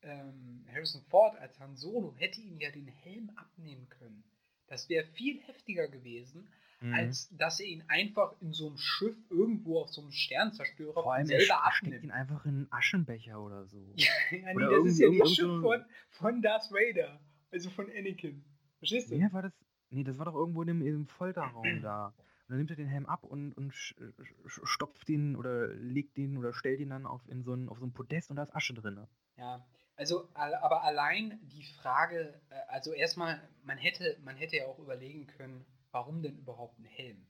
ähm, 0.03 0.65
Harrison 0.73 1.03
Ford 1.09 1.37
als 1.39 1.59
Han 1.61 1.77
Solo 1.77 2.15
hätte 2.17 2.41
ihm 2.41 2.61
ja 2.61 2.71
den 2.71 2.89
Helm 2.89 3.31
abnehmen 3.37 3.89
können. 3.89 4.25
Das 4.69 4.89
wäre 4.89 5.07
viel 5.07 5.41
heftiger 5.43 5.89
gewesen, 5.89 6.49
mhm. 6.81 6.95
als 6.95 7.29
dass 7.37 7.61
er 7.61 7.67
ihn 7.67 7.85
einfach 7.89 8.35
in 8.41 8.53
so 8.53 8.69
einem 8.69 8.79
Schiff 8.79 9.17
irgendwo 9.31 9.81
auf 9.81 9.91
so 9.91 10.03
einem 10.03 10.11
Sternzerstörer 10.11 11.03
Vor 11.03 11.15
allem 11.15 11.27
selber 11.27 11.55
er 11.55 11.67
abnimmt. 11.67 12.05
ihn 12.05 12.11
einfach 12.11 12.45
in 12.45 12.55
einen 12.57 12.73
Aschenbecher 12.73 13.41
oder 13.41 13.67
so. 13.67 13.79
ja, 13.97 14.11
nee, 14.31 14.55
oder 14.55 14.71
das 14.71 14.87
ist 14.87 14.99
ja 14.99 15.09
das 15.17 15.35
Schiff 15.35 15.61
von, 15.61 15.85
von 16.11 16.43
Darth 16.43 16.71
Vader, 16.71 17.21
also 17.51 17.71
von 17.71 17.87
Anakin. 17.91 18.45
Verstehst 18.79 19.11
du? 19.11 19.17
Ja, 19.17 19.33
war 19.33 19.43
das, 19.43 19.53
nee, 19.91 20.05
das 20.05 20.19
war 20.19 20.27
doch 20.27 20.35
irgendwo 20.35 20.63
in 20.63 20.69
dem, 20.69 20.81
in 20.81 20.93
dem 20.93 21.07
Folterraum 21.07 21.65
da. 21.83 22.15
Und 22.49 22.53
dann 22.53 22.59
nimmt 22.59 22.71
er 22.71 22.77
den 22.77 22.87
Helm 22.87 23.07
ab 23.07 23.25
und, 23.25 23.53
und 23.55 23.73
stopft 23.75 25.09
ihn 25.09 25.35
oder 25.35 25.67
legt 25.75 26.17
ihn 26.17 26.37
oder 26.37 26.53
stellt 26.53 26.79
ihn 26.79 26.91
dann 26.91 27.05
auf, 27.05 27.21
in 27.29 27.43
so 27.43 27.55
ein, 27.55 27.69
auf 27.69 27.79
so 27.81 27.87
ein 27.87 27.93
Podest 27.93 28.31
und 28.31 28.37
da 28.37 28.45
ist 28.45 28.55
Asche 28.55 28.73
drin. 28.73 29.05
Ja, 29.37 29.67
also, 29.97 30.29
aber 30.35 30.83
allein 30.85 31.41
die 31.43 31.65
Frage, 31.65 32.39
äh, 32.51 32.55
also 32.69 32.93
erstmal, 32.93 33.41
man 33.65 33.79
hätte, 33.79 34.19
man 34.23 34.37
hätte 34.37 34.57
ja 34.57 34.67
auch 34.67 34.79
überlegen 34.79 35.27
können, 35.27 35.65
warum 35.91 36.23
denn 36.23 36.37
überhaupt 36.37 36.79
ein 36.79 36.85
Helm? 36.85 37.27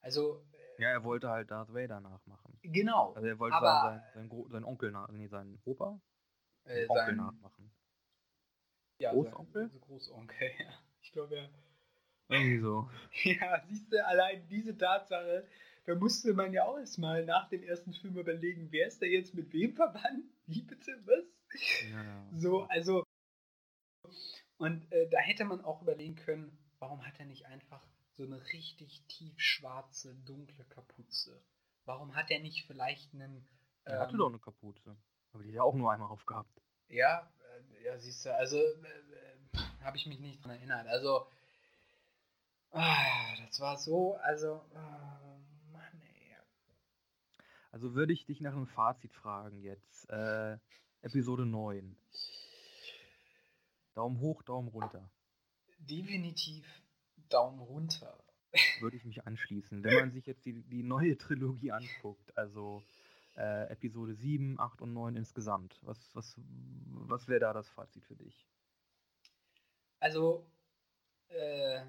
Also. 0.00 0.44
Äh, 0.78 0.82
ja, 0.82 0.88
er 0.88 1.04
wollte 1.04 1.30
halt 1.30 1.52
Darth 1.52 1.72
Vader 1.72 2.00
nachmachen. 2.00 2.58
Genau. 2.62 3.12
Also 3.12 3.28
er 3.28 3.38
wollte 3.38 3.56
aber, 3.56 4.02
seinen, 4.12 4.28
seinen, 4.28 4.50
seinen 4.50 4.64
Onkel 4.64 4.90
nach, 4.90 5.08
nee, 5.08 5.28
seinen 5.28 5.60
Opa? 5.64 6.00
Äh, 6.64 6.86
Onkel 6.88 7.06
sein, 7.06 7.16
nachmachen. 7.16 7.70
Ja, 8.98 9.12
Großonkel? 9.12 9.68
Sein, 9.68 9.80
Großonkel, 9.80 10.50
ja. 10.58 10.72
Ich 11.00 11.12
glaube 11.12 11.36
ja. 11.36 11.48
Irgendwie 12.28 12.58
so. 12.58 12.90
ja, 13.22 13.62
siehst 13.68 13.92
du, 13.92 14.04
allein 14.04 14.48
diese 14.48 14.76
Tatsache, 14.76 15.46
da 15.84 15.94
musste 15.94 16.32
man 16.32 16.52
ja 16.52 16.64
auch 16.64 16.78
erstmal 16.78 17.24
nach 17.24 17.48
dem 17.50 17.62
ersten 17.62 17.92
Film 17.92 18.16
überlegen, 18.16 18.72
wer 18.72 18.88
ist 18.88 19.00
da 19.00 19.06
jetzt 19.06 19.34
mit 19.34 19.52
wem 19.52 19.74
verwandt? 19.74 20.24
Wie 20.46 20.62
bitte, 20.62 21.00
was? 21.04 21.33
Ja. 21.90 22.24
So, 22.36 22.64
also. 22.64 23.04
Und 24.56 24.90
äh, 24.92 25.08
da 25.08 25.18
hätte 25.18 25.44
man 25.44 25.64
auch 25.64 25.82
überlegen 25.82 26.16
können, 26.16 26.56
warum 26.78 27.06
hat 27.06 27.18
er 27.18 27.26
nicht 27.26 27.46
einfach 27.46 27.84
so 28.12 28.24
eine 28.24 28.40
richtig 28.52 29.04
tiefschwarze, 29.08 30.14
dunkle 30.26 30.64
Kapuze? 30.64 31.42
Warum 31.84 32.14
hat 32.14 32.30
er 32.30 32.40
nicht 32.40 32.66
vielleicht 32.66 33.12
einen. 33.14 33.36
Ähm, 33.86 33.94
er 33.94 34.00
hatte 34.00 34.12
ähm, 34.12 34.18
doch 34.18 34.28
eine 34.28 34.38
Kapuze. 34.38 34.96
Aber 35.32 35.42
die 35.42 35.50
hat 35.50 35.56
er 35.56 35.64
auch 35.64 35.74
nur 35.74 35.92
einmal 35.92 36.10
aufgehabt. 36.10 36.60
Ja, 36.88 37.30
äh, 37.56 37.84
ja, 37.84 37.98
siehst 37.98 38.24
du, 38.24 38.34
also 38.34 38.56
äh, 38.56 38.60
äh 38.60 39.34
habe 39.84 39.96
ich 39.96 40.06
mich 40.06 40.18
nicht 40.18 40.42
dran 40.42 40.52
erinnert. 40.52 40.86
Also, 40.86 41.26
ah, 42.70 43.36
das 43.46 43.60
war 43.60 43.76
so, 43.76 44.16
also, 44.16 44.64
oh 44.74 45.72
Mann, 45.72 46.02
ey. 46.02 46.36
Also 47.70 47.94
würde 47.94 48.12
ich 48.12 48.24
dich 48.24 48.40
nach 48.40 48.52
einem 48.52 48.66
Fazit 48.66 49.12
fragen 49.12 49.60
jetzt. 49.60 50.08
Äh, 50.10 50.58
Episode 51.04 51.44
9. 51.44 51.94
Daumen 53.92 54.20
hoch, 54.20 54.42
Daumen 54.42 54.68
runter. 54.68 55.10
Definitiv 55.78 56.66
Daumen 57.28 57.60
runter. 57.60 58.24
Würde 58.80 58.96
ich 58.96 59.04
mich 59.04 59.26
anschließen. 59.26 59.84
Wenn 59.84 59.94
man 59.96 60.10
sich 60.12 60.24
jetzt 60.24 60.46
die, 60.46 60.62
die 60.62 60.82
neue 60.82 61.18
Trilogie 61.18 61.72
anguckt, 61.72 62.34
also 62.38 62.82
äh, 63.36 63.70
Episode 63.70 64.14
7, 64.14 64.58
8 64.58 64.80
und 64.80 64.94
9 64.94 65.16
insgesamt, 65.16 65.78
was, 65.82 65.98
was, 66.14 66.36
was 66.38 67.28
wäre 67.28 67.40
da 67.40 67.52
das 67.52 67.68
Fazit 67.68 68.06
für 68.06 68.16
dich? 68.16 68.48
Also, 70.00 70.46
äh, 71.28 71.84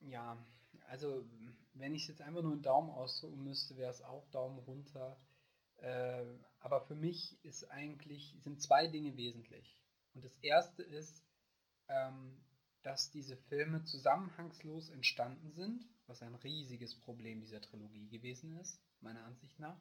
ja, 0.00 0.36
also 0.88 1.24
wenn 1.74 1.94
ich 1.94 2.08
jetzt 2.08 2.22
einfach 2.22 2.42
nur 2.42 2.52
einen 2.52 2.62
Daumen 2.62 2.90
ausdrücken 2.90 3.44
müsste, 3.44 3.76
wäre 3.76 3.92
es 3.92 4.02
auch 4.02 4.26
Daumen 4.30 4.58
runter. 4.58 5.16
Äh, 5.80 6.24
aber 6.60 6.82
für 6.82 6.94
mich 6.94 7.42
ist 7.44 7.70
eigentlich, 7.70 8.36
sind 8.40 8.60
zwei 8.60 8.86
Dinge 8.86 9.16
wesentlich. 9.16 9.78
Und 10.14 10.24
das 10.24 10.36
erste 10.38 10.82
ist, 10.82 11.24
ähm, 11.88 12.44
dass 12.82 13.10
diese 13.10 13.36
Filme 13.36 13.84
zusammenhangslos 13.84 14.90
entstanden 14.90 15.52
sind, 15.52 15.86
was 16.06 16.22
ein 16.22 16.34
riesiges 16.34 16.98
Problem 16.98 17.40
dieser 17.40 17.60
Trilogie 17.60 18.08
gewesen 18.08 18.58
ist, 18.58 18.80
meiner 19.00 19.24
Ansicht 19.24 19.58
nach. 19.58 19.80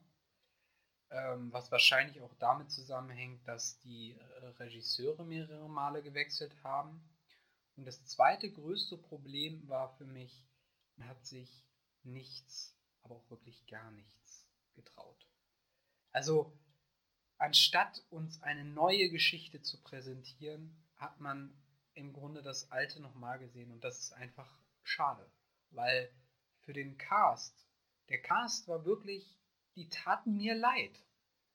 Ähm, 1.12 1.52
was 1.52 1.72
wahrscheinlich 1.72 2.22
auch 2.22 2.34
damit 2.36 2.72
zusammenhängt, 2.72 3.48
dass 3.48 3.80
die 3.80 4.12
äh, 4.12 4.46
Regisseure 4.60 5.26
mehrere 5.26 5.68
Male 5.68 6.04
gewechselt 6.04 6.56
haben. 6.64 7.02
Und 7.76 7.86
das 7.86 8.06
zweite 8.06 8.52
größte 8.52 8.98
Problem 8.98 9.68
war 9.68 9.90
für 9.98 10.06
mich, 10.06 10.46
man 10.98 11.08
hat 11.08 11.26
sich 11.26 11.66
nichts, 12.04 12.78
aber 13.02 13.16
auch 13.16 13.30
wirklich 13.30 13.66
gar 13.68 13.90
nichts 13.92 14.46
getraut. 14.74 15.28
Also 16.12 16.58
anstatt 17.38 18.04
uns 18.10 18.42
eine 18.42 18.66
neue 18.66 19.10
Geschichte 19.10 19.62
zu 19.62 19.82
präsentieren, 19.82 20.76
hat 20.96 21.20
man 21.20 21.54
im 21.94 22.14
Grunde 22.14 22.42
das 22.42 22.72
alte 22.72 23.02
nochmal 23.02 23.40
gesehen 23.40 23.72
und 23.72 23.84
das 23.84 24.00
ist 24.00 24.14
einfach 24.14 24.60
schade, 24.84 25.30
weil 25.72 26.12
für 26.62 26.74
den 26.74 26.98
Cast, 26.98 27.68
der 28.10 28.22
Cast 28.22 28.68
war 28.68 28.86
wirklich, 28.86 29.40
die 29.76 29.90
taten 29.90 30.38
mir 30.38 30.56
leid, 30.56 31.04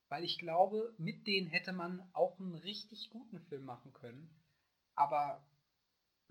weil 0.08 0.24
ich 0.24 0.38
glaube, 0.38 0.94
mit 0.98 1.26
denen 1.26 1.48
hätte 1.48 1.72
man 1.72 2.08
auch 2.12 2.38
einen 2.38 2.54
richtig 2.54 3.10
guten 3.10 3.40
Film 3.40 3.64
machen 3.64 3.92
können, 3.92 4.34
aber 4.94 5.44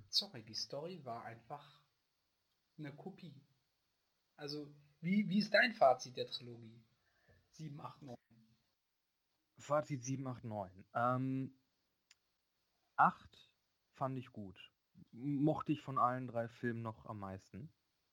sorry, 0.09 0.43
die 0.43 0.55
Story 0.55 1.03
war 1.03 1.23
einfach 1.25 1.81
eine 2.77 2.93
Kopie. 2.93 3.41
Also, 4.35 4.73
wie, 5.01 5.27
wie 5.29 5.39
ist 5.39 5.53
dein 5.53 5.73
Fazit 5.73 6.17
der 6.17 6.27
Trilogie? 6.27 6.83
7, 7.53 7.79
8, 7.79 8.01
9. 8.01 8.15
Fazit 9.59 10.03
7, 10.03 10.27
8, 10.27 10.43
9. 10.43 10.85
Ähm, 10.95 11.57
8 12.97 13.51
fand 13.93 14.17
ich 14.17 14.31
gut. 14.31 14.71
Mochte 15.11 15.71
ich 15.71 15.81
von 15.81 15.97
allen 15.97 16.27
drei 16.27 16.47
Filmen 16.47 16.81
noch 16.81 17.05
am 17.05 17.19
meisten. 17.19 17.71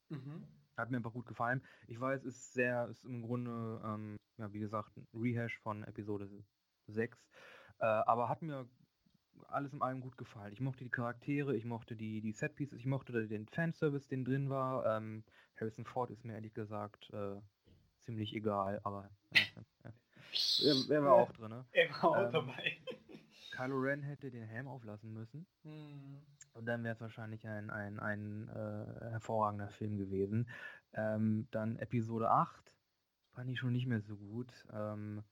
Mhm. 0.08 0.46
Hat 0.76 0.90
mir 0.90 0.98
einfach 0.98 1.12
gut 1.12 1.26
gefallen. 1.26 1.62
Ich 1.88 2.00
weiß, 2.00 2.24
es 2.24 2.36
ist 2.36 2.52
sehr, 2.52 2.88
ist 2.88 3.04
im 3.04 3.22
Grunde, 3.22 3.80
ähm, 3.84 4.16
ja, 4.38 4.52
wie 4.52 4.60
gesagt, 4.60 4.96
ein 4.96 5.06
Rehash 5.14 5.58
von 5.58 5.84
Episode 5.84 6.28
6. 6.86 7.18
Äh, 7.78 7.84
aber 7.84 8.28
hat 8.28 8.42
mir 8.42 8.68
alles 9.48 9.72
in 9.72 9.82
allem 9.82 10.00
gut 10.00 10.16
gefallen. 10.16 10.52
Ich 10.52 10.60
mochte 10.60 10.84
die 10.84 10.90
Charaktere, 10.90 11.56
ich 11.56 11.64
mochte 11.64 11.96
die, 11.96 12.20
die 12.20 12.32
Setpieces, 12.32 12.78
ich 12.78 12.86
mochte 12.86 13.26
den 13.26 13.46
Fanservice, 13.48 14.08
den 14.08 14.24
drin 14.24 14.50
war. 14.50 14.84
Ähm, 14.96 15.24
Harrison 15.56 15.84
Ford 15.84 16.10
ist 16.10 16.24
mir 16.24 16.34
ehrlich 16.34 16.54
gesagt 16.54 17.10
äh, 17.12 17.40
ziemlich 18.04 18.34
egal, 18.34 18.80
aber 18.84 19.10
äh, 19.32 19.38
äh, 20.62 20.94
er, 20.94 21.04
war 21.04 21.14
auch 21.14 21.32
drin. 21.32 21.50
Ne? 21.50 21.64
Er 21.72 21.90
war 21.90 22.04
auch 22.04 22.26
ähm, 22.26 22.32
dabei. 22.32 22.78
Kylo 23.52 23.78
Ren 23.78 24.02
hätte 24.02 24.30
den 24.30 24.44
Helm 24.44 24.68
auflassen 24.68 25.12
müssen. 25.12 25.46
Hm. 25.62 26.22
Und 26.54 26.66
dann 26.66 26.82
wäre 26.82 26.94
es 26.94 27.00
wahrscheinlich 27.00 27.46
ein, 27.46 27.70
ein, 27.70 28.00
ein 28.00 28.48
äh, 28.48 29.10
hervorragender 29.10 29.68
Film 29.68 29.98
gewesen. 29.98 30.48
Ähm, 30.94 31.46
dann 31.50 31.76
Episode 31.76 32.30
8 32.30 32.74
fand 33.32 33.50
ich 33.50 33.58
schon 33.58 33.72
nicht 33.72 33.86
mehr 33.86 34.00
so 34.00 34.16
gut. 34.16 34.66
Ähm, 34.72 35.22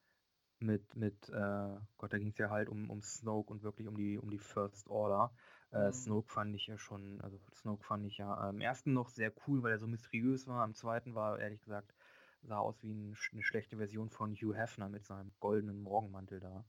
mit, 0.60 0.96
mit 0.96 1.28
äh, 1.28 1.76
Gott, 1.96 2.12
da 2.12 2.18
ging 2.18 2.30
es 2.30 2.38
ja 2.38 2.50
halt 2.50 2.68
um, 2.68 2.90
um 2.90 3.02
Snoke 3.02 3.52
und 3.52 3.62
wirklich 3.62 3.86
um 3.86 3.96
die, 3.96 4.18
um 4.18 4.30
die 4.30 4.38
First 4.38 4.88
Order. 4.88 5.32
Äh, 5.70 5.86
mhm. 5.86 5.92
Snoke 5.92 6.28
fand 6.30 6.54
ich 6.54 6.66
ja 6.66 6.78
schon, 6.78 7.20
also 7.20 7.38
Snoke 7.54 7.84
fand 7.84 8.06
ich 8.06 8.18
ja 8.18 8.48
im 8.50 8.60
ersten 8.60 8.92
noch 8.92 9.08
sehr 9.08 9.32
cool, 9.46 9.62
weil 9.62 9.72
er 9.72 9.78
so 9.78 9.86
mysteriös 9.86 10.46
war. 10.46 10.62
Am 10.62 10.74
zweiten 10.74 11.14
war, 11.14 11.38
ehrlich 11.38 11.60
gesagt, 11.60 11.94
sah 12.42 12.58
aus 12.58 12.82
wie 12.82 12.92
ein, 12.92 13.16
eine 13.32 13.42
schlechte 13.42 13.76
Version 13.76 14.10
von 14.10 14.34
Hugh 14.34 14.54
Hefner 14.54 14.88
mit 14.88 15.04
seinem 15.04 15.32
goldenen 15.40 15.82
Morgenmantel 15.82 16.40
da. 16.40 16.64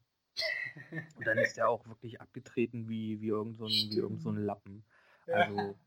Und 1.17 1.27
dann 1.27 1.37
ist 1.37 1.57
er 1.57 1.69
auch 1.69 1.87
wirklich 1.87 2.21
abgetreten 2.21 2.87
wie, 2.87 3.21
wie 3.21 3.27
irgend 3.27 3.57
so 3.57 3.65
ein, 3.65 3.71
wie 3.71 3.97
irgend 3.97 4.21
so 4.21 4.29
ein 4.29 4.37
Lappen. 4.37 4.85
Also 5.27 5.77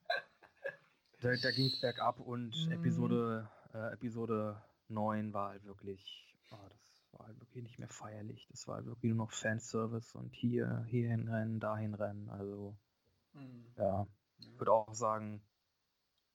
da, 1.21 1.31
da 1.37 1.51
ging 1.51 1.67
es 1.67 1.81
bergab 1.81 2.21
und 2.21 2.67
mhm. 2.67 2.73
Episode, 2.73 3.49
äh, 3.73 3.93
Episode 3.93 4.61
9 4.89 5.33
war 5.33 5.51
halt 5.51 5.65
wirklich, 5.65 6.37
oh, 6.51 6.69
das 6.91 7.13
war 7.13 7.27
halt 7.27 7.41
wirklich 7.41 7.63
nicht 7.63 7.79
mehr 7.79 7.89
feierlich. 7.89 8.47
Das 8.51 8.67
war 8.67 8.77
halt 8.77 8.87
wirklich 8.87 9.11
nur 9.11 9.27
noch 9.27 9.33
Fanservice 9.33 10.15
und 10.17 10.35
hier, 10.35 10.85
hierhin 10.89 11.29
rennen, 11.29 11.61
dahin 11.61 11.95
rennen. 11.95 12.29
Also, 12.29 12.77
mhm. 13.35 13.67
ja, 13.77 14.07
ich 14.39 14.59
würde 14.59 14.73
auch 14.73 14.95
sagen, 14.95 15.43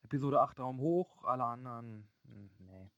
Episode 0.04 0.42
8 0.42 0.60
Daumen 0.60 0.80
hoch, 0.80 1.24
alle 1.24 1.44
anderen, 1.44 2.08
mh, 2.24 2.34
hm, 2.34 2.50
nee. 2.60 2.90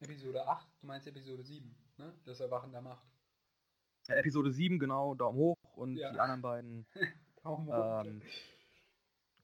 Episode 0.00 0.46
8, 0.46 0.66
du 0.80 0.86
meinst 0.86 1.06
Episode 1.06 1.44
7, 1.44 1.76
ne? 1.98 2.14
Das 2.24 2.40
Erwachen 2.40 2.72
der 2.72 2.80
Macht. 2.80 3.06
Ja, 4.08 4.14
Episode 4.14 4.50
7, 4.50 4.78
genau, 4.78 5.14
Daumen 5.14 5.38
hoch 5.38 5.58
und 5.76 5.96
ja. 5.96 6.10
die 6.10 6.18
anderen 6.18 6.40
beiden. 6.40 6.86
Daumen 7.42 7.66
hoch. 7.66 8.04
Ähm, 8.04 8.22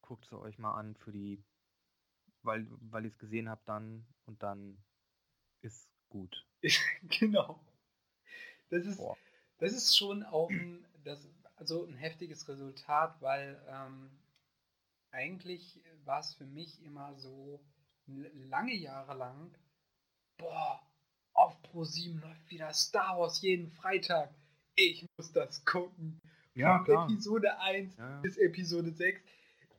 guckt 0.01 0.25
es 0.25 0.33
euch 0.33 0.59
mal 0.59 0.75
an 0.75 0.95
für 0.97 1.13
die, 1.13 1.45
weil, 2.43 2.67
weil 2.91 3.05
ihr 3.05 3.11
es 3.11 3.19
gesehen 3.19 3.51
habt 3.51 3.69
dann 3.69 4.07
und 4.25 4.43
dann 4.43 4.83
ist 5.61 5.91
gut. 6.09 6.47
genau. 7.21 7.61
Das 8.71 8.87
ist, 8.87 9.01
das 9.59 9.73
ist 9.73 9.97
schon 9.97 10.23
auch 10.23 10.49
ein, 10.49 10.87
das, 11.05 11.29
also 11.57 11.85
ein 11.85 11.95
heftiges 11.95 12.49
Resultat, 12.49 13.21
weil 13.21 13.63
ähm, 13.69 14.11
eigentlich 15.11 15.83
war 16.05 16.21
es 16.21 16.35
für 16.35 16.47
mich 16.47 16.83
immer 16.83 17.15
so 17.15 17.61
lange 18.33 18.75
Jahre 18.75 19.15
lang, 19.15 19.55
boah, 20.39 20.81
auf 21.33 21.61
Pro 21.63 21.85
7 21.85 22.21
läuft 22.21 22.51
wieder 22.51 22.73
Star 22.73 23.19
Wars 23.19 23.41
jeden 23.43 23.71
Freitag. 23.71 24.31
Ich 24.75 25.07
muss 25.17 25.33
das 25.33 25.65
gucken. 25.65 26.21
Ja, 26.55 26.79
Von 26.79 26.85
klar. 26.85 27.11
Episode 27.11 27.61
1 27.61 27.97
ja, 27.97 28.11
ja. 28.11 28.21
bis 28.21 28.37
Episode 28.39 28.91
6. 28.93 29.21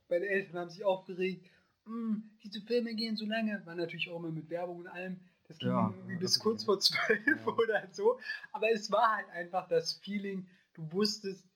Meine 0.09 0.25
Eltern 0.27 0.59
haben 0.59 0.69
sich 0.69 0.83
aufgeregt. 0.83 1.49
Mm, 1.85 2.17
diese 2.43 2.61
Filme 2.61 2.93
gehen 2.95 3.17
so 3.17 3.25
lange. 3.25 3.65
War 3.65 3.75
natürlich 3.75 4.09
auch 4.09 4.17
immer 4.17 4.31
mit 4.31 4.49
Werbung 4.49 4.77
und 4.77 4.87
allem. 4.87 5.19
Das 5.47 5.57
ging 5.59 5.69
ja, 5.69 5.93
irgendwie 5.95 6.17
bis 6.17 6.39
kurz 6.39 6.63
vor 6.63 6.79
zwölf 6.79 7.47
oder 7.47 7.87
so. 7.91 8.19
Aber 8.51 8.69
es 8.71 8.91
war 8.91 9.15
halt 9.15 9.29
einfach 9.29 9.67
das 9.67 9.93
Feeling, 9.93 10.47
du 10.73 10.91
wusstest, 10.91 11.47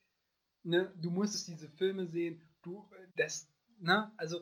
ne, 0.62 0.92
du 1.00 1.10
musstest 1.10 1.48
diese 1.48 1.68
Filme 1.68 2.06
sehen, 2.06 2.40
du, 2.62 2.88
das, 3.16 3.48
ne, 3.78 4.10
also, 4.16 4.40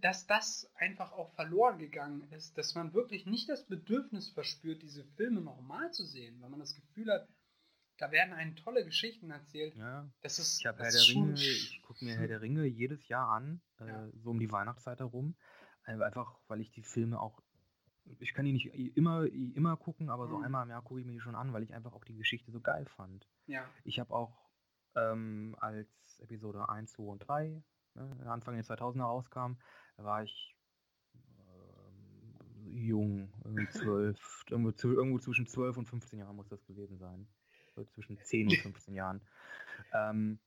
dass 0.00 0.26
das 0.26 0.70
einfach 0.74 1.12
auch 1.12 1.30
verloren 1.34 1.78
gegangen 1.78 2.30
ist, 2.32 2.56
dass 2.58 2.74
man 2.74 2.94
wirklich 2.94 3.26
nicht 3.26 3.48
das 3.48 3.66
Bedürfnis 3.66 4.28
verspürt, 4.28 4.82
diese 4.82 5.04
Filme 5.04 5.40
nochmal 5.40 5.92
zu 5.92 6.04
sehen, 6.04 6.40
weil 6.40 6.50
man 6.50 6.60
das 6.60 6.74
Gefühl 6.74 7.12
hat, 7.12 7.28
da 7.98 8.10
werden 8.12 8.32
einen 8.32 8.54
tolle 8.54 8.84
Geschichten 8.84 9.30
erzählt. 9.30 9.74
Ja. 9.76 10.08
Das 10.20 10.38
ist, 10.38 10.60
ich 10.60 10.66
habe 10.66 10.82
Herr 10.82 10.92
der 10.92 11.08
Ringe, 11.08 11.34
ich 11.34 11.82
gucke 11.82 12.04
mir 12.04 12.16
Herr 12.16 12.28
der 12.28 12.40
Ringe 12.40 12.64
jedes 12.64 13.08
Jahr 13.08 13.28
an, 13.28 13.60
äh, 13.80 13.86
ja. 13.86 14.08
so 14.22 14.30
um 14.30 14.38
die 14.38 14.50
Weihnachtszeit 14.52 15.00
herum. 15.00 15.34
Einfach, 15.84 16.38
weil 16.48 16.60
ich 16.60 16.70
die 16.70 16.82
Filme 16.82 17.18
auch 17.18 17.40
ich 18.20 18.34
kann 18.34 18.44
die 18.44 18.52
nicht 18.52 18.66
immer, 18.96 19.26
immer 19.26 19.76
gucken, 19.76 20.10
aber 20.10 20.28
so 20.28 20.38
mhm. 20.38 20.44
einmal 20.44 20.64
im 20.64 20.70
Jahr 20.70 20.82
gucke 20.82 21.00
ich 21.00 21.06
mir 21.06 21.12
die 21.12 21.20
schon 21.20 21.34
an, 21.34 21.52
weil 21.52 21.62
ich 21.62 21.74
einfach 21.74 21.92
auch 21.92 22.04
die 22.04 22.16
Geschichte 22.16 22.50
so 22.50 22.60
geil 22.60 22.86
fand. 22.86 23.28
Ja. 23.46 23.68
Ich 23.84 23.98
habe 24.00 24.14
auch 24.14 24.48
ähm, 24.94 25.56
als 25.60 25.88
Episode 26.20 26.68
1, 26.68 26.92
2 26.92 27.02
und 27.02 27.18
3, 27.20 27.62
ne, 27.98 28.30
Anfang 28.30 28.54
der 28.54 28.64
2000er 28.64 29.02
rauskam, 29.02 29.52
war 29.96 30.22
ich 30.22 30.56
äh, 31.14 32.70
jung, 32.70 33.32
irgendwie 33.44 33.68
12, 33.68 34.44
irgendwo, 34.50 34.88
irgendwo, 34.88 35.18
zwischen 35.18 35.46
12 35.46 35.76
und 35.76 35.86
15 35.86 36.18
Jahren 36.18 36.36
muss 36.36 36.48
das 36.48 36.64
gewesen 36.66 36.98
sein. 36.98 37.26
So 37.74 37.84
zwischen 37.84 38.18
10 38.18 38.48
und 38.48 38.56
15 38.56 38.94
Jahren. 38.94 39.20
Ähm, 39.92 40.38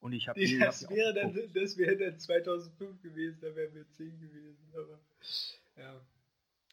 und 0.00 0.12
ich 0.12 0.28
habe 0.28 0.40
das, 0.60 0.88
wäre 0.88 1.14
dann, 1.14 1.34
das 1.54 1.76
wäre 1.76 1.96
dann 1.96 2.18
2005 2.18 3.02
gewesen, 3.02 3.40
da 3.40 3.54
wären 3.54 3.74
wir 3.74 3.88
10 3.90 4.18
gewesen, 4.18 4.72
aber 4.74 5.00
ja. 5.76 6.00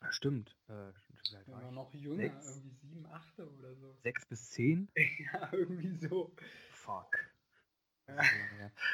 Stimmt. 0.10 0.56
Äh, 0.68 0.92
wir 1.46 1.48
waren 1.48 1.74
noch 1.74 1.94
jünger, 1.94 2.18
sechs, 2.18 2.50
irgendwie 2.50 2.76
sieben, 2.76 3.06
achte 3.08 3.50
oder 3.50 3.74
so. 3.76 3.96
Sechs 4.04 4.26
bis 4.26 4.50
zehn? 4.52 4.90
ja, 5.34 5.50
irgendwie 5.54 5.96
so. 5.96 6.36
Fuck. 6.72 7.33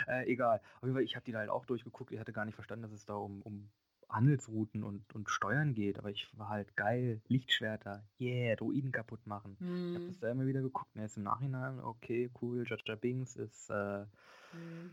Äh, 0.08 0.32
egal. 0.32 0.62
Auf 0.78 0.84
jeden 0.84 0.96
Fall, 0.96 1.04
ich 1.04 1.16
habe 1.16 1.26
die 1.26 1.32
da 1.32 1.40
halt 1.40 1.50
auch 1.50 1.66
durchgeguckt. 1.66 2.12
Ich 2.12 2.20
hatte 2.20 2.34
gar 2.34 2.46
nicht 2.46 2.56
verstanden, 2.56 2.84
dass 2.84 2.92
es 2.92 3.06
da 3.06 3.14
um, 3.16 3.42
um 3.42 3.70
Handelsrouten 4.08 4.84
und, 4.84 5.14
und 5.14 5.30
Steuern 5.30 5.74
geht. 5.74 6.00
Aber 6.00 6.10
ich 6.10 6.28
war 6.38 6.50
halt 6.50 6.76
geil. 6.76 7.22
Lichtschwerter. 7.28 8.04
Yeah, 8.20 8.56
Druiden 8.56 8.92
kaputt 8.92 9.28
machen. 9.28 9.58
Hm. 9.60 9.90
Ich 9.90 9.96
habe 9.96 10.08
das 10.08 10.20
da 10.20 10.32
immer 10.32 10.48
wieder 10.48 10.62
geguckt. 10.62 10.90
Und 10.96 11.02
jetzt 11.02 11.18
im 11.18 11.24
Nachhinein, 11.24 11.80
okay, 11.80 12.32
cool. 12.42 12.66
Jaja 12.68 12.96
Bings 12.96 13.36
ist 13.36 13.70
äh, 13.70 14.06
hm 14.52 14.92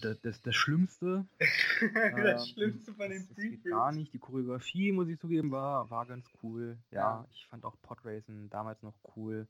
das, 0.00 0.20
das, 0.20 0.40
das 0.42 0.54
Schlimmste. 0.54 1.26
das 1.38 2.48
ähm, 2.48 2.54
Schlimmste 2.54 2.92
von 2.92 3.10
den 3.10 3.26
Prequels. 3.28 3.64
Gar 3.64 3.92
nicht. 3.92 4.12
Die 4.12 4.18
Choreografie, 4.18 4.92
muss 4.92 5.08
ich 5.08 5.18
zugeben, 5.18 5.50
war, 5.50 5.90
war 5.90 6.06
ganz 6.06 6.26
cool. 6.42 6.78
Ja, 6.90 7.00
ja. 7.00 7.28
ich 7.30 7.46
fand 7.46 7.64
auch 7.64 7.76
Podracen 7.82 8.48
damals 8.50 8.82
noch 8.82 8.94
cool. 9.16 9.46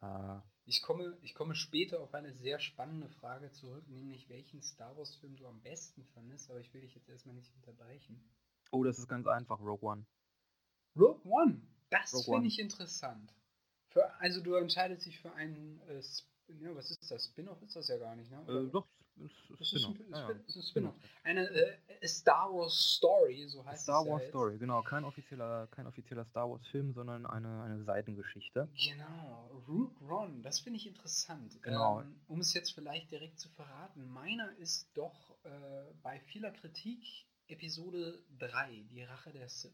Äh, 0.00 0.36
ich, 0.68 0.82
komme, 0.82 1.16
ich 1.22 1.34
komme 1.34 1.54
später 1.54 2.00
auf 2.00 2.14
eine 2.14 2.32
sehr 2.34 2.58
spannende 2.58 3.08
Frage 3.08 3.50
zurück, 3.50 3.88
nämlich 3.88 4.28
welchen 4.28 4.60
Star 4.60 4.96
Wars-Film 4.96 5.36
du 5.36 5.46
am 5.46 5.60
besten 5.62 6.04
fandest, 6.04 6.50
aber 6.50 6.60
ich 6.60 6.72
will 6.74 6.82
dich 6.82 6.94
jetzt 6.94 7.08
erstmal 7.08 7.34
nicht 7.34 7.52
unterbrechen. 7.54 8.22
Oh, 8.70 8.84
das 8.84 8.98
ist 8.98 9.08
ganz 9.08 9.26
einfach, 9.26 9.58
Rogue 9.60 9.88
One. 9.88 10.06
Rogue 10.94 11.24
One? 11.24 11.62
Das 11.88 12.24
finde 12.24 12.48
ich 12.48 12.58
interessant. 12.58 13.34
Für, 13.88 14.12
also 14.20 14.42
du 14.42 14.54
entscheidest 14.54 15.06
dich 15.06 15.18
für 15.18 15.32
einen, 15.32 15.80
äh, 15.88 16.02
ja, 16.60 16.74
was 16.76 16.90
ist 16.90 17.10
das? 17.10 17.24
Spin-off 17.24 17.62
ist 17.62 17.74
das 17.74 17.88
ja 17.88 17.96
gar 17.96 18.14
nicht, 18.14 18.30
ne? 18.30 18.44
Äh, 18.46 18.70
doch, 18.70 18.86
das 19.58 19.72
ist, 19.72 19.84
ein, 19.84 19.98
ja, 20.10 20.30
ist 20.46 20.56
ein 20.56 20.62
Spin-off. 20.62 20.94
Eine 21.24 21.48
äh, 21.48 22.06
Star 22.06 22.52
Wars 22.52 22.74
Story, 22.74 23.46
so 23.48 23.64
heißt 23.64 23.82
Star 23.82 24.00
es. 24.00 24.04
Star 24.04 24.12
Wars 24.12 24.22
ja 24.22 24.28
Story, 24.28 24.58
genau. 24.58 24.82
Kein 24.82 25.04
offizieller, 25.04 25.66
kein 25.68 25.86
offizieller 25.86 26.24
Star 26.26 26.48
Wars 26.50 26.66
Film, 26.68 26.92
sondern 26.92 27.26
eine, 27.26 27.62
eine 27.62 27.84
Seitengeschichte. 27.84 28.68
Genau. 28.74 29.62
Rook 29.66 30.00
Ron, 30.02 30.42
das 30.42 30.60
finde 30.60 30.78
ich 30.78 30.86
interessant. 30.86 31.60
Genau. 31.62 32.00
Ähm, 32.00 32.20
um 32.28 32.40
es 32.40 32.54
jetzt 32.54 32.72
vielleicht 32.72 33.10
direkt 33.10 33.38
zu 33.38 33.48
verraten, 33.50 34.08
meiner 34.08 34.56
ist 34.58 34.90
doch 34.94 35.36
äh, 35.44 35.48
bei 36.02 36.20
vieler 36.20 36.50
Kritik 36.50 37.04
Episode 37.48 38.22
3, 38.38 38.84
die 38.90 39.02
Rache 39.02 39.32
der 39.32 39.48
Sith. 39.48 39.72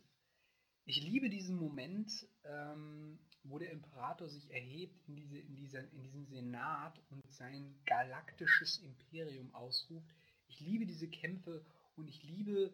Ich 0.86 1.02
liebe 1.02 1.30
diesen 1.30 1.56
Moment, 1.56 2.26
ähm, 2.44 3.18
wo 3.44 3.58
der 3.58 3.70
Imperator 3.70 4.28
sich 4.28 4.50
erhebt 4.50 4.96
in, 5.06 5.16
diese, 5.16 5.38
in, 5.38 5.56
dieser, 5.56 5.80
in 5.92 6.02
diesem 6.02 6.24
Senat 6.26 6.98
und 7.10 7.22
sein 7.30 7.74
galaktisches 7.86 8.78
Imperium 8.78 9.54
ausruft. 9.54 10.14
Ich 10.48 10.60
liebe 10.60 10.86
diese 10.86 11.08
Kämpfe 11.08 11.64
und 11.96 12.08
ich 12.08 12.22
liebe 12.22 12.72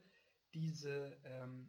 diese, 0.55 1.17
ähm, 1.25 1.69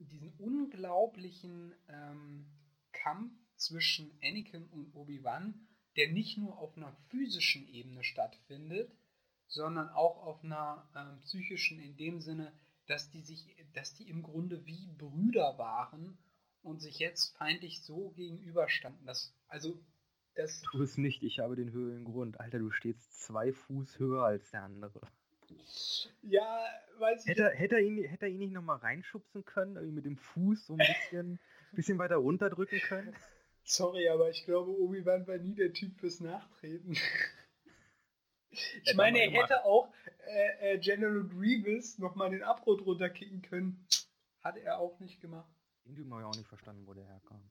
diesen 0.00 0.32
unglaublichen 0.38 1.74
ähm, 1.88 2.46
Kampf 2.92 3.32
zwischen 3.56 4.10
Anakin 4.22 4.66
und 4.68 4.94
Obi-Wan, 4.94 5.54
der 5.96 6.10
nicht 6.12 6.36
nur 6.38 6.58
auf 6.58 6.76
einer 6.76 6.92
physischen 7.08 7.68
Ebene 7.68 8.02
stattfindet, 8.02 8.90
sondern 9.46 9.88
auch 9.88 10.24
auf 10.24 10.44
einer 10.44 10.88
ähm, 10.96 11.20
psychischen 11.20 11.80
in 11.80 11.96
dem 11.96 12.20
Sinne, 12.20 12.52
dass 12.86 13.10
die 13.10 13.22
sich, 13.22 13.54
dass 13.74 13.94
die 13.94 14.08
im 14.08 14.22
Grunde 14.22 14.66
wie 14.66 14.88
Brüder 14.98 15.58
waren 15.58 16.18
und 16.62 16.80
sich 16.80 16.98
jetzt 16.98 17.36
feindlich 17.36 17.82
so 17.82 18.10
gegenüberstanden. 18.10 19.06
Das, 19.06 19.34
also 19.48 19.78
das. 20.34 20.62
Tu 20.62 20.82
es 20.82 20.96
nicht, 20.96 21.22
ich 21.22 21.40
habe 21.40 21.56
den 21.56 21.72
Höhengrund. 21.72 22.40
Alter, 22.40 22.58
du 22.58 22.70
stehst 22.70 23.22
zwei 23.22 23.52
Fuß 23.52 23.98
höher 23.98 24.22
als 24.22 24.50
der 24.50 24.62
andere. 24.62 25.00
Ja, 26.22 26.64
weiß 26.98 27.22
ich. 27.22 27.30
Hätte, 27.30 27.50
hätte, 27.50 27.76
er, 27.76 27.82
ihn, 27.82 28.04
hätte 28.04 28.26
er 28.26 28.30
ihn 28.30 28.38
nicht 28.38 28.52
nochmal 28.52 28.78
reinschubsen 28.78 29.44
können, 29.44 29.76
irgendwie 29.76 29.94
mit 29.94 30.04
dem 30.04 30.16
Fuß 30.16 30.66
so 30.66 30.74
ein 30.74 30.78
bisschen, 30.78 31.40
bisschen 31.72 31.98
weiter 31.98 32.16
runterdrücken 32.16 32.78
können? 32.80 33.14
Sorry, 33.64 34.08
aber 34.08 34.30
ich 34.30 34.44
glaube, 34.44 34.70
Obi-Wan 34.70 35.26
war 35.26 35.38
nie 35.38 35.54
der 35.54 35.72
Typ 35.72 35.98
fürs 35.98 36.20
Nachtreten. 36.20 36.96
Ich 38.82 38.96
meine, 38.96 39.20
er 39.20 39.30
hätte 39.30 39.64
auch 39.64 39.92
äh, 40.26 40.72
äh, 40.72 40.78
General 40.78 41.22
Grievous 41.22 41.98
nochmal 41.98 42.30
den 42.30 42.42
Abrot 42.42 42.84
runterkicken 42.84 43.42
können. 43.42 43.86
Hat 44.40 44.56
er 44.56 44.80
auch 44.80 44.98
nicht 44.98 45.20
gemacht. 45.20 45.59
Irgendwie 45.84 46.10
habe 46.10 46.20
ich 46.20 46.26
auch 46.26 46.36
nicht 46.36 46.48
verstanden, 46.48 46.86
wo 46.86 46.94
der 46.94 47.04
herkam. 47.04 47.42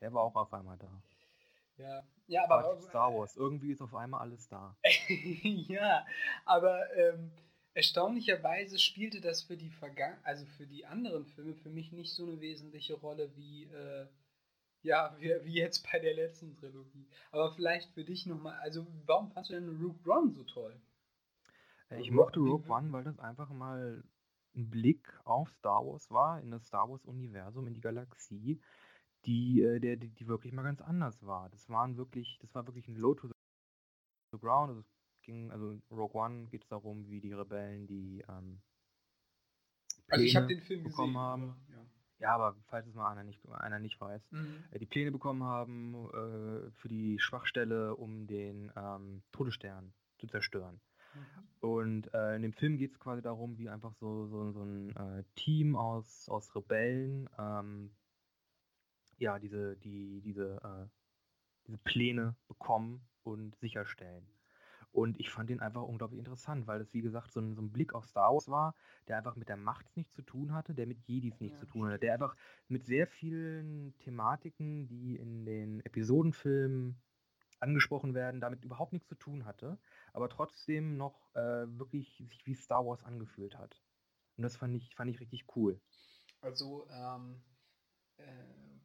Der 0.00 0.12
war 0.12 0.22
auch 0.22 0.34
auf 0.34 0.52
einmal 0.52 0.78
da. 0.78 0.90
Ja, 1.78 2.02
ja 2.26 2.42
aber. 2.42 2.70
aber 2.70 2.80
Star 2.80 3.14
Wars, 3.14 3.36
irgendwie 3.36 3.70
ist 3.70 3.80
auf 3.80 3.94
einmal 3.94 4.20
alles 4.22 4.48
da. 4.48 4.76
ja, 5.42 6.04
aber 6.44 6.92
ähm, 6.96 7.30
erstaunlicherweise 7.72 8.80
spielte 8.80 9.20
das 9.20 9.42
für 9.42 9.56
die 9.56 9.70
Vergangen 9.70 10.18
also 10.24 10.44
für 10.44 10.66
die 10.66 10.86
anderen 10.86 11.24
Filme 11.24 11.54
für 11.54 11.70
mich 11.70 11.92
nicht 11.92 12.12
so 12.12 12.24
eine 12.24 12.40
wesentliche 12.40 12.94
Rolle 12.94 13.30
wie. 13.36 13.66
Äh, 13.66 14.08
ja, 14.82 15.14
wie, 15.20 15.32
wie, 15.44 15.54
jetzt 15.54 15.88
bei 15.88 16.00
der 16.00 16.14
letzten 16.14 16.56
Trilogie. 16.56 17.06
Aber 17.30 17.52
vielleicht 17.52 17.92
für 17.92 18.02
dich 18.02 18.26
nochmal, 18.26 18.58
also 18.58 18.84
warum 19.06 19.30
fandst 19.30 19.52
du 19.52 19.54
denn 19.54 19.80
Rogue 19.80 20.12
One 20.12 20.32
so 20.32 20.42
toll? 20.42 20.74
Äh, 21.90 22.00
ich 22.00 22.10
mochte 22.10 22.40
Rogue 22.40 22.68
One, 22.68 22.92
weil 22.92 23.04
das 23.04 23.20
einfach 23.20 23.50
mal 23.50 24.02
ein 24.58 24.68
Blick 24.70 25.18
auf 25.24 25.50
Star 25.50 25.86
Wars 25.86 26.10
war, 26.10 26.40
in 26.40 26.50
das 26.50 26.66
Star 26.66 26.88
Wars-Universum, 26.88 27.66
in 27.66 27.74
die 27.74 27.80
Galaxie, 27.80 28.60
die, 29.24 29.62
äh, 29.62 29.80
der, 29.80 29.96
die, 29.96 30.10
die 30.10 30.26
wirklich 30.26 30.52
mal 30.52 30.62
ganz 30.62 30.80
anders 30.80 31.24
war. 31.24 31.48
Das 31.50 31.68
waren 31.68 31.96
wirklich, 31.96 32.38
das 32.40 32.54
war 32.54 32.66
wirklich 32.66 32.88
ein 32.88 32.96
Low 32.96 33.14
to 33.14 33.28
the 33.28 34.38
ground. 34.38 34.70
Also 34.70 34.80
es 34.80 35.22
ging, 35.22 35.50
also 35.50 35.80
Rogue 35.90 36.20
One 36.20 36.46
geht 36.46 36.62
es 36.62 36.68
darum, 36.68 37.08
wie 37.08 37.20
die 37.20 37.32
Rebellen 37.32 37.86
die 37.86 38.24
ähm, 38.28 38.60
also 40.10 40.24
ich 40.24 40.36
habe 40.36 40.46
den 40.46 40.60
Film 40.60 40.84
bekommen 40.84 41.14
gesehen, 41.14 41.20
haben. 41.20 41.56
Ja. 41.70 42.26
ja. 42.26 42.34
aber 42.34 42.56
falls 42.66 42.86
es 42.86 42.94
mal 42.94 43.10
einer 43.10 43.24
nicht, 43.24 43.46
einer 43.48 43.78
nicht 43.78 44.00
weiß, 44.00 44.22
mhm. 44.30 44.64
äh, 44.70 44.78
die 44.78 44.86
Pläne 44.86 45.10
bekommen 45.10 45.44
haben 45.44 45.94
äh, 45.94 46.70
für 46.72 46.88
die 46.88 47.18
Schwachstelle, 47.18 47.94
um 47.94 48.26
den 48.26 48.72
ähm, 48.76 49.22
Todesstern 49.32 49.92
zu 50.18 50.26
zerstören. 50.26 50.80
Und 51.60 52.12
äh, 52.14 52.36
in 52.36 52.42
dem 52.42 52.52
Film 52.52 52.76
geht 52.76 52.92
es 52.92 53.00
quasi 53.00 53.20
darum, 53.20 53.58
wie 53.58 53.68
einfach 53.68 53.92
so, 53.94 54.26
so, 54.26 54.52
so 54.52 54.62
ein 54.62 54.94
äh, 54.94 55.24
Team 55.34 55.74
aus, 55.74 56.28
aus 56.28 56.54
Rebellen 56.54 57.28
ähm, 57.38 57.90
ja, 59.18 59.38
diese, 59.38 59.76
die, 59.76 60.20
diese, 60.22 60.60
äh, 60.62 60.86
diese 61.66 61.78
Pläne 61.78 62.36
bekommen 62.46 63.06
und 63.22 63.56
sicherstellen. 63.56 64.26
Und 64.90 65.20
ich 65.20 65.30
fand 65.30 65.50
den 65.50 65.60
einfach 65.60 65.82
unglaublich 65.82 66.18
interessant, 66.18 66.66
weil 66.66 66.80
es, 66.80 66.94
wie 66.94 67.02
gesagt, 67.02 67.30
so 67.30 67.40
ein, 67.40 67.54
so 67.54 67.60
ein, 67.60 67.70
Blick 67.70 67.94
auf 67.94 68.06
Star 68.06 68.32
Wars 68.32 68.48
war, 68.48 68.74
der 69.06 69.18
einfach 69.18 69.36
mit 69.36 69.48
der 69.48 69.58
Macht 69.58 69.94
nichts 69.96 70.14
zu 70.14 70.22
tun 70.22 70.54
hatte, 70.54 70.74
der 70.74 70.86
mit 70.86 71.00
Jedis 71.02 71.40
nichts 71.40 71.58
ja. 71.58 71.66
zu 71.66 71.66
tun 71.66 71.86
hatte, 71.86 71.98
der 71.98 72.14
einfach 72.14 72.34
mit 72.68 72.86
sehr 72.86 73.06
vielen 73.06 73.96
Thematiken, 73.98 74.88
die 74.88 75.16
in 75.16 75.44
den 75.44 75.80
Episodenfilmen 75.80 76.96
angesprochen 77.60 78.14
werden, 78.14 78.40
damit 78.40 78.64
überhaupt 78.64 78.92
nichts 78.92 79.08
zu 79.08 79.14
tun 79.14 79.44
hatte, 79.44 79.78
aber 80.12 80.28
trotzdem 80.28 80.96
noch 80.96 81.34
äh, 81.34 81.66
wirklich 81.78 82.16
sich 82.28 82.46
wie 82.46 82.54
Star 82.54 82.86
Wars 82.86 83.04
angefühlt 83.04 83.56
hat. 83.56 83.82
Und 84.36 84.42
das 84.42 84.56
fand 84.56 84.74
ich, 84.76 84.94
fand 84.94 85.10
ich 85.10 85.20
richtig 85.20 85.46
cool. 85.56 85.80
Also, 86.40 86.88
ähm, 86.90 87.42
äh, 88.18 88.22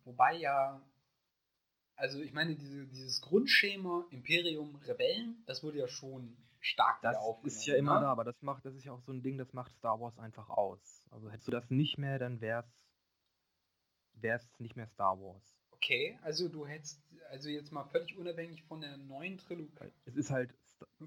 wobei 0.04 0.36
ja, 0.38 0.82
also 1.96 2.22
ich 2.22 2.34
meine, 2.34 2.56
diese, 2.56 2.88
dieses 2.88 3.22
Grundschema 3.22 4.06
Imperium 4.10 4.76
Rebellen, 4.78 5.44
das 5.46 5.64
wurde 5.64 5.80
ja 5.80 5.88
schon 5.88 6.38
stark 6.60 7.02
das 7.02 7.18
ist 7.44 7.66
ja 7.66 7.76
immer 7.76 7.96
ne? 7.96 8.02
da, 8.02 8.12
aber 8.12 8.24
das 8.24 8.42
macht, 8.42 8.66
das 8.66 8.74
ist 8.74 8.86
ja 8.86 8.94
auch 8.94 9.02
so 9.02 9.12
ein 9.12 9.22
Ding, 9.22 9.38
das 9.38 9.54
macht 9.54 9.74
Star 9.74 10.00
Wars 10.00 10.18
einfach 10.18 10.50
aus. 10.50 11.04
Also 11.12 11.30
hättest 11.30 11.48
du 11.48 11.52
das 11.52 11.70
nicht 11.70 11.98
mehr, 11.98 12.18
dann 12.20 12.42
wär's, 12.42 12.66
wär's 14.14 14.50
nicht 14.60 14.76
mehr 14.76 14.88
Star 14.88 15.20
Wars. 15.20 15.56
Okay, 15.72 16.18
also 16.22 16.48
du 16.48 16.66
hättest, 16.66 17.03
also 17.34 17.50
jetzt 17.50 17.72
mal 17.72 17.84
völlig 17.86 18.16
unabhängig 18.16 18.62
von 18.64 18.80
der 18.80 18.96
neuen 18.96 19.40
Trilogie. 19.40 19.74
Es 20.06 20.16
ist 20.16 20.30
halt 20.30 20.54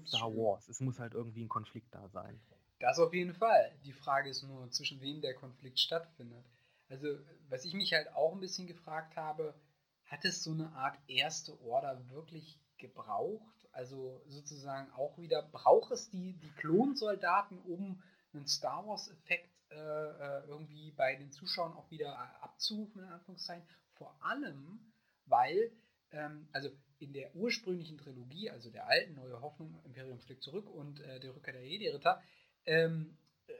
Star 0.05 0.29
Wars, 0.35 0.67
es 0.67 0.81
muss 0.81 0.99
halt 0.99 1.13
irgendwie 1.13 1.41
ein 1.41 1.47
Konflikt 1.47 1.95
da 1.95 2.09
sein. 2.09 2.39
Das 2.79 2.99
auf 2.99 3.13
jeden 3.13 3.33
Fall. 3.33 3.73
Die 3.85 3.93
Frage 3.93 4.29
ist 4.29 4.43
nur, 4.43 4.69
zwischen 4.71 4.99
wem 4.99 5.21
der 5.21 5.33
Konflikt 5.33 5.79
stattfindet. 5.79 6.45
Also, 6.89 7.07
was 7.47 7.63
ich 7.63 7.73
mich 7.73 7.93
halt 7.93 8.13
auch 8.13 8.33
ein 8.33 8.41
bisschen 8.41 8.67
gefragt 8.67 9.15
habe, 9.15 9.55
hat 10.03 10.25
es 10.25 10.43
so 10.43 10.51
eine 10.51 10.71
Art 10.73 10.99
erste 11.07 11.59
Order 11.61 12.09
wirklich 12.09 12.59
gebraucht? 12.77 13.69
Also 13.71 14.21
sozusagen 14.27 14.91
auch 14.91 15.17
wieder, 15.17 15.41
braucht 15.43 15.91
es 15.91 16.09
die, 16.09 16.33
die 16.33 16.51
Klonsoldaten, 16.57 17.59
um 17.59 18.03
einen 18.33 18.47
Star 18.47 18.85
Wars-Effekt 18.85 19.49
äh, 19.69 19.75
äh 19.75 20.47
irgendwie 20.47 20.91
bei 20.91 21.15
den 21.15 21.31
Zuschauern 21.31 21.73
auch 21.73 21.89
wieder 21.89 22.17
abzurufen, 22.43 23.03
in 23.03 23.09
Anführungszeichen? 23.09 23.65
Vor 23.93 24.15
allem, 24.21 24.91
weil, 25.25 25.71
ähm, 26.11 26.47
also 26.51 26.69
in 26.99 27.13
der 27.13 27.35
ursprünglichen 27.35 27.97
Trilogie, 27.97 28.49
also 28.49 28.71
der 28.71 28.87
alten 28.87 29.15
Neue 29.15 29.41
Hoffnung, 29.41 29.79
Imperium 29.85 30.19
schlägt 30.19 30.43
zurück 30.43 30.69
und 30.69 30.99
äh, 31.01 31.19
der 31.19 31.35
Rückkehr 31.35 31.53
der 31.53 31.65
Jedi-Ritter, 31.65 32.21
ähm, 32.65 33.17
äh, 33.47 33.53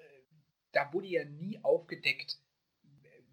da 0.71 0.91
wurde 0.93 1.07
ja 1.07 1.25
nie 1.25 1.59
aufgedeckt, 1.63 2.39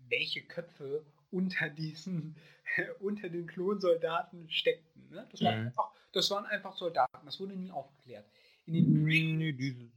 welche 0.09 0.43
Köpfe 0.43 1.07
unter 1.31 1.69
diesen, 1.71 2.37
unter 3.01 3.29
den 3.29 3.47
Klonsoldaten 3.47 4.51
steckten. 4.51 5.09
Ne? 5.09 5.27
Das, 5.31 5.43
waren 5.43 5.61
mhm. 5.61 5.67
einfach, 5.67 5.91
das 6.13 6.31
waren 6.31 6.47
einfach 6.47 6.77
Soldaten, 6.77 7.25
das 7.25 7.41
wurde 7.41 7.57
nie 7.57 7.71
aufgeklärt. 7.71 8.29
In 8.67 8.75
den 8.75 9.05
nee, 9.05 9.53
diese, 9.53 9.91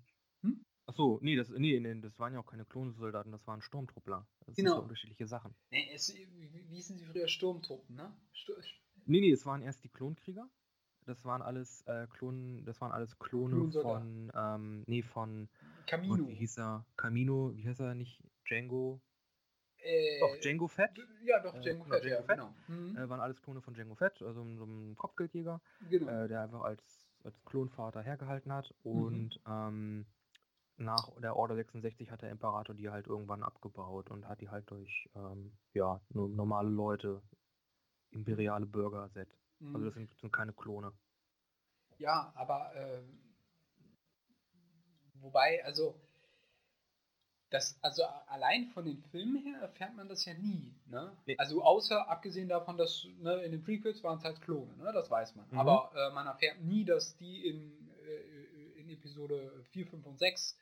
Achso, 0.88 1.20
nee, 1.22 1.36
das, 1.36 1.50
nee, 1.50 1.80
nee, 1.82 2.00
das 2.00 2.18
waren 2.18 2.34
ja 2.34 2.40
auch 2.40 2.46
keine 2.46 2.64
Klonsoldaten, 2.64 3.34
das 3.34 3.46
waren 3.46 3.62
Sturmtruppler. 3.62 4.26
Das 4.46 4.56
genau. 4.56 4.70
sind 4.70 4.78
so 4.78 4.84
unterschiedliche 4.84 5.28
Sachen. 5.28 5.54
Nee, 5.70 5.90
es, 5.94 6.16
wie 6.16 6.76
hießen 6.76 6.98
sie 6.98 7.06
früher 7.06 7.28
Sturmtruppen, 7.28 7.98
ne? 7.98 8.16
Stur 8.32 8.58
nee, 9.08 9.22
nee, 9.22 9.32
es 9.32 9.46
waren 9.46 9.62
erst 9.62 9.84
die 9.84 9.90
Klonkrieger. 9.90 10.48
Das 11.06 11.24
waren 11.24 11.42
alles 11.42 11.84
äh, 11.88 12.06
Klonen, 12.08 12.66
das 12.66 12.82
waren 12.82 12.92
alles 12.92 13.18
Klone 13.18 13.72
von, 13.72 14.30
ähm, 14.36 14.84
nee, 14.88 15.02
von 15.02 15.48
Camino. 15.86 16.18
Gott, 16.18 16.28
wie 16.28 16.36
hieß 16.36 16.58
er? 16.58 16.86
Camino, 16.98 17.56
wie 17.56 17.66
heißt 17.66 17.80
er 17.80 17.96
nicht? 17.96 18.22
Django? 18.46 19.00
Äh, 19.78 20.20
doch, 20.20 20.38
Django 20.42 20.68
Fett. 20.68 20.92
Ja, 21.24 21.40
doch, 21.42 21.58
Django 21.62 21.86
äh, 21.86 21.90
Fett, 21.90 22.04
Django 22.04 22.20
ja, 22.20 22.24
Fett. 22.24 22.38
genau. 22.38 22.54
Mhm. 22.68 22.98
Äh, 22.98 23.10
waren 23.10 23.22
alles 23.22 23.42
Klone 23.42 23.62
von 23.62 23.74
Django 23.74 23.96
Fett, 23.96 24.22
also 24.22 24.44
so 24.56 24.66
ein 24.66 24.96
Kopfgeldjäger, 24.98 25.62
genau. 25.90 26.12
Äh, 26.12 26.28
der 26.28 26.42
einfach 26.42 26.62
als, 26.62 27.08
als 27.24 27.42
Klonvater 27.46 28.02
hergehalten 28.02 28.52
hat. 28.52 28.76
Mhm. 28.84 28.92
Und 28.92 29.40
mhm. 29.46 29.52
ähm, 29.52 30.06
nach 30.76 31.10
der 31.22 31.36
Order 31.36 31.56
66 31.56 32.12
hat 32.12 32.22
der 32.22 32.32
Imperator 32.32 32.76
die 32.76 32.90
halt 32.90 33.08
irgendwann 33.08 33.44
abgebaut 33.44 34.12
und 34.12 34.28
hat 34.28 34.42
die 34.42 34.50
halt 34.50 34.70
durch 34.70 35.10
ähm, 35.16 35.54
ja, 35.74 36.02
normale 36.10 36.70
Leute, 36.70 37.22
imperiale 38.12 38.66
Bürger 38.66 39.04
ersetzt. 39.04 39.38
Also 39.60 39.70
mhm. 39.70 39.76
Also 39.76 39.86
das 39.86 39.94
sind, 39.96 40.20
sind, 40.20 40.32
keine 40.32 40.54
Klone. 40.54 40.92
Ja, 41.98 42.32
aber 42.36 42.76
äh, 42.76 43.02
wobei, 45.16 45.64
also 45.66 46.00
das, 47.50 47.80
also 47.82 48.04
allein 48.28 48.68
von 48.68 48.84
den 48.84 49.02
Filmen 49.04 49.38
her 49.38 49.62
erfährt 49.62 49.96
man 49.96 50.10
das 50.10 50.26
ja 50.26 50.34
nie. 50.34 50.76
Ne? 50.86 51.16
Nee. 51.26 51.38
Also 51.38 51.64
außer 51.64 52.10
abgesehen 52.10 52.50
davon, 52.50 52.78
dass 52.78 53.08
ne, 53.20 53.42
in 53.44 53.52
den 53.52 53.64
Prequels 53.64 54.04
waren 54.04 54.18
es 54.18 54.24
halt 54.24 54.42
Klone, 54.42 54.76
ne? 54.76 54.92
das 54.94 55.10
weiß 55.10 55.36
man. 55.36 55.48
Mhm. 55.50 55.60
Aber 55.60 55.92
äh, 55.96 56.14
man 56.14 56.28
erfährt 56.28 56.62
nie, 56.62 56.84
dass 56.84 57.16
die 57.16 57.48
in, 57.48 57.90
äh, 58.06 58.82
in 58.82 58.90
Episode 58.90 59.64
4, 59.72 59.88
5 59.88 60.06
und 60.06 60.20
6 60.20 60.58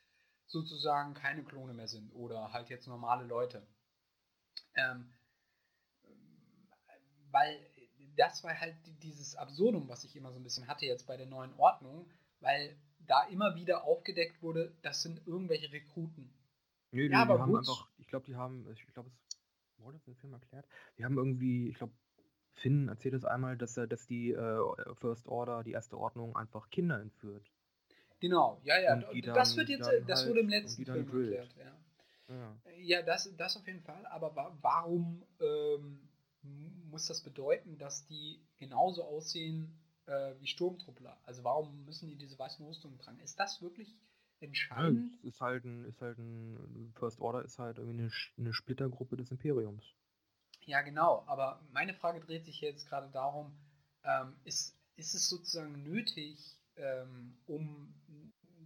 sozusagen 0.46 1.14
keine 1.14 1.42
Klone 1.42 1.74
mehr 1.74 1.88
sind 1.88 2.12
oder 2.12 2.52
halt 2.52 2.68
jetzt 2.68 2.86
normale 2.86 3.26
Leute. 3.26 3.66
Ähm, 4.76 5.12
weil 7.36 7.58
das 8.16 8.42
war 8.44 8.58
halt 8.58 8.76
dieses 9.02 9.36
Absurdum, 9.36 9.88
was 9.88 10.04
ich 10.04 10.16
immer 10.16 10.32
so 10.32 10.38
ein 10.38 10.42
bisschen 10.42 10.66
hatte 10.66 10.86
jetzt 10.86 11.06
bei 11.06 11.16
der 11.16 11.26
neuen 11.26 11.52
Ordnung, 11.58 12.08
weil 12.40 12.74
da 13.06 13.24
immer 13.24 13.54
wieder 13.54 13.84
aufgedeckt 13.84 14.42
wurde, 14.42 14.74
das 14.82 15.02
sind 15.02 15.26
irgendwelche 15.26 15.70
Rekruten. 15.70 16.32
Nö, 16.92 17.02
ja, 17.02 17.08
die, 17.08 17.14
aber 17.14 17.34
die 17.34 17.40
haben 17.40 17.56
einfach, 17.56 17.88
ich 17.98 18.08
glaube, 18.08 18.24
die 18.24 18.36
haben, 18.36 18.66
ich 18.72 18.86
glaube, 18.94 19.10
es 19.10 19.84
wurde 19.84 20.00
im 20.06 20.16
Film 20.16 20.32
erklärt, 20.32 20.66
die 20.96 21.04
haben 21.04 21.18
irgendwie, 21.18 21.68
ich 21.68 21.76
glaube, 21.76 21.92
Finn 22.52 22.88
erzählt 22.88 23.14
es 23.14 23.26
einmal, 23.26 23.58
dass 23.58 23.76
er, 23.76 23.86
dass 23.86 24.06
die 24.06 24.32
äh, 24.32 24.94
First 24.94 25.28
Order, 25.28 25.62
die 25.62 25.72
erste 25.72 25.98
Ordnung, 25.98 26.34
einfach 26.36 26.70
Kinder 26.70 26.98
entführt. 26.98 27.52
Genau, 28.18 28.58
ja, 28.64 28.80
ja. 28.80 28.96
das 29.34 29.56
wird 29.58 29.68
jetzt, 29.68 29.90
das 30.06 30.20
halt, 30.20 30.30
wurde 30.30 30.40
im 30.40 30.48
letzten 30.48 30.86
Film 30.86 31.06
erklärt, 31.06 31.54
ja. 31.58 31.76
Ja, 32.28 32.56
ja 32.78 33.02
das, 33.02 33.30
das 33.36 33.58
auf 33.58 33.66
jeden 33.66 33.82
Fall. 33.82 34.06
Aber 34.06 34.34
wa 34.34 34.56
warum 34.62 35.22
ähm, 35.38 36.08
muss 36.90 37.06
das 37.06 37.22
bedeuten, 37.22 37.78
dass 37.78 38.06
die 38.06 38.40
genauso 38.56 39.04
aussehen 39.04 39.78
äh, 40.06 40.34
wie 40.40 40.46
Sturmtruppler? 40.46 41.18
Also 41.24 41.44
warum 41.44 41.84
müssen 41.84 42.08
die 42.08 42.16
diese 42.16 42.38
weißen 42.38 42.64
Rüstungen 42.64 42.98
tragen? 42.98 43.20
Ist 43.20 43.38
das 43.38 43.60
wirklich 43.62 43.96
entscheidend? 44.40 45.18
Ja, 45.22 45.28
ist 45.28 45.40
halt 45.40 45.64
ein, 45.64 45.84
ist 45.84 46.00
halt 46.00 46.18
ein 46.18 46.92
First 46.94 47.20
Order 47.20 47.44
ist 47.44 47.58
halt 47.58 47.78
irgendwie 47.78 47.98
eine, 47.98 48.10
eine 48.38 48.52
Splittergruppe 48.52 49.16
des 49.16 49.30
Imperiums. 49.30 49.84
Ja, 50.64 50.82
genau. 50.82 51.24
Aber 51.26 51.60
meine 51.72 51.94
Frage 51.94 52.20
dreht 52.20 52.44
sich 52.44 52.60
jetzt 52.60 52.88
gerade 52.88 53.08
darum, 53.10 53.56
ähm, 54.04 54.34
ist, 54.44 54.76
ist 54.96 55.14
es 55.14 55.28
sozusagen 55.28 55.82
nötig, 55.82 56.58
ähm, 56.76 57.36
um 57.46 57.94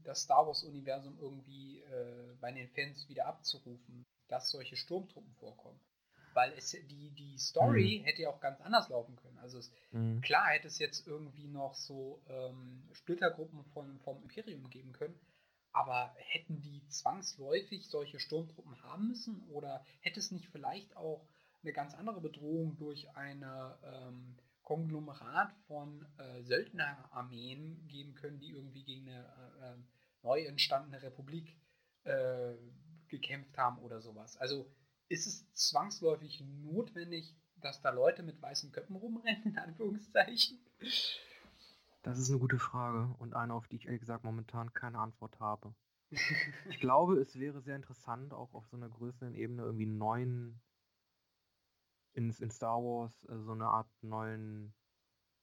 das 0.03 0.23
Star 0.23 0.47
Wars-Universum 0.47 1.19
irgendwie 1.21 1.81
äh, 1.81 2.35
bei 2.41 2.53
den 2.53 2.69
Fans 2.69 3.09
wieder 3.09 3.27
abzurufen, 3.27 4.05
dass 4.29 4.51
solche 4.51 4.77
Sturmtruppen 4.77 5.35
vorkommen? 5.35 5.79
Weil 6.35 6.53
es 6.57 6.71
die, 6.71 7.11
die 7.11 7.39
Story 7.39 8.01
mhm. 8.01 8.05
hätte 8.05 8.23
ja 8.23 8.31
auch 8.31 8.41
ganz 8.41 8.61
anders 8.61 8.89
laufen 8.89 9.17
können. 9.17 9.39
Also 9.39 9.59
es, 9.59 9.73
mhm. 9.91 10.21
klar 10.21 10.49
hätte 10.49 10.69
es 10.69 10.79
jetzt 10.79 11.07
irgendwie 11.07 11.49
noch 11.49 11.75
so 11.75 12.23
ähm, 12.29 12.89
Splittergruppen 12.93 13.65
von, 13.73 13.99
vom 14.01 14.23
Imperium 14.23 14.69
geben 14.71 14.93
können, 14.93 15.19
aber 15.73 16.15
hätten 16.17 16.61
die 16.61 16.87
zwangsläufig 16.89 17.89
solche 17.89 18.19
Sturmtruppen 18.19 18.83
haben 18.83 19.09
müssen? 19.09 19.43
Oder 19.51 19.85
hätte 20.01 20.21
es 20.21 20.31
nicht 20.31 20.49
vielleicht 20.49 20.97
auch 20.97 21.27
eine 21.63 21.73
ganz 21.73 21.95
andere 21.95 22.21
Bedrohung 22.21 22.77
durch 22.77 23.15
eine 23.17 23.79
ähm, 23.85 24.37
Konglomerat 24.63 25.53
von 25.67 26.07
äh, 26.19 26.43
Söldnerarmeen 26.43 27.87
geben 27.89 28.15
können, 28.15 28.39
die 28.39 28.51
irgendwie 28.51 28.85
gegen 28.85 29.09
eine 29.09 29.25
äh, 29.61 29.73
ähm, 29.73 29.87
neu 30.23 30.43
entstandene 30.45 31.03
Republik 31.03 31.57
äh, 32.05 32.55
gekämpft 33.09 33.57
haben 33.59 33.79
oder 33.79 34.01
sowas. 34.01 34.37
Also 34.37 34.71
ist 35.11 35.27
es 35.27 35.53
zwangsläufig 35.53 36.43
notwendig, 36.63 37.37
dass 37.57 37.83
da 37.83 37.91
Leute 37.91 38.23
mit 38.23 38.41
weißen 38.41 38.73
Köpfen 38.73 38.97
rumrennen, 38.97 39.45
in 39.45 39.59
Anführungszeichen? 39.59 40.59
Das 42.03 42.19
ist 42.19 42.31
eine 42.31 42.39
gute 42.39 42.59
Frage 42.59 43.15
und 43.19 43.35
eine, 43.35 43.53
auf 43.53 43.69
die 43.69 43.77
ich 43.77 43.87
ehrlich 43.87 44.01
gesagt 44.01 44.25
momentan 44.25 44.73
keine 44.73 44.99
Antwort 44.99 45.39
habe. 45.41 45.75
ich 46.11 46.81
glaube, 46.81 47.21
es 47.21 47.39
wäre 47.39 47.61
sehr 47.61 47.77
interessant, 47.77 48.33
auch 48.33 48.55
auf 48.55 48.67
so 48.69 48.77
einer 48.77 48.89
größeren 48.89 49.35
Ebene 49.35 49.63
irgendwie 49.63 49.85
einen 49.85 49.99
neuen 49.99 50.63
in, 52.15 52.31
in 52.31 52.51
Star 52.51 52.79
Wars 52.79 53.25
äh, 53.25 53.39
so 53.43 53.53
eine 53.53 53.67
Art 53.67 53.89
neuen 54.03 54.75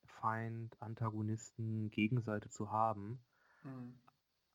Feind, 0.05 0.81
Antagonisten, 0.81 1.91
Gegenseite 1.91 2.49
zu 2.49 2.71
haben. 2.71 3.23
Mhm. 3.63 3.99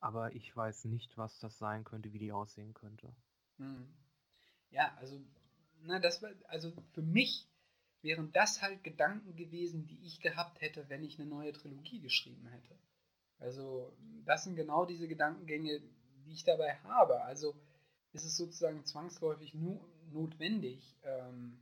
Aber 0.01 0.35
ich 0.35 0.55
weiß 0.55 0.87
nicht, 0.87 1.17
was 1.17 1.39
das 1.39 1.59
sein 1.59 1.85
könnte, 1.85 2.13
wie 2.13 2.19
die 2.19 2.33
aussehen 2.33 2.75
könnte. 2.75 3.15
Mhm. 3.59 3.95
Ja, 4.73 4.93
also, 4.97 5.21
na, 5.83 5.99
das 5.99 6.23
war, 6.23 6.31
also 6.49 6.73
für 6.93 7.03
mich 7.03 7.47
wären 8.01 8.33
das 8.33 8.63
halt 8.63 8.83
Gedanken 8.83 9.37
gewesen, 9.37 9.87
die 9.87 10.05
ich 10.05 10.21
gehabt 10.21 10.61
hätte, 10.61 10.89
wenn 10.89 11.05
ich 11.05 11.19
eine 11.19 11.29
neue 11.29 11.53
Trilogie 11.53 12.01
geschrieben 12.01 12.47
hätte. 12.49 12.77
Also, 13.39 13.93
das 14.25 14.45
sind 14.45 14.57
genau 14.57 14.85
diese 14.87 15.07
Gedankengänge, 15.09 15.81
die 16.25 16.33
ich 16.33 16.45
dabei 16.45 16.77
habe. 16.79 17.23
Also, 17.23 17.55
ist 18.13 18.25
es 18.25 18.37
sozusagen 18.37 18.85
zwangsläufig 18.85 19.55
nu 19.55 19.81
notwendig, 20.11 20.97
ähm, 21.03 21.59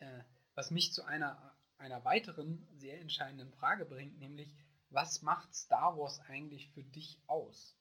äh, 0.00 0.22
was 0.54 0.70
mich 0.70 0.92
zu 0.92 1.04
einer, 1.04 1.54
einer 1.78 2.04
weiteren 2.04 2.66
sehr 2.76 3.00
entscheidenden 3.00 3.52
Frage 3.52 3.84
bringt, 3.84 4.18
nämlich, 4.18 4.54
was 4.90 5.22
macht 5.22 5.54
Star 5.54 5.96
Wars 5.96 6.20
eigentlich 6.20 6.68
für 6.70 6.82
dich 6.82 7.18
aus? 7.26 7.76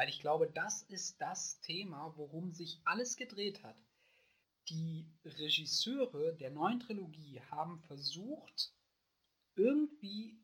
Weil 0.00 0.08
ich 0.08 0.20
glaube, 0.20 0.50
das 0.50 0.80
ist 0.84 1.20
das 1.20 1.60
Thema, 1.60 2.14
worum 2.16 2.52
sich 2.52 2.80
alles 2.86 3.18
gedreht 3.18 3.62
hat. 3.62 3.76
Die 4.70 5.06
Regisseure 5.26 6.34
der 6.36 6.48
neuen 6.48 6.80
Trilogie 6.80 7.42
haben 7.50 7.78
versucht, 7.80 8.72
irgendwie 9.56 10.40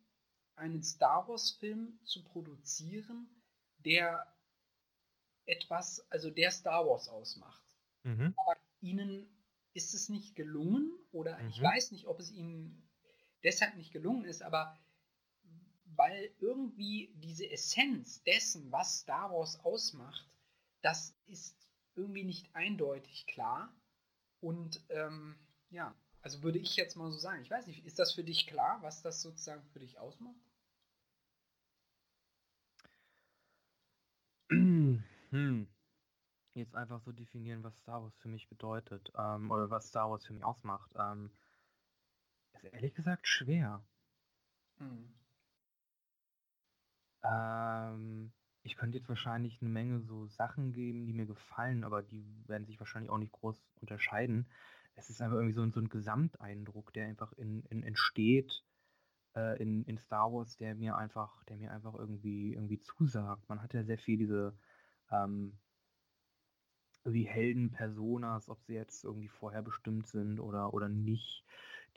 einen 0.56 0.82
Star 0.82 1.26
Wars-Film 1.26 1.98
zu 2.04 2.22
produzieren, 2.22 3.30
der 3.78 4.30
etwas, 5.46 6.06
also 6.10 6.28
der 6.28 6.50
Star 6.50 6.86
Wars 6.86 7.08
ausmacht. 7.08 7.64
Mhm. 8.02 8.34
Aber 8.36 8.58
ihnen 8.82 9.26
ist 9.72 9.94
es 9.94 10.10
nicht 10.10 10.36
gelungen 10.36 10.92
oder 11.12 11.38
mhm. 11.38 11.48
ich 11.48 11.62
weiß 11.62 11.92
nicht, 11.92 12.08
ob 12.08 12.20
es 12.20 12.30
ihnen 12.30 12.86
deshalb 13.42 13.74
nicht 13.76 13.94
gelungen 13.94 14.26
ist, 14.26 14.42
aber 14.42 14.78
weil 15.96 16.30
irgendwie 16.40 17.12
diese 17.16 17.50
Essenz 17.50 18.22
dessen, 18.24 18.70
was 18.72 19.00
Star 19.00 19.30
Wars 19.32 19.58
ausmacht, 19.64 20.28
das 20.82 21.14
ist 21.26 21.56
irgendwie 21.94 22.24
nicht 22.24 22.54
eindeutig 22.54 23.26
klar. 23.26 23.72
Und 24.40 24.84
ähm, 24.90 25.36
ja, 25.70 25.94
also 26.22 26.42
würde 26.42 26.58
ich 26.58 26.76
jetzt 26.76 26.96
mal 26.96 27.10
so 27.10 27.18
sagen, 27.18 27.42
ich 27.42 27.50
weiß 27.50 27.66
nicht, 27.66 27.84
ist 27.84 27.98
das 27.98 28.12
für 28.12 28.24
dich 28.24 28.46
klar, 28.46 28.82
was 28.82 29.02
das 29.02 29.22
sozusagen 29.22 29.64
für 29.72 29.80
dich 29.80 29.98
ausmacht? 29.98 30.36
Hm 35.30 35.66
jetzt 36.56 36.74
einfach 36.74 37.00
so 37.00 37.12
definieren, 37.12 37.62
was 37.62 37.76
Star 37.78 38.02
Wars 38.02 38.16
für 38.18 38.28
mich 38.28 38.48
bedeutet 38.48 39.12
ähm, 39.16 39.50
oder 39.50 39.70
was 39.70 39.88
Star 39.88 40.10
Wars 40.10 40.24
für 40.24 40.32
mich 40.32 40.44
ausmacht, 40.44 40.90
ähm, 40.96 41.30
ist 42.54 42.64
ehrlich 42.64 42.94
gesagt 42.94 43.28
schwer. 43.28 43.84
Mhm. 44.78 45.14
Ähm, 47.24 48.32
ich 48.62 48.76
könnte 48.76 48.98
jetzt 48.98 49.08
wahrscheinlich 49.08 49.60
eine 49.60 49.70
Menge 49.70 50.00
so 50.00 50.26
Sachen 50.26 50.72
geben, 50.72 51.06
die 51.06 51.12
mir 51.12 51.26
gefallen, 51.26 51.84
aber 51.84 52.02
die 52.02 52.24
werden 52.46 52.66
sich 52.66 52.80
wahrscheinlich 52.80 53.10
auch 53.10 53.18
nicht 53.18 53.32
groß 53.32 53.62
unterscheiden. 53.80 54.48
Es 54.94 55.10
ist 55.10 55.20
einfach 55.20 55.36
irgendwie 55.36 55.54
so, 55.54 55.68
so 55.70 55.80
ein 55.80 55.88
Gesamteindruck, 55.88 56.92
der 56.92 57.06
einfach 57.06 57.32
in, 57.34 57.62
in, 57.66 57.82
entsteht 57.82 58.64
äh, 59.36 59.60
in, 59.62 59.84
in 59.84 59.98
Star 59.98 60.32
Wars, 60.32 60.56
der 60.56 60.74
mir 60.74 60.96
einfach, 60.96 61.44
der 61.44 61.56
mir 61.56 61.72
einfach 61.72 61.94
irgendwie, 61.94 62.54
irgendwie 62.54 62.80
zusagt. 62.80 63.48
Man 63.48 63.62
hat 63.62 63.74
ja 63.74 63.84
sehr 63.84 63.98
viel 63.98 64.18
diese 64.18 64.58
ähm, 65.10 65.58
wie 67.04 67.24
Helden-Personas, 67.24 68.48
ob 68.48 68.62
sie 68.62 68.74
jetzt 68.74 69.04
irgendwie 69.04 69.28
vorher 69.28 69.62
bestimmt 69.62 70.06
sind 70.08 70.40
oder, 70.40 70.74
oder 70.74 70.88
nicht, 70.88 71.44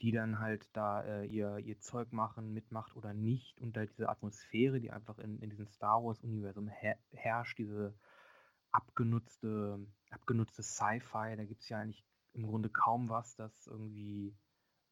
die 0.00 0.12
dann 0.12 0.38
halt 0.38 0.68
da 0.72 1.02
äh, 1.02 1.26
ihr, 1.26 1.58
ihr 1.58 1.78
Zeug 1.78 2.12
machen, 2.12 2.52
mitmacht 2.52 2.96
oder 2.96 3.12
nicht 3.12 3.60
und 3.60 3.76
da 3.76 3.84
diese 3.84 4.08
Atmosphäre, 4.08 4.80
die 4.80 4.90
einfach 4.90 5.18
in, 5.18 5.38
in 5.40 5.50
diesem 5.50 5.66
Star 5.66 6.02
Wars-Universum 6.02 6.68
her 6.68 6.98
herrscht, 7.12 7.58
diese 7.58 7.94
abgenutzte, 8.72 9.86
abgenutzte 10.10 10.62
Sci-Fi, 10.62 11.36
da 11.36 11.44
gibt 11.44 11.62
es 11.62 11.68
ja 11.68 11.78
eigentlich 11.80 12.04
im 12.32 12.46
Grunde 12.46 12.68
kaum 12.68 13.08
was, 13.08 13.34
das 13.36 13.66
irgendwie 13.66 14.34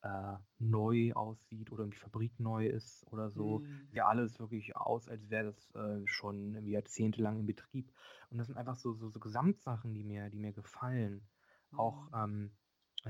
äh, 0.03 0.37
neu 0.59 1.13
aussieht 1.15 1.73
oder 1.73 1.87
die 1.87 1.97
Fabrik 1.97 2.39
neu 2.39 2.67
ist 2.67 3.07
oder 3.11 3.31
so. 3.31 3.61
Mhm. 3.61 3.89
Ja, 3.93 4.07
alles 4.07 4.39
wirklich 4.39 4.77
aus, 4.77 5.09
als 5.09 5.29
wäre 5.31 5.47
das 5.47 5.75
äh, 5.75 6.07
schon 6.07 6.67
jahrzehntelang 6.67 7.41
in 7.41 7.47
Betrieb. 7.47 7.93
Und 8.31 8.39
das 8.39 8.49
sind 8.49 8.57
einfach 8.57 8.77
so, 8.77 8.95
so, 8.95 9.09
so 9.09 9.21
Gesamtsachen, 9.21 9.95
die 9.95 10.05
mir, 10.05 10.31
die 10.31 10.39
mir 10.39 10.53
gefallen. 10.53 11.27
Mhm. 11.71 11.81
Auch 11.81 12.09
ähm, 12.15 12.53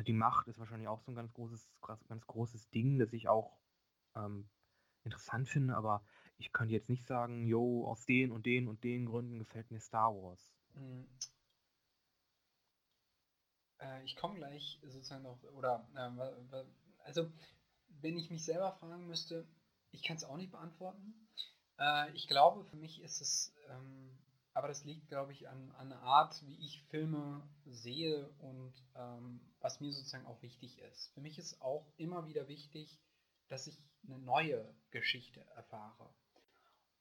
die 0.03 0.13
Macht 0.13 0.49
ist 0.49 0.59
wahrscheinlich 0.59 0.89
auch 0.89 1.01
so 1.01 1.11
ein 1.13 1.15
ganz 1.15 1.33
großes, 1.33 1.69
ganz 2.09 2.27
großes 2.27 2.71
Ding, 2.71 2.99
das 2.99 3.13
ich 3.13 3.29
auch 3.29 3.59
ähm, 4.15 4.49
interessant 5.05 5.49
finde, 5.49 5.77
aber 5.77 6.05
ich 6.37 6.53
könnte 6.53 6.75
jetzt 6.75 6.89
nicht 6.89 7.07
sagen, 7.07 7.47
yo, 7.47 7.87
aus 7.87 8.07
den 8.07 8.31
und 8.31 8.47
den 8.47 8.69
und 8.69 8.85
den 8.85 9.07
Gründen 9.07 9.39
gefällt 9.39 9.71
mir 9.71 9.81
Star 9.81 10.15
Wars. 10.15 10.53
Mhm. 10.75 11.09
Äh, 13.81 14.05
ich 14.05 14.17
komme 14.17 14.37
gleich 14.37 14.81
sozusagen 14.83 15.23
noch, 15.23 15.43
oder 15.55 15.89
äh, 15.95 16.65
also 17.05 17.31
wenn 18.01 18.17
ich 18.17 18.31
mich 18.31 18.45
selber 18.45 18.73
fragen 18.73 19.07
müsste, 19.07 19.47
ich 19.91 20.03
kann 20.03 20.17
es 20.17 20.25
auch 20.25 20.37
nicht 20.37 20.53
beantworten. 20.53 21.29
Äh, 21.79 22.13
ich 22.13 22.29
glaube, 22.29 22.65
für 22.65 22.77
mich 22.77 23.01
ist 23.03 23.21
es, 23.21 23.55
ähm, 23.69 24.19
aber 24.59 24.67
das 24.67 24.83
liegt, 24.83 25.07
glaube 25.07 25.31
ich, 25.31 25.49
an, 25.49 25.71
an 25.79 25.89
der 25.89 26.01
Art, 26.03 26.45
wie 26.45 26.57
ich 26.67 26.83
Filme 26.91 27.49
sehe 27.65 28.29
und 28.41 28.75
ähm, 28.97 29.41
was 29.61 29.79
mir 29.79 29.93
sozusagen 29.93 30.27
auch 30.27 30.43
wichtig 30.43 30.81
ist. 30.81 31.15
Für 31.15 31.21
mich 31.21 31.39
ist 31.39 31.63
auch 31.63 31.87
immer 31.97 32.27
wieder 32.27 32.49
wichtig, 32.49 32.99
dass 33.47 33.69
ich 33.69 33.79
eine 34.05 34.19
neue 34.19 34.75
Geschichte 34.91 35.41
erfahre. 35.55 36.13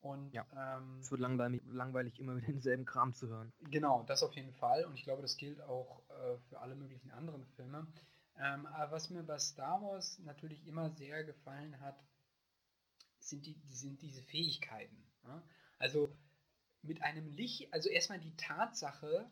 Und 0.01 0.31
ja. 0.35 0.45
ähm, 0.55 0.99
es 0.99 1.09
wird 1.09 1.19
langweilig, 1.19 1.63
langweilig, 1.65 2.19
immer 2.19 2.37
wieder 2.37 2.45
denselben 2.45 2.85
Kram 2.85 3.15
zu 3.15 3.27
hören. 3.27 3.51
Genau, 3.71 4.03
das 4.03 4.21
auf 4.21 4.35
jeden 4.35 4.53
Fall. 4.53 4.85
Und 4.85 4.93
ich 4.93 5.03
glaube, 5.03 5.23
das 5.23 5.35
gilt 5.35 5.59
auch 5.61 6.03
äh, 6.11 6.37
für 6.49 6.59
alle 6.59 6.75
möglichen 6.75 7.09
anderen 7.09 7.43
Filme. 7.55 7.87
Ähm, 8.35 8.67
aber 8.67 8.91
was 8.91 9.09
mir 9.09 9.23
bei 9.23 9.39
Star 9.39 9.81
Wars 9.81 10.19
natürlich 10.19 10.67
immer 10.67 10.91
sehr 10.91 11.23
gefallen 11.23 11.79
hat, 11.79 11.99
sind, 13.17 13.47
die, 13.47 13.59
sind 13.65 13.99
diese 14.03 14.21
Fähigkeiten. 14.21 15.03
Ja? 15.23 15.41
Also 15.79 16.15
mit 16.81 17.01
einem 17.01 17.29
Licht, 17.35 17.73
also 17.73 17.89
erstmal 17.89 18.19
die 18.19 18.35
Tatsache, 18.35 19.29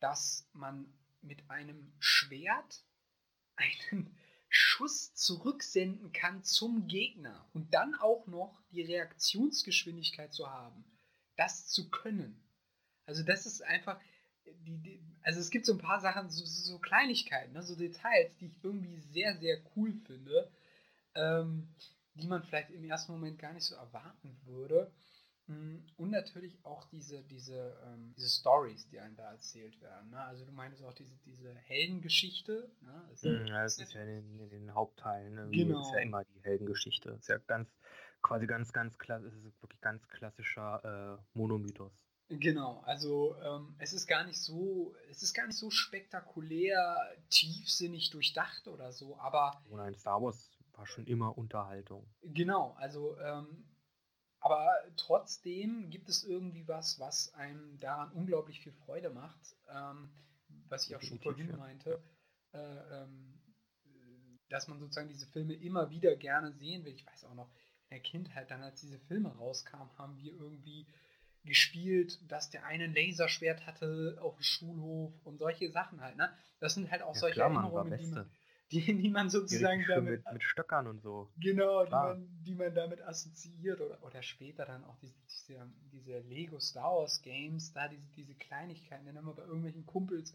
dass 0.00 0.48
man 0.52 0.92
mit 1.22 1.50
einem 1.50 1.92
Schwert 1.98 2.84
einen 3.56 4.16
Schuss 4.48 5.14
zurücksenden 5.14 6.12
kann 6.12 6.42
zum 6.42 6.86
Gegner 6.86 7.48
und 7.52 7.74
dann 7.74 7.94
auch 7.96 8.26
noch 8.26 8.62
die 8.70 8.82
Reaktionsgeschwindigkeit 8.82 10.32
zu 10.32 10.50
haben, 10.50 10.84
das 11.36 11.68
zu 11.68 11.90
können. 11.90 12.42
Also 13.04 13.22
das 13.22 13.46
ist 13.46 13.62
einfach, 13.62 14.00
die, 14.44 14.78
die, 14.78 15.02
also 15.22 15.40
es 15.40 15.50
gibt 15.50 15.66
so 15.66 15.72
ein 15.72 15.78
paar 15.78 16.00
Sachen, 16.00 16.30
so, 16.30 16.44
so 16.44 16.78
Kleinigkeiten, 16.78 17.52
ne, 17.52 17.62
so 17.62 17.76
Details, 17.76 18.36
die 18.38 18.46
ich 18.46 18.64
irgendwie 18.64 19.00
sehr, 19.00 19.36
sehr 19.36 19.58
cool 19.76 19.92
finde, 20.06 20.50
ähm, 21.14 21.68
die 22.14 22.26
man 22.26 22.42
vielleicht 22.42 22.70
im 22.70 22.84
ersten 22.84 23.12
Moment 23.12 23.38
gar 23.38 23.52
nicht 23.52 23.64
so 23.64 23.74
erwarten 23.74 24.36
würde. 24.44 24.90
Mm, 25.48 25.78
und 25.96 26.10
natürlich 26.10 26.58
auch 26.62 26.84
diese, 26.90 27.22
diese, 27.24 27.76
ähm, 27.86 28.12
diese 28.16 28.28
Stories, 28.28 28.86
die 28.88 29.00
einem 29.00 29.16
da 29.16 29.32
erzählt 29.32 29.80
werden. 29.80 30.10
Ne? 30.10 30.20
Also 30.20 30.44
du 30.44 30.52
meintest 30.52 30.84
auch 30.84 30.92
diese, 30.92 31.16
diese 31.24 31.54
Heldengeschichte. 31.54 32.70
Ne? 32.82 33.02
Das, 33.10 33.22
mm, 33.22 33.46
ja, 33.46 33.62
das 33.62 33.78
ist 33.78 33.94
ja 33.94 34.02
in 34.02 34.08
den, 34.08 34.40
in 34.40 34.50
den 34.50 34.74
Hauptteilen. 34.74 35.34
Ne? 35.34 35.48
Genau. 35.50 35.80
ist 35.80 35.92
ja 35.92 36.00
immer 36.00 36.22
die 36.24 36.42
Heldengeschichte. 36.42 37.10
Das 37.10 37.20
ist 37.20 37.28
ja 37.28 37.38
ganz, 37.38 37.68
quasi 38.22 38.46
ganz, 38.46 38.72
ganz 38.72 38.98
klassisch, 38.98 39.32
es 39.34 39.44
ist 39.44 39.62
wirklich 39.62 39.80
ganz 39.80 40.06
klassischer 40.08 41.18
äh, 41.18 41.38
Monomythos. 41.38 41.92
Genau, 42.30 42.82
also 42.84 43.36
ähm, 43.42 43.74
es 43.78 43.94
ist 43.94 44.06
gar 44.06 44.24
nicht 44.24 44.38
so, 44.38 44.94
es 45.10 45.22
ist 45.22 45.32
gar 45.32 45.46
nicht 45.46 45.56
so 45.56 45.70
spektakulär, 45.70 46.98
tiefsinnig 47.30 48.10
durchdacht 48.10 48.68
oder 48.68 48.92
so, 48.92 49.18
aber. 49.18 49.62
Oh 49.70 49.76
nein, 49.76 49.94
Star 49.94 50.20
Wars 50.20 50.50
war 50.72 50.86
schon 50.86 51.06
immer 51.06 51.38
Unterhaltung. 51.38 52.06
Genau, 52.22 52.74
also 52.78 53.18
ähm, 53.18 53.64
aber 54.40 54.70
trotzdem 54.96 55.90
gibt 55.90 56.08
es 56.08 56.24
irgendwie 56.24 56.66
was, 56.68 56.98
was 56.98 57.34
einem 57.34 57.78
daran 57.78 58.12
unglaublich 58.12 58.60
viel 58.60 58.72
Freude 58.72 59.10
macht, 59.10 59.56
ähm, 59.70 60.10
was 60.68 60.88
ich 60.88 60.96
auch 60.96 61.02
schon 61.02 61.18
vorhin 61.18 61.56
meinte, 61.56 62.02
äh, 62.52 62.58
ähm, 62.58 63.40
dass 64.48 64.68
man 64.68 64.78
sozusagen 64.78 65.08
diese 65.08 65.26
Filme 65.26 65.54
immer 65.54 65.90
wieder 65.90 66.16
gerne 66.16 66.52
sehen 66.52 66.84
will. 66.84 66.94
Ich 66.94 67.06
weiß 67.06 67.24
auch 67.24 67.34
noch, 67.34 67.50
in 67.90 67.96
der 67.96 68.00
Kindheit, 68.00 68.50
dann 68.50 68.62
als 68.62 68.80
diese 68.80 68.98
Filme 68.98 69.34
rauskamen, 69.36 69.96
haben 69.98 70.16
wir 70.18 70.32
irgendwie 70.32 70.86
gespielt, 71.44 72.18
dass 72.30 72.50
der 72.50 72.64
eine 72.64 72.84
ein 72.84 72.94
Laserschwert 72.94 73.66
hatte 73.66 74.18
auf 74.20 74.36
dem 74.36 74.42
Schulhof 74.42 75.12
und 75.24 75.38
solche 75.38 75.70
Sachen 75.70 76.00
halt. 76.00 76.16
Ne? 76.16 76.30
Das 76.60 76.74
sind 76.74 76.90
halt 76.90 77.02
auch 77.02 77.14
ja, 77.14 77.20
solche 77.20 77.34
klar, 77.34 77.50
Erinnerungen, 77.50 77.98
die 77.98 78.06
man, 78.06 78.30
die, 78.72 78.98
die 78.98 79.08
man 79.08 79.30
sozusagen 79.30 79.84
damit. 79.88 80.24
Mit, 80.24 80.32
mit 80.32 80.42
Stöckern 80.42 80.86
und 80.86 81.00
so. 81.00 81.30
Genau, 81.38 81.84
die 81.84 81.90
man, 81.90 82.42
die 82.44 82.54
man 82.54 82.74
damit 82.74 83.00
assoziiert. 83.00 83.80
Oder, 83.80 84.02
oder 84.02 84.22
später 84.22 84.66
dann 84.66 84.84
auch 84.84 84.96
diese, 84.98 85.14
diese, 85.26 85.72
diese 85.90 86.18
Lego 86.20 86.60
Star 86.60 86.96
Wars 86.96 87.22
Games, 87.22 87.72
da 87.72 87.88
diese, 87.88 88.06
diese 88.16 88.34
Kleinigkeiten, 88.34 89.06
dann 89.06 89.16
haben 89.16 89.26
wir 89.26 89.34
bei 89.34 89.44
irgendwelchen 89.44 89.86
Kumpels 89.86 90.34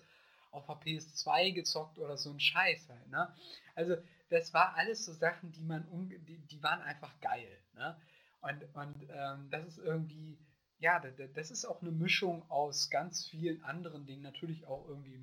auf 0.52 0.66
der 0.66 0.76
PS2 0.76 1.54
gezockt 1.54 2.00
oder 2.00 2.18
so 2.18 2.32
ein 2.32 2.40
Scheiß 2.40 2.90
halt. 2.90 3.08
Ne? 3.10 3.34
Also, 3.76 3.98
das 4.30 4.54
war 4.54 4.76
alles 4.76 5.06
so 5.06 5.14
Sachen, 5.14 5.52
die 5.52 5.64
man 5.64 5.86
die, 6.28 6.38
die 6.40 6.64
waren 6.64 6.82
einfach 6.82 7.20
geil. 7.22 7.60
Ne? 7.76 7.96
Und, 8.42 8.64
und 8.76 9.08
ähm, 9.10 9.48
das 9.52 9.66
ist 9.68 9.78
irgendwie, 9.78 10.40
ja, 10.80 11.00
das 11.00 11.52
ist 11.52 11.66
auch 11.66 11.82
eine 11.82 11.92
Mischung 11.92 12.50
aus 12.50 12.90
ganz 12.90 13.28
vielen 13.28 13.64
anderen 13.64 14.06
Dingen. 14.06 14.24
Natürlich 14.24 14.66
auch 14.66 14.88
irgendwie 14.88 15.20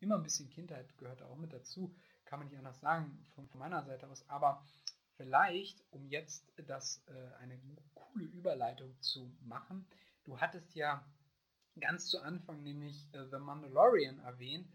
immer 0.00 0.16
ein 0.16 0.22
bisschen 0.22 0.50
Kindheit 0.50 0.96
gehört 0.98 1.22
auch 1.22 1.36
mit 1.36 1.52
dazu 1.52 1.94
kann 2.24 2.38
man 2.38 2.48
nicht 2.48 2.58
anders 2.58 2.80
sagen 2.80 3.24
von, 3.34 3.46
von 3.48 3.60
meiner 3.60 3.82
Seite 3.84 4.08
aus. 4.08 4.28
Aber 4.28 4.62
vielleicht, 5.16 5.84
um 5.90 6.06
jetzt 6.06 6.52
das 6.66 7.02
äh, 7.06 7.42
eine 7.42 7.58
coole 7.94 8.24
Überleitung 8.24 8.94
zu 9.00 9.30
machen, 9.42 9.86
du 10.24 10.38
hattest 10.38 10.74
ja 10.74 11.04
ganz 11.80 12.06
zu 12.06 12.20
Anfang 12.20 12.62
nämlich 12.62 13.08
äh, 13.12 13.24
The 13.30 13.38
Mandalorian 13.38 14.18
erwähnt 14.20 14.68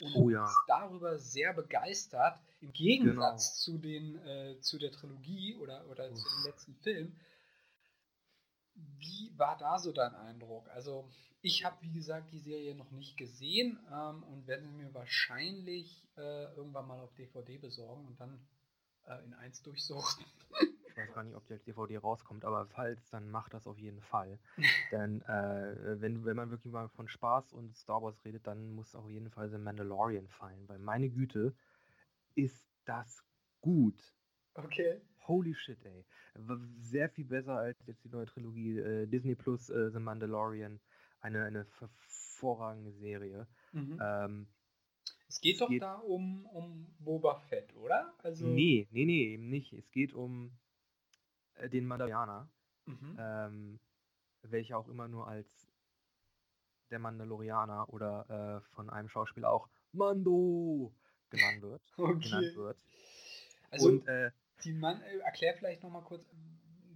und 0.00 0.14
oh, 0.16 0.30
ja. 0.30 0.48
darüber 0.66 1.18
sehr 1.18 1.52
begeistert. 1.52 2.38
Im 2.60 2.72
Gegensatz 2.72 3.64
genau. 3.64 3.76
zu, 3.76 3.78
den, 3.78 4.18
äh, 4.26 4.60
zu 4.60 4.78
der 4.78 4.90
Trilogie 4.90 5.56
oder, 5.56 5.86
oder 5.88 6.12
zu 6.14 6.24
dem 6.24 6.44
letzten 6.46 6.74
Film. 6.76 7.16
Wie 8.74 9.32
war 9.36 9.56
da 9.56 9.78
so 9.78 9.92
dein 9.92 10.14
Eindruck? 10.14 10.68
Also 10.70 11.08
ich 11.42 11.64
habe, 11.64 11.76
wie 11.82 11.92
gesagt, 11.92 12.32
die 12.32 12.40
Serie 12.40 12.74
noch 12.74 12.90
nicht 12.90 13.16
gesehen 13.16 13.78
ähm, 13.92 14.22
und 14.24 14.46
werde 14.46 14.66
mir 14.66 14.92
wahrscheinlich 14.94 16.08
äh, 16.16 16.54
irgendwann 16.54 16.86
mal 16.86 17.00
auf 17.00 17.14
DVD 17.14 17.58
besorgen 17.58 18.06
und 18.06 18.18
dann 18.18 18.40
äh, 19.06 19.22
in 19.24 19.34
eins 19.34 19.62
durchsuchen. 19.62 20.24
Ich 20.86 20.96
weiß 20.96 21.12
gar 21.12 21.24
nicht, 21.24 21.34
ob 21.34 21.44
die 21.46 21.54
als 21.54 21.64
DVD 21.64 21.98
rauskommt, 21.98 22.44
aber 22.44 22.66
falls, 22.66 23.10
dann 23.10 23.28
macht 23.28 23.52
das 23.52 23.66
auf 23.66 23.78
jeden 23.78 24.00
Fall. 24.00 24.38
Denn 24.92 25.22
äh, 25.22 26.00
wenn, 26.00 26.24
wenn 26.24 26.36
man 26.36 26.50
wirklich 26.50 26.72
mal 26.72 26.88
von 26.88 27.08
Spaß 27.08 27.52
und 27.52 27.76
Star 27.76 28.02
Wars 28.02 28.24
redet, 28.24 28.46
dann 28.46 28.70
muss 28.74 28.94
auf 28.94 29.10
jeden 29.10 29.30
Fall 29.30 29.50
The 29.50 29.58
Mandalorian 29.58 30.28
fallen, 30.28 30.68
weil 30.68 30.78
meine 30.78 31.10
Güte, 31.10 31.54
ist 32.36 32.66
das 32.84 33.24
gut. 33.60 34.14
Okay. 34.54 35.00
Holy 35.26 35.54
shit, 35.54 35.78
ey. 35.84 36.04
Sehr 36.80 37.08
viel 37.08 37.24
besser 37.24 37.56
als 37.56 37.78
jetzt 37.86 38.04
die 38.04 38.08
neue 38.08 38.26
Trilogie 38.26 38.78
äh, 38.78 39.06
Disney 39.06 39.34
Plus 39.34 39.70
äh, 39.70 39.90
The 39.90 39.98
Mandalorian 39.98 40.80
eine, 41.20 41.44
eine 41.44 41.66
hervorragende 41.78 42.92
Serie. 42.92 43.46
Mhm. 43.72 43.98
Ähm, 44.00 44.46
es 45.28 45.40
geht 45.40 45.54
es 45.54 45.60
doch 45.60 45.68
geht, 45.68 45.82
da 45.82 45.94
um, 45.94 46.46
um 46.46 46.94
Boba 46.98 47.36
Fett, 47.36 47.74
oder? 47.76 48.12
Also 48.18 48.46
nee, 48.46 48.86
nee, 48.90 49.04
nee, 49.04 49.32
eben 49.34 49.48
nicht. 49.48 49.72
Es 49.72 49.90
geht 49.90 50.12
um 50.12 50.52
äh, 51.54 51.68
den 51.68 51.86
Mandalorianer, 51.86 52.48
mhm. 52.86 53.16
ähm, 53.18 53.80
welcher 54.42 54.78
auch 54.78 54.88
immer 54.88 55.08
nur 55.08 55.26
als 55.26 55.66
der 56.90 56.98
Mandalorianer 56.98 57.92
oder 57.92 58.60
äh, 58.62 58.74
von 58.74 58.90
einem 58.90 59.08
Schauspieler 59.08 59.50
auch 59.50 59.68
Mando 59.92 60.94
genannt 61.30 61.62
wird. 61.62 61.82
Okay. 61.96 62.28
Genannt 62.28 62.56
wird. 62.56 62.78
Also, 63.70 63.88
Und, 63.88 64.06
äh, 64.06 64.30
die 64.62 64.72
Man 64.72 65.02
äh, 65.02 65.18
erklär 65.18 65.54
vielleicht 65.54 65.82
nochmal 65.82 66.02
kurz, 66.02 66.24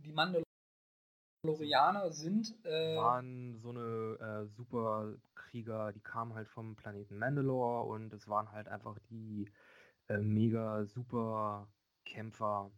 die 0.04 0.12
Mandalorianer 0.12 2.12
sind. 2.12 2.54
Äh, 2.64 2.96
waren 2.96 3.59
so 3.59 3.70
eine 3.70 4.18
äh, 4.20 4.46
Superkrieger, 4.54 5.92
die 5.92 6.00
kamen 6.00 6.34
halt 6.34 6.48
vom 6.48 6.76
Planeten 6.76 7.18
Mandalore 7.18 7.88
und 7.88 8.12
es 8.12 8.28
waren 8.28 8.52
halt 8.52 8.68
einfach 8.68 8.98
die 9.11 9.50
äh, 10.09 10.18
mega 10.18 10.84
super 10.84 11.66
Kämpfer, 12.04 12.70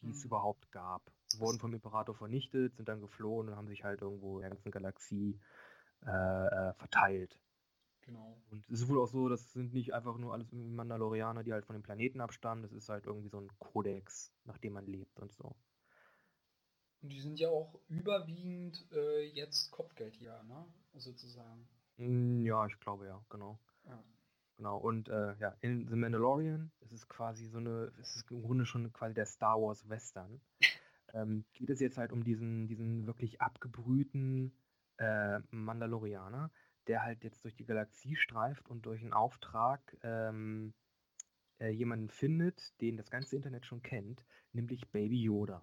die 0.00 0.10
es 0.10 0.20
mhm. 0.20 0.28
überhaupt 0.28 0.72
gab. 0.72 1.10
Wurden 1.38 1.58
vom 1.58 1.74
Imperator 1.74 2.14
vernichtet, 2.14 2.76
sind 2.76 2.88
dann 2.88 3.00
geflohen 3.00 3.48
und 3.48 3.56
haben 3.56 3.68
sich 3.68 3.84
halt 3.84 4.00
irgendwo 4.00 4.36
in 4.36 4.42
der 4.42 4.50
ganzen 4.50 4.70
Galaxie 4.70 5.40
äh, 6.06 6.10
äh, 6.10 6.72
verteilt. 6.74 7.38
Genau. 8.06 8.40
Und 8.50 8.64
es 8.70 8.82
ist 8.82 8.88
wohl 8.88 9.00
auch 9.00 9.08
so, 9.08 9.28
das 9.28 9.52
sind 9.52 9.74
nicht 9.74 9.92
einfach 9.92 10.16
nur 10.16 10.32
alles 10.32 10.50
Mandalorianer, 10.52 11.42
die 11.42 11.52
halt 11.52 11.66
von 11.66 11.74
dem 11.74 11.82
Planeten 11.82 12.20
abstammen, 12.20 12.62
das 12.62 12.72
ist 12.72 12.88
halt 12.88 13.06
irgendwie 13.06 13.28
so 13.28 13.40
ein 13.40 13.50
Kodex, 13.58 14.32
nach 14.44 14.58
dem 14.58 14.74
man 14.74 14.86
lebt 14.86 15.18
und 15.18 15.32
so. 15.32 15.56
Und 17.02 17.12
die 17.12 17.20
sind 17.20 17.38
ja 17.38 17.48
auch 17.48 17.78
überwiegend 17.88 18.86
äh, 18.92 19.26
jetzt 19.26 19.70
Kopfgeldjäger, 19.72 20.42
ne? 20.44 20.66
Sozusagen. 20.94 21.68
Mm, 21.96 22.44
ja, 22.46 22.66
ich 22.66 22.78
glaube 22.78 23.06
ja, 23.06 23.22
genau. 23.28 23.58
Ja. 23.84 24.02
Genau, 24.56 24.78
und 24.78 25.08
äh, 25.08 25.36
ja, 25.38 25.54
in 25.60 25.86
The 25.86 25.96
Mandalorian, 25.96 26.72
es 26.80 26.92
ist 26.92 27.08
quasi 27.08 27.46
so 27.46 27.58
eine, 27.58 27.92
es 28.00 28.16
ist 28.16 28.30
im 28.30 28.40
Grunde 28.40 28.64
schon 28.64 28.90
quasi 28.92 29.14
der 29.14 29.26
Star 29.26 29.60
Wars 29.60 29.86
Western. 29.88 30.40
ähm, 31.12 31.44
geht 31.52 31.70
es 31.70 31.80
jetzt 31.80 31.98
halt 31.98 32.12
um 32.12 32.24
diesen, 32.24 32.66
diesen 32.66 33.06
wirklich 33.06 33.40
abgebrühten 33.42 34.56
äh, 34.98 35.40
Mandalorianer, 35.50 36.50
der 36.86 37.02
halt 37.02 37.24
jetzt 37.24 37.44
durch 37.44 37.54
die 37.54 37.64
Galaxie 37.64 38.16
streift 38.16 38.68
und 38.68 38.86
durch 38.86 39.02
einen 39.02 39.12
Auftrag 39.12 39.96
ähm, 40.02 40.72
äh, 41.58 41.70
jemanden 41.70 42.10
findet, 42.10 42.80
den 42.80 42.96
das 42.96 43.10
ganze 43.10 43.36
Internet 43.36 43.66
schon 43.66 43.82
kennt, 43.82 44.24
nämlich 44.52 44.88
Baby 44.88 45.22
Yoda. 45.22 45.62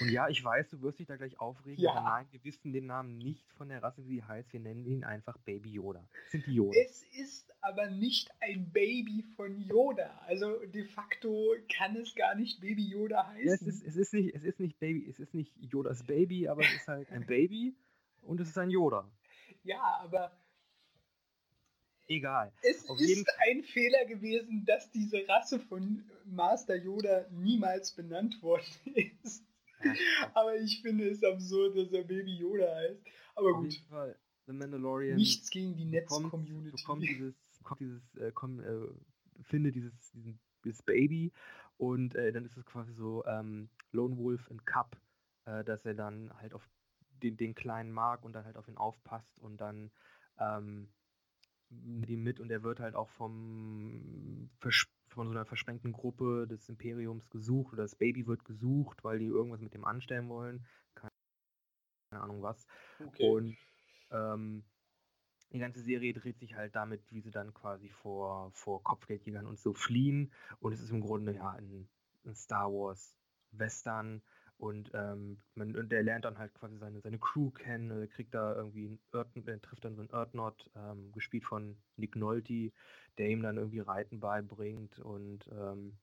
Und 0.00 0.10
ja, 0.10 0.28
ich 0.28 0.44
weiß, 0.44 0.68
du 0.70 0.82
wirst 0.82 0.98
dich 0.98 1.06
da 1.06 1.16
gleich 1.16 1.40
aufregen, 1.40 1.82
ja. 1.82 1.92
aber 1.92 2.02
nein, 2.02 2.26
wir 2.30 2.44
wissen 2.44 2.72
den 2.72 2.86
Namen 2.86 3.16
nicht 3.16 3.50
von 3.54 3.68
der 3.68 3.82
Rasse, 3.82 4.04
wie 4.04 4.16
sie 4.16 4.22
heißt. 4.22 4.52
Wir 4.52 4.60
nennen 4.60 4.84
ihn 4.84 5.04
einfach 5.04 5.38
Baby 5.38 5.70
Yoda. 5.70 6.06
Das 6.24 6.32
sind 6.32 6.46
die 6.46 6.54
Yoda. 6.54 6.78
Es 6.84 7.02
ist 7.14 7.54
aber 7.62 7.88
nicht 7.88 8.30
ein 8.40 8.70
Baby 8.72 9.22
von 9.36 9.58
Yoda. 9.62 10.20
Also 10.26 10.58
de 10.66 10.84
facto 10.84 11.54
kann 11.74 11.96
es 11.96 12.14
gar 12.14 12.34
nicht 12.34 12.60
Baby 12.60 12.86
Yoda 12.88 13.26
heißen. 13.28 13.46
Ja, 13.46 13.54
es, 13.54 13.62
ist, 13.62 13.82
es, 13.84 13.96
ist 13.96 14.12
nicht, 14.12 14.34
es 14.34 14.44
ist 14.44 14.60
nicht 14.60 14.78
Baby, 14.78 15.08
es 15.08 15.18
ist 15.18 15.32
nicht 15.32 15.56
Yodas 15.56 16.04
Baby, 16.04 16.48
aber 16.48 16.62
es 16.62 16.74
ist 16.74 16.88
halt 16.88 17.10
ein 17.10 17.26
Baby 17.26 17.74
und 18.20 18.40
es 18.40 18.48
ist 18.48 18.58
ein 18.58 18.70
Yoda. 18.70 19.10
Ja, 19.62 19.98
aber 20.02 20.36
egal. 22.08 22.52
Es 22.62 22.88
Auf 22.88 23.00
ist 23.00 23.26
ein 23.48 23.62
Fehler 23.62 24.04
gewesen, 24.06 24.64
dass 24.64 24.90
diese 24.90 25.26
Rasse 25.28 25.58
von 25.60 26.04
Master 26.24 26.76
Yoda 26.76 27.26
niemals 27.30 27.92
benannt 27.92 28.40
worden 28.42 28.64
ist. 29.22 29.44
Aber 30.34 30.56
ich 30.56 30.80
finde 30.80 31.08
es 31.08 31.22
absurd, 31.22 31.76
dass 31.76 31.92
er 31.92 32.04
Baby 32.04 32.36
Yoda 32.36 32.74
heißt. 32.74 33.02
Aber 33.34 33.50
Auf 33.50 33.62
gut. 33.62 33.72
Jeden 33.72 33.86
Fall. 33.86 34.18
The 34.46 34.52
Mandalorian. 34.52 35.16
Nichts 35.16 35.50
gegen 35.50 35.76
die 35.76 35.84
Netz-Community. 35.84 36.76
Bekommt 36.76 37.02
dieses, 37.02 37.34
bekommt 37.58 37.80
dieses, 37.80 38.14
äh, 38.16 38.30
komm, 38.34 38.60
äh, 38.60 39.42
finde 39.42 39.72
dieses, 39.72 39.92
diesen, 40.12 40.38
dieses 40.64 40.82
Baby 40.82 41.32
und 41.76 42.14
äh, 42.14 42.32
dann 42.32 42.44
ist 42.44 42.56
es 42.56 42.64
quasi 42.64 42.92
so 42.92 43.24
ähm, 43.26 43.68
Lone 43.92 44.16
Wolf 44.18 44.48
in 44.50 44.64
Cup, 44.64 44.96
äh, 45.46 45.64
dass 45.64 45.84
er 45.84 45.94
dann 45.94 46.32
halt 46.40 46.54
auf 46.54 46.66
den, 47.22 47.36
den 47.36 47.54
kleinen 47.54 47.92
mag 47.92 48.24
und 48.24 48.32
dann 48.32 48.44
halt 48.44 48.56
auf 48.56 48.68
ihn 48.68 48.76
aufpasst 48.76 49.38
und 49.40 49.58
dann 49.58 49.90
ähm, 50.38 50.88
ihm 52.08 52.22
mit 52.22 52.40
und 52.40 52.50
er 52.50 52.62
wird 52.62 52.80
halt 52.80 52.94
auch 52.94 53.10
vom 53.10 54.50
von 55.08 55.28
so 55.28 55.32
einer 55.32 55.44
versprengten 55.44 55.92
Gruppe 55.92 56.46
des 56.48 56.68
Imperiums 56.68 57.30
gesucht 57.30 57.72
oder 57.72 57.82
das 57.82 57.94
Baby 57.94 58.26
wird 58.26 58.44
gesucht, 58.44 59.04
weil 59.04 59.20
die 59.20 59.26
irgendwas 59.26 59.60
mit 59.60 59.72
dem 59.72 59.84
anstellen 59.84 60.28
wollen. 60.28 60.66
Keine, 60.94 61.12
keine 62.10 62.22
Ahnung 62.22 62.42
was. 62.42 62.66
Okay. 62.98 63.30
Und 63.30 63.56
ähm, 64.10 64.64
die 65.52 65.60
ganze 65.60 65.82
Serie 65.82 66.12
dreht 66.12 66.38
sich 66.38 66.56
halt 66.56 66.74
damit, 66.74 67.00
wie 67.12 67.20
sie 67.20 67.30
dann 67.30 67.54
quasi 67.54 67.88
vor, 67.88 68.50
vor 68.52 68.82
Kopfgeldjägern 68.82 69.46
und 69.46 69.58
so 69.58 69.72
fliehen. 69.72 70.32
Und 70.58 70.72
es 70.72 70.80
ist 70.80 70.90
im 70.90 71.00
Grunde 71.00 71.32
ja 71.32 71.50
ein, 71.50 71.88
ein 72.24 72.34
Star 72.34 72.72
Wars 72.72 73.16
Western. 73.52 74.20
Und 74.56 74.90
ähm, 74.94 75.42
man, 75.54 75.76
und 75.76 75.90
der 75.90 76.02
lernt 76.02 76.24
dann 76.24 76.38
halt 76.38 76.54
quasi 76.54 76.78
seine, 76.78 77.00
seine 77.00 77.18
Crew 77.18 77.50
kennen, 77.50 77.90
er 77.90 78.06
kriegt 78.06 78.34
da 78.34 78.54
irgendwie 78.54 78.86
einen 78.86 79.00
Erd, 79.12 79.28
er 79.46 79.60
trifft 79.60 79.84
dann 79.84 79.96
so 79.96 80.02
einen 80.02 80.10
Erdnot, 80.10 80.70
ähm, 80.76 81.12
gespielt 81.12 81.44
von 81.44 81.76
Nick 81.96 82.16
Nolte, 82.16 82.72
der 83.18 83.28
ihm 83.28 83.42
dann 83.42 83.56
irgendwie 83.56 83.80
Reiten 83.80 84.20
beibringt 84.20 84.98
und 85.00 85.48
ähm, 85.48 85.98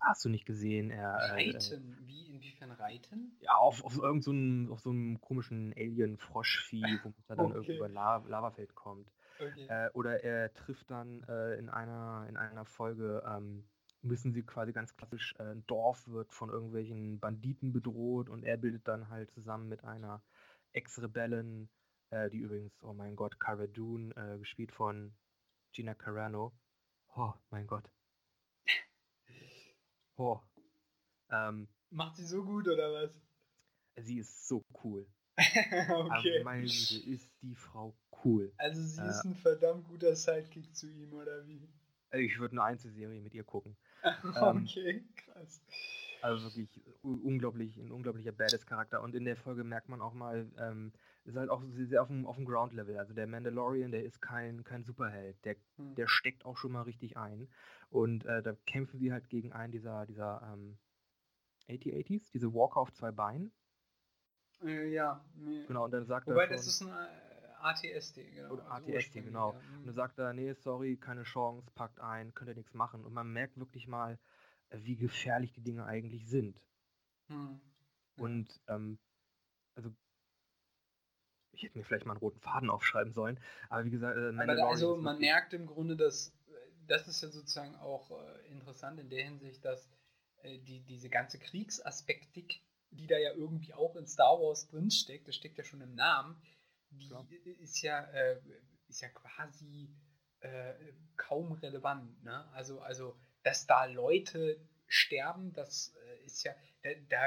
hast 0.00 0.24
du 0.24 0.28
nicht 0.28 0.46
gesehen, 0.46 0.90
er. 0.90 1.14
Äh, 1.14 1.30
reiten? 1.30 1.56
Äh, 1.56 2.06
Wie, 2.06 2.26
inwiefern 2.28 2.70
reiten? 2.72 3.36
Ja, 3.40 3.54
auf, 3.54 3.84
auf 3.84 3.96
irgendeinem 3.96 4.66
so 4.66 4.72
auf 4.72 4.80
so 4.80 4.90
einem 4.90 5.20
komischen 5.20 5.72
Alien-Froschvieh, 5.76 7.00
wo 7.02 7.12
er 7.28 7.36
dann 7.36 7.46
okay. 7.46 7.54
irgendwie 7.54 7.76
über 7.76 7.88
La 7.88 8.16
Lavafeld 8.26 8.74
kommt. 8.74 9.10
Okay. 9.38 9.66
Äh, 9.68 9.90
oder 9.94 10.22
er 10.22 10.52
trifft 10.52 10.90
dann 10.90 11.22
äh, 11.24 11.54
in 11.54 11.68
einer 11.68 12.26
in 12.28 12.36
einer 12.36 12.64
Folge 12.64 13.22
ähm, 13.26 13.64
müssen 14.02 14.32
sie 14.32 14.42
quasi 14.42 14.72
ganz 14.72 14.96
klassisch, 14.96 15.34
äh, 15.38 15.42
ein 15.42 15.66
Dorf 15.66 16.06
wird 16.08 16.32
von 16.32 16.50
irgendwelchen 16.50 17.20
Banditen 17.20 17.72
bedroht 17.72 18.28
und 18.28 18.44
er 18.44 18.56
bildet 18.56 18.88
dann 18.88 19.08
halt 19.08 19.30
zusammen 19.32 19.68
mit 19.68 19.84
einer 19.84 20.22
Ex-Rebellin, 20.72 21.68
äh, 22.10 22.30
die 22.30 22.38
übrigens, 22.38 22.82
oh 22.82 22.92
mein 22.92 23.16
Gott, 23.16 23.38
Cara 23.38 23.66
Dune, 23.66 24.14
äh, 24.16 24.38
gespielt 24.38 24.72
von 24.72 25.12
Gina 25.72 25.94
Carano. 25.94 26.52
Oh 27.16 27.32
mein 27.50 27.66
Gott. 27.66 27.90
Oh. 30.16 30.40
Ähm, 31.30 31.68
Macht 31.90 32.16
sie 32.16 32.24
so 32.24 32.44
gut 32.44 32.68
oder 32.68 32.92
was? 32.92 33.10
Sie 33.96 34.18
ist 34.18 34.46
so 34.46 34.64
cool. 34.84 35.06
okay. 35.38 35.86
Aber 35.88 36.44
meine 36.44 36.62
Güte, 36.62 37.10
ist 37.10 37.30
die 37.42 37.54
Frau 37.54 37.96
cool. 38.24 38.52
Also 38.58 38.82
sie 38.82 39.02
ist 39.02 39.24
äh. 39.24 39.28
ein 39.28 39.34
verdammt 39.34 39.88
guter 39.88 40.14
Sidekick 40.14 40.74
zu 40.74 40.88
ihm, 40.90 41.12
oder 41.12 41.46
wie? 41.46 41.68
Ich 42.12 42.38
würde 42.38 42.52
eine 42.52 42.64
Einzelserie 42.64 43.20
mit 43.20 43.34
ihr 43.34 43.44
gucken. 43.44 43.76
Ähm, 44.02 44.64
okay, 44.64 45.04
krass. 45.16 45.60
Also 46.22 46.44
wirklich 46.44 46.68
unglaublich, 47.02 47.76
ein 47.78 47.90
unglaublicher 47.90 48.32
Badass-Charakter. 48.32 49.02
Und 49.02 49.14
in 49.14 49.24
der 49.24 49.36
Folge 49.36 49.64
merkt 49.64 49.88
man 49.88 50.00
auch 50.00 50.12
mal, 50.12 50.50
ähm, 50.58 50.92
ist 51.24 51.36
halt 51.36 51.50
auch 51.50 51.62
sehr 51.72 52.02
auf 52.02 52.08
dem, 52.08 52.26
auf 52.26 52.36
dem 52.36 52.44
Ground-Level. 52.44 52.98
Also 52.98 53.14
der 53.14 53.26
Mandalorian, 53.26 53.90
der 53.90 54.04
ist 54.04 54.20
kein, 54.20 54.64
kein 54.64 54.84
Superheld. 54.84 55.42
Der, 55.44 55.56
hm. 55.76 55.94
der 55.94 56.06
steckt 56.08 56.44
auch 56.44 56.56
schon 56.56 56.72
mal 56.72 56.82
richtig 56.82 57.16
ein. 57.16 57.48
Und 57.90 58.24
äh, 58.26 58.42
da 58.42 58.54
kämpfen 58.66 58.98
sie 58.98 59.12
halt 59.12 59.28
gegen 59.28 59.52
einen 59.52 59.72
dieser, 59.72 60.06
dieser 60.06 60.42
ähm, 60.52 60.78
80-80s, 61.68 62.30
diese 62.32 62.52
Walker 62.52 62.80
auf 62.80 62.92
zwei 62.92 63.12
Beinen. 63.12 63.52
Äh, 64.62 64.92
ja. 64.92 65.24
Nee. 65.34 65.64
Genau, 65.66 65.84
und 65.86 65.90
dann 65.92 66.06
sagt 66.06 66.26
Wobei, 66.26 66.44
er. 66.44 66.48
Wobei, 66.48 66.56
das 66.56 66.66
ist 66.66 66.82
ein 66.82 66.92
äh, 67.62 67.96
ATSD, 67.96 68.30
genau. 68.30 68.54
Oder 68.54 68.70
also 68.70 68.92
ATSD, 68.92 69.22
genau. 69.22 69.52
Ja. 69.52 69.58
Und 69.78 69.86
dann 69.86 69.94
sagt 69.94 70.18
er, 70.18 70.32
nee, 70.32 70.52
sorry, 70.54 70.96
keine 70.96 71.24
Chance, 71.24 71.70
packt 71.74 72.00
ein, 72.00 72.34
könnt 72.34 72.48
ihr 72.48 72.56
nichts 72.56 72.74
machen. 72.74 73.04
Und 73.04 73.12
man 73.12 73.32
merkt 73.32 73.58
wirklich 73.58 73.86
mal, 73.86 74.18
äh, 74.70 74.78
wie 74.82 74.96
gefährlich 74.96 75.52
die 75.52 75.62
Dinge 75.62 75.84
eigentlich 75.84 76.28
sind. 76.28 76.60
Hm. 77.28 77.60
Ja. 78.16 78.24
Und, 78.24 78.60
ähm, 78.68 78.98
also, 79.74 79.92
ich 81.52 81.62
hätte 81.62 81.78
mir 81.78 81.84
vielleicht 81.84 82.06
mal 82.06 82.12
einen 82.12 82.20
roten 82.20 82.40
Faden 82.40 82.70
aufschreiben 82.70 83.12
sollen, 83.12 83.38
aber 83.68 83.84
wie 83.84 83.90
gesagt, 83.90 84.16
äh, 84.16 84.28
aber 84.40 84.68
also 84.68 84.96
man 84.96 85.18
merkt 85.18 85.52
im 85.52 85.66
Grunde, 85.66 85.96
dass 85.96 86.32
das 86.90 87.06
ist 87.06 87.22
ja 87.22 87.28
sozusagen 87.28 87.76
auch 87.76 88.10
äh, 88.10 88.50
interessant 88.50 88.98
in 88.98 89.08
der 89.08 89.24
Hinsicht, 89.24 89.64
dass 89.64 89.88
äh, 90.42 90.58
die, 90.58 90.80
diese 90.80 91.08
ganze 91.08 91.38
Kriegsaspektik, 91.38 92.62
die 92.90 93.06
da 93.06 93.16
ja 93.16 93.32
irgendwie 93.32 93.72
auch 93.74 93.94
in 93.96 94.06
Star 94.06 94.40
Wars 94.40 94.66
drinsteckt, 94.66 95.28
das 95.28 95.36
steckt 95.36 95.58
ja 95.58 95.64
schon 95.64 95.80
im 95.80 95.94
Namen, 95.94 96.36
die 96.90 97.50
ist 97.62 97.82
ja, 97.82 98.04
äh, 98.10 98.40
ist 98.88 99.00
ja 99.00 99.08
quasi 99.08 99.90
äh, 100.40 100.74
kaum 101.16 101.52
relevant. 101.52 102.22
Ne? 102.22 102.48
Also, 102.52 102.80
also, 102.80 103.16
dass 103.42 103.66
da 103.66 103.84
Leute 103.84 104.60
sterben, 104.86 105.52
das 105.52 105.94
äh, 106.04 106.24
ist 106.24 106.42
ja, 106.42 106.52
da, 106.82 106.90
da, 107.08 107.18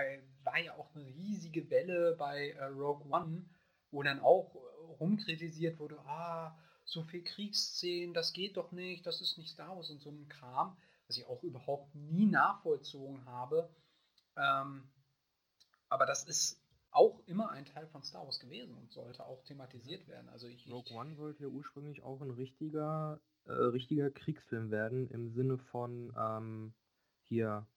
war 0.43 0.59
ja 0.59 0.73
auch 0.75 0.93
eine 0.95 1.05
riesige 1.05 1.69
Welle 1.69 2.15
bei 2.17 2.51
äh, 2.51 2.65
Rogue 2.65 3.09
One, 3.09 3.45
wo 3.91 4.03
dann 4.03 4.19
auch 4.19 4.55
rumkritisiert 4.99 5.79
wurde, 5.79 5.99
ah, 5.99 6.57
so 6.85 7.03
viel 7.03 7.23
Kriegsszenen, 7.23 8.13
das 8.13 8.33
geht 8.33 8.57
doch 8.57 8.71
nicht, 8.71 9.05
das 9.05 9.21
ist 9.21 9.37
nicht 9.37 9.51
Star 9.51 9.75
Wars 9.75 9.89
und 9.89 10.01
so 10.01 10.11
ein 10.11 10.27
Kram, 10.27 10.77
was 11.07 11.17
ich 11.17 11.25
auch 11.25 11.41
überhaupt 11.43 11.93
nie 11.95 12.25
nachvollzogen 12.25 13.25
habe. 13.25 13.69
Ähm, 14.35 14.89
aber 15.89 16.05
das 16.05 16.23
ist 16.23 16.62
auch 16.93 17.19
immer 17.25 17.51
ein 17.51 17.65
Teil 17.65 17.87
von 17.87 18.03
Star 18.03 18.23
Wars 18.25 18.39
gewesen 18.39 18.75
und 18.75 18.91
sollte 18.91 19.25
auch 19.25 19.43
thematisiert 19.43 20.07
werden. 20.07 20.29
Also 20.29 20.47
ich, 20.47 20.69
Rogue 20.71 20.95
One 20.95 21.15
sollte 21.15 21.43
ja 21.43 21.49
ursprünglich 21.49 22.03
auch 22.03 22.21
ein 22.21 22.31
richtiger, 22.31 23.19
äh, 23.45 23.51
richtiger 23.51 24.11
Kriegsfilm 24.11 24.71
werden, 24.71 25.09
im 25.09 25.29
Sinne 25.31 25.57
von 25.57 26.13
ähm, 26.17 26.73
hier 27.23 27.67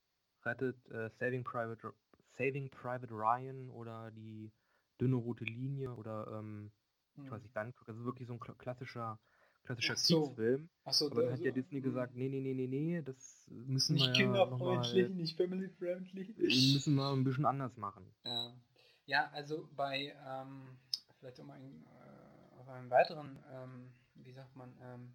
rettet 0.44 0.76
äh, 0.90 1.10
Saving 1.18 1.44
Private 1.44 1.92
Saving 2.36 2.70
Private 2.70 3.12
Ryan 3.12 3.70
oder 3.70 4.10
die 4.10 4.52
dünne 5.00 5.16
rote 5.16 5.44
Linie 5.44 5.94
oder 5.94 6.38
ähm, 6.38 6.70
hm. 7.14 7.24
ich 7.24 7.30
weiß 7.30 7.42
nicht, 7.42 7.56
dann 7.56 7.72
also 7.86 8.04
wirklich 8.04 8.28
so 8.28 8.34
ein 8.34 8.58
klassischer 8.58 9.18
klassischer 9.64 9.94
Ach 9.94 9.98
so. 9.98 10.22
Kriegsfilm. 10.22 10.68
Ach 10.84 10.92
so, 10.92 11.10
aber 11.10 11.22
dann 11.22 11.32
hat 11.32 11.40
ja 11.40 11.50
Disney 11.50 11.78
hm. 11.78 11.82
gesagt, 11.82 12.14
nee, 12.14 12.28
nee, 12.28 12.40
nee, 12.40 12.54
nee, 12.54 12.66
nee, 12.66 13.02
das 13.02 13.46
müssen 13.48 13.94
nicht 13.94 14.06
wir 14.06 14.12
ja 14.12 14.18
kinderfreundlich, 14.18 15.08
nicht 15.10 15.36
family 15.36 15.68
friendly. 15.68 16.34
Müssen 16.38 16.94
wir 16.94 17.12
ein 17.12 17.24
bisschen 17.24 17.46
anders 17.46 17.76
machen. 17.76 18.14
Ja. 18.24 18.54
Ja, 19.07 19.30
also 19.32 19.68
bei, 19.76 20.14
ähm, 20.26 20.78
vielleicht 21.18 21.38
um 21.38 21.50
ein, 21.50 21.86
äh, 21.86 22.61
auf 22.61 22.68
einen 22.68 22.90
weiteren, 22.90 23.38
ähm, 23.52 23.92
wie 24.14 24.32
sagt 24.32 24.54
man, 24.57 24.76
ähm, 24.82 25.14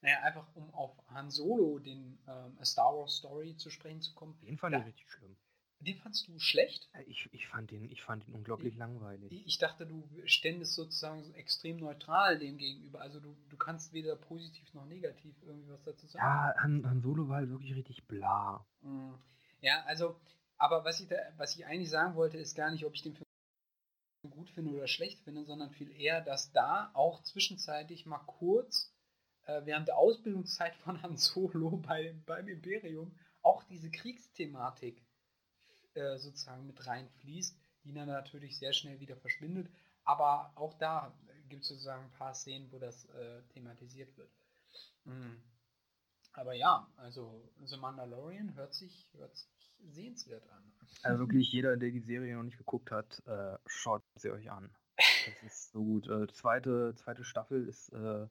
naja, 0.00 0.20
einfach 0.22 0.46
um 0.54 0.72
auf 0.74 0.90
Han 1.08 1.30
Solo, 1.30 1.78
den 1.78 2.18
ähm, 2.26 2.56
A 2.58 2.64
Star 2.64 2.92
Wars 2.96 3.16
Story 3.16 3.56
zu 3.56 3.70
sprechen 3.70 4.00
zu 4.00 4.14
kommen. 4.14 4.38
Den 4.42 4.58
fand 4.58 4.74
da, 4.74 4.80
ich 4.80 4.86
richtig 4.86 5.10
schlimm. 5.10 5.36
Den 5.80 5.96
fandst 5.96 6.28
du 6.28 6.38
schlecht? 6.38 6.88
Äh, 6.92 7.02
ich, 7.04 7.28
ich, 7.32 7.48
fand, 7.48 7.72
den, 7.72 7.90
ich 7.90 8.02
fand 8.02 8.26
den 8.26 8.34
unglaublich 8.34 8.74
ich, 8.74 8.78
langweilig. 8.78 9.32
Ich 9.46 9.58
dachte, 9.58 9.86
du 9.86 10.08
ständest 10.24 10.74
sozusagen 10.74 11.34
extrem 11.34 11.78
neutral 11.78 12.38
dem 12.38 12.56
gegenüber. 12.56 13.00
Also 13.00 13.18
du, 13.18 13.36
du 13.48 13.56
kannst 13.56 13.92
weder 13.92 14.14
positiv 14.14 14.72
noch 14.74 14.86
negativ 14.86 15.34
irgendwie 15.42 15.70
was 15.70 15.82
dazu 15.82 16.06
sagen. 16.06 16.24
Ja, 16.24 16.54
Han, 16.62 16.88
Han 16.88 17.02
Solo 17.02 17.28
war 17.28 17.36
halt 17.36 17.50
wirklich 17.50 17.74
richtig 17.74 18.06
bla. 18.06 18.64
Mm. 18.82 19.14
Ja, 19.60 19.82
also, 19.86 20.16
aber 20.56 20.84
was 20.84 21.00
ich, 21.00 21.08
da, 21.08 21.16
was 21.36 21.56
ich 21.56 21.66
eigentlich 21.66 21.90
sagen 21.90 22.14
wollte, 22.14 22.38
ist 22.38 22.56
gar 22.56 22.70
nicht, 22.70 22.84
ob 22.84 22.94
ich 22.94 23.02
den 23.02 23.14
Film 23.14 23.26
gut 24.30 24.50
finde 24.50 24.72
oder 24.72 24.88
schlecht 24.88 25.20
finde, 25.22 25.44
sondern 25.44 25.70
viel 25.70 25.90
eher, 25.90 26.20
dass 26.20 26.52
da 26.52 26.90
auch 26.94 27.22
zwischenzeitlich 27.22 28.06
mal 28.06 28.18
kurz 28.26 28.94
äh, 29.46 29.62
während 29.64 29.88
der 29.88 29.98
Ausbildungszeit 29.98 30.76
von 30.76 31.02
Han 31.02 31.16
Solo 31.16 31.76
bei, 31.78 32.14
beim 32.26 32.48
Imperium 32.48 33.16
auch 33.42 33.64
diese 33.64 33.90
Kriegsthematik 33.90 35.04
äh, 35.94 36.16
sozusagen 36.18 36.66
mit 36.66 36.86
reinfließt, 36.86 37.58
die 37.84 37.92
dann 37.92 38.08
natürlich 38.08 38.58
sehr 38.58 38.72
schnell 38.72 39.00
wieder 39.00 39.16
verschwindet. 39.16 39.68
Aber 40.04 40.52
auch 40.56 40.74
da 40.74 41.12
gibt 41.48 41.62
es 41.62 41.68
sozusagen 41.68 42.04
ein 42.04 42.12
paar 42.12 42.34
Szenen, 42.34 42.70
wo 42.72 42.78
das 42.78 43.04
äh, 43.06 43.42
thematisiert 43.48 44.16
wird. 44.16 44.30
Mhm. 45.04 45.42
Aber 46.32 46.54
ja, 46.54 46.90
also 46.96 47.52
The 47.64 47.76
Mandalorian 47.76 48.54
hört 48.54 48.74
sich, 48.74 49.08
hört 49.12 49.36
sich 49.36 49.61
sehenswert 49.82 50.48
an. 50.50 50.72
Also 51.02 51.18
wirklich 51.26 51.52
jeder, 51.52 51.76
der 51.76 51.90
die 51.90 52.00
Serie 52.00 52.36
noch 52.36 52.42
nicht 52.42 52.58
geguckt 52.58 52.90
hat, 52.90 53.22
äh, 53.26 53.56
schaut 53.66 54.02
sie 54.16 54.30
euch 54.30 54.50
an. 54.50 54.70
Das 54.96 55.52
ist 55.52 55.72
so 55.72 55.84
gut. 55.84 56.08
Äh, 56.08 56.26
zweite, 56.32 56.94
zweite 56.96 57.24
Staffel 57.24 57.66
ist, 57.66 57.88
äh, 57.90 58.26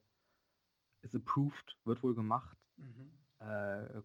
ist 1.02 1.14
approved, 1.14 1.76
wird 1.84 2.02
wohl 2.02 2.14
gemacht. 2.14 2.56
Mhm. 2.76 3.12
Äh, 3.40 4.00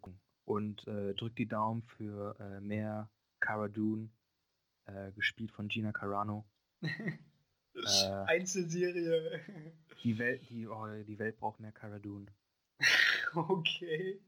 und 0.45 0.87
äh, 0.87 1.13
drückt 1.13 1.37
die 1.37 1.47
Daumen 1.47 1.83
für 1.83 2.39
äh, 2.39 2.61
mehr 2.61 3.09
Cara 3.39 3.67
Dune, 3.67 4.09
gespielt 5.15 5.51
von 5.51 5.67
Gina 5.67 5.91
Carano. 5.91 6.45
Einzelserie. 8.25 9.41
Die 10.01 10.17
Welt, 10.17 10.49
die, 10.49 10.65
oh, 10.65 10.87
die 11.03 11.19
Welt 11.19 11.37
braucht 11.37 11.59
mehr 11.59 11.73
Cara 11.73 11.99
Dune. 11.99 12.27
Okay. 13.35 14.21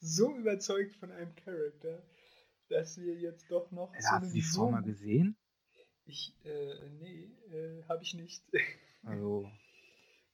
So 0.00 0.34
überzeugt 0.36 0.96
von 0.96 1.12
einem 1.12 1.34
Charakter 1.36 2.02
dass 2.70 2.98
wir 2.98 3.14
jetzt 3.16 3.50
doch 3.50 3.70
noch. 3.70 3.92
Ja, 3.94 4.12
hast 4.12 4.30
du 4.30 4.32
die 4.32 4.42
Frau 4.42 4.70
mal 4.70 4.82
gesehen? 4.82 5.36
Ich, 6.04 6.34
äh, 6.44 6.88
nee, 6.90 7.30
äh, 7.52 7.84
habe 7.84 8.02
ich 8.02 8.14
nicht. 8.14 8.44
Also. 9.02 9.50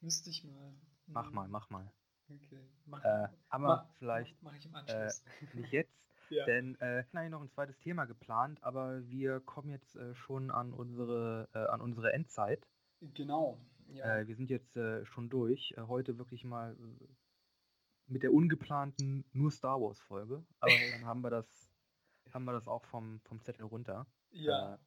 Müsste 0.01 0.29
ich 0.29 0.43
mal. 0.43 0.75
Mach 1.07 1.31
mal, 1.31 1.47
mach 1.47 1.71
mal. 1.71 1.93
Okay. 2.29 2.69
Mach, 2.85 3.05
äh, 3.05 3.29
aber 3.49 3.67
mach, 3.67 3.89
vielleicht. 3.99 4.43
Mach 4.43 4.53
ich 4.57 4.67
im 4.67 4.75
Anschluss. 4.75 5.23
Äh, 5.53 5.57
nicht 5.57 5.73
jetzt, 5.73 5.95
ja. 6.31 6.45
denn 6.47 6.75
äh, 6.81 7.03
ich 7.03 7.31
noch 7.31 7.43
ein 7.43 7.49
zweites 7.49 7.79
Thema 7.79 8.07
geplant, 8.07 8.61
aber 8.65 9.09
wir 9.09 9.39
kommen 9.39 9.71
jetzt 9.71 9.95
äh, 9.95 10.17
schon 10.17 10.51
an 10.51 10.73
unsere, 10.73 11.49
äh, 11.55 11.59
an 11.59 11.81
unsere 11.81 12.13
Endzeit. 12.13 12.67
Genau. 13.01 13.57
Ja. 13.93 14.17
Äh, 14.17 14.27
wir 14.27 14.35
sind 14.35 14.51
jetzt 14.51 14.77
äh, 14.77 15.05
schon 15.07 15.29
durch. 15.29 15.73
Äh, 15.77 15.83
heute 15.83 16.19
wirklich 16.19 16.45
mal 16.45 16.77
mit 18.09 18.23
der 18.23 18.33
ungeplanten 18.33 19.25
nur 19.33 19.51
Star 19.51 19.81
Wars 19.81 20.01
Folge, 20.01 20.45
aber 20.61 20.73
dann 20.93 21.07
haben 21.07 21.21
wir 21.23 21.31
das, 21.31 21.47
haben 22.37 22.45
wir 22.45 22.53
das 22.53 22.69
auch 22.69 22.85
vom, 22.85 23.21
vom 23.25 23.43
Zettel 23.43 23.65
runter. 23.65 24.07
Ja. 24.31 24.75
Äh, 24.75 24.79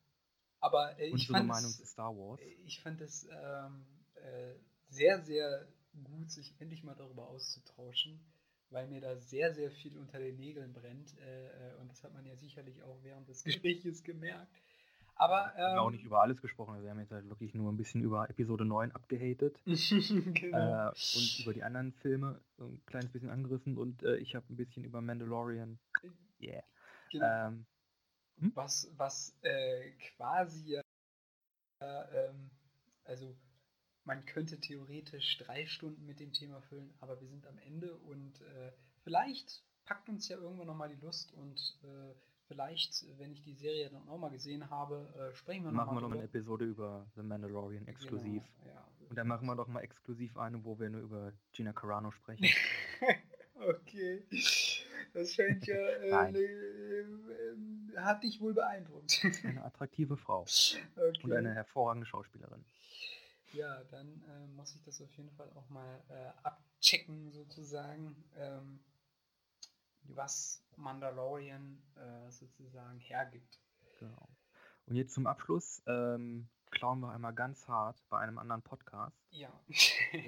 aber 0.61 0.99
äh, 0.99 1.09
ich 1.15 1.27
fand 1.27 1.49
es, 1.51 1.77
Star 1.89 2.15
Wars. 2.15 2.39
Ich 2.65 2.79
fand 2.81 3.01
es 3.01 3.27
ähm, 3.31 3.85
äh, 4.15 4.53
sehr, 4.89 5.21
sehr 5.23 5.67
gut, 6.03 6.31
sich 6.31 6.53
endlich 6.59 6.83
mal 6.83 6.95
darüber 6.95 7.27
auszutauschen, 7.27 8.19
weil 8.69 8.87
mir 8.87 9.01
da 9.01 9.17
sehr, 9.17 9.53
sehr 9.53 9.71
viel 9.71 9.97
unter 9.97 10.19
den 10.19 10.37
Nägeln 10.37 10.73
brennt. 10.73 11.17
Äh, 11.19 11.47
äh 11.47 11.75
und 11.81 11.89
das 11.89 12.03
hat 12.03 12.13
man 12.13 12.25
ja 12.25 12.35
sicherlich 12.35 12.83
auch 12.83 13.01
während 13.01 13.27
des 13.27 13.43
Gesprächs 13.43 14.03
gemerkt. 14.03 14.61
Aber, 15.15 15.51
ähm, 15.55 15.57
wir 15.57 15.65
haben 15.71 15.79
auch 15.79 15.91
nicht 15.91 16.05
über 16.05 16.21
alles 16.21 16.41
gesprochen. 16.41 16.81
Wir 16.81 16.91
haben 16.91 16.99
jetzt 16.99 17.11
halt 17.11 17.27
wirklich 17.27 17.53
nur 17.53 17.69
ein 17.69 17.75
bisschen 17.75 18.01
über 18.01 18.29
Episode 18.29 18.63
9 18.63 18.91
abgehatet. 18.93 19.59
genau. 19.65 20.87
äh, 20.87 20.87
und 20.89 21.39
über 21.41 21.53
die 21.53 21.63
anderen 21.63 21.91
Filme 21.91 22.39
ein 22.57 22.81
kleines 22.85 23.11
bisschen 23.11 23.29
angerissen. 23.29 23.77
Und 23.77 24.03
äh, 24.03 24.15
ich 24.17 24.35
habe 24.35 24.45
ein 24.49 24.55
bisschen 24.55 24.85
über 24.85 25.01
Mandalorian. 25.01 25.77
Yeah. 26.41 26.63
Genau. 27.09 27.47
Ähm, 27.47 27.65
hm? 28.39 28.51
Was, 28.55 28.89
was 28.97 29.35
äh, 29.41 29.91
quasi, 30.15 30.81
ähm, 31.81 32.49
also 33.03 33.35
man 34.05 34.25
könnte 34.25 34.59
theoretisch 34.59 35.37
drei 35.37 35.65
Stunden 35.65 36.05
mit 36.05 36.19
dem 36.19 36.31
Thema 36.33 36.61
füllen, 36.61 36.93
aber 36.99 37.19
wir 37.21 37.27
sind 37.27 37.45
am 37.47 37.57
Ende 37.59 37.95
und 37.95 38.41
äh, 38.41 38.71
vielleicht 39.03 39.63
packt 39.85 40.09
uns 40.09 40.27
ja 40.29 40.37
irgendwann 40.37 40.67
nochmal 40.67 40.89
die 40.89 40.99
Lust 41.03 41.33
und 41.33 41.77
äh, 41.83 42.13
vielleicht, 42.47 43.05
wenn 43.17 43.31
ich 43.31 43.43
die 43.43 43.53
Serie 43.53 43.89
dann 43.89 44.07
auch 44.09 44.17
mal 44.17 44.31
gesehen 44.31 44.69
habe, 44.69 45.07
äh, 45.15 45.35
sprechen 45.35 45.63
wir 45.63 45.71
nochmal. 45.71 45.85
Machen 45.85 45.97
wir 45.97 46.01
noch 46.01 46.09
mal 46.09 46.17
eine 46.17 46.25
Episode 46.25 46.65
über 46.65 47.05
The 47.15 47.21
Mandalorian 47.21 47.87
exklusiv. 47.87 48.43
Genau, 48.63 48.73
ja. 48.73 48.85
Und 49.09 49.15
dann 49.15 49.27
machen 49.27 49.47
wir 49.47 49.55
doch 49.55 49.67
mal 49.67 49.81
exklusiv 49.81 50.37
eine, 50.37 50.63
wo 50.63 50.79
wir 50.79 50.89
nur 50.89 51.01
über 51.01 51.33
Gina 51.51 51.73
Carano 51.73 52.11
sprechen. 52.11 52.47
okay. 53.55 54.25
Das 55.13 55.33
scheint 55.33 55.65
ja. 55.67 55.75
Äh, 55.75 56.31
ne, 56.31 56.39
äh, 56.39 57.97
hat 57.97 58.23
dich 58.23 58.39
wohl 58.39 58.53
beeindruckt. 58.53 59.25
Eine 59.43 59.63
attraktive 59.63 60.17
Frau. 60.17 60.41
Okay. 60.41 61.23
Und 61.23 61.33
eine 61.33 61.53
hervorragende 61.53 62.05
Schauspielerin. 62.05 62.63
Ja, 63.51 63.83
dann 63.85 64.23
äh, 64.29 64.47
muss 64.47 64.75
ich 64.75 64.83
das 64.83 65.01
auf 65.01 65.11
jeden 65.13 65.31
Fall 65.31 65.49
auch 65.55 65.69
mal 65.69 66.03
äh, 66.09 66.31
abchecken, 66.43 67.31
sozusagen. 67.31 68.23
Ähm, 68.37 68.79
was 70.03 70.63
Mandalorian 70.75 71.81
äh, 71.95 72.31
sozusagen 72.31 72.99
hergibt. 72.99 73.59
Genau. 73.99 74.29
Und 74.85 74.95
jetzt 74.95 75.13
zum 75.13 75.27
Abschluss 75.27 75.83
ähm, 75.87 76.49
klauen 76.71 76.99
wir 76.99 77.11
einmal 77.11 77.33
ganz 77.33 77.67
hart 77.67 78.01
bei 78.09 78.19
einem 78.19 78.37
anderen 78.37 78.61
Podcast. 78.61 79.17
Ja. 79.31 79.49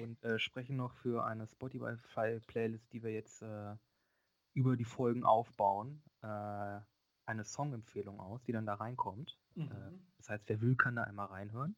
und 0.02 0.24
äh, 0.24 0.40
sprechen 0.40 0.78
noch 0.78 0.94
für 0.96 1.26
eine 1.26 1.48
Spotify-Playlist, 1.48 2.92
die 2.94 3.04
wir 3.04 3.12
jetzt 3.12 3.42
äh, 3.42 3.76
über 4.54 4.76
die 4.76 4.86
Folgen 4.86 5.24
aufbauen, 5.24 6.04
äh, 6.22 6.80
eine 7.26 7.44
Songempfehlung 7.44 8.20
aus, 8.20 8.44
die 8.44 8.52
dann 8.52 8.66
da 8.66 8.76
reinkommt. 8.76 9.38
Äh, 9.56 9.62
mhm. 9.62 10.06
das 10.18 10.30
heißt, 10.30 10.44
wer 10.48 10.62
will, 10.62 10.76
kann 10.76 10.96
da 10.96 11.04
einmal 11.04 11.28
reinhören. 11.28 11.76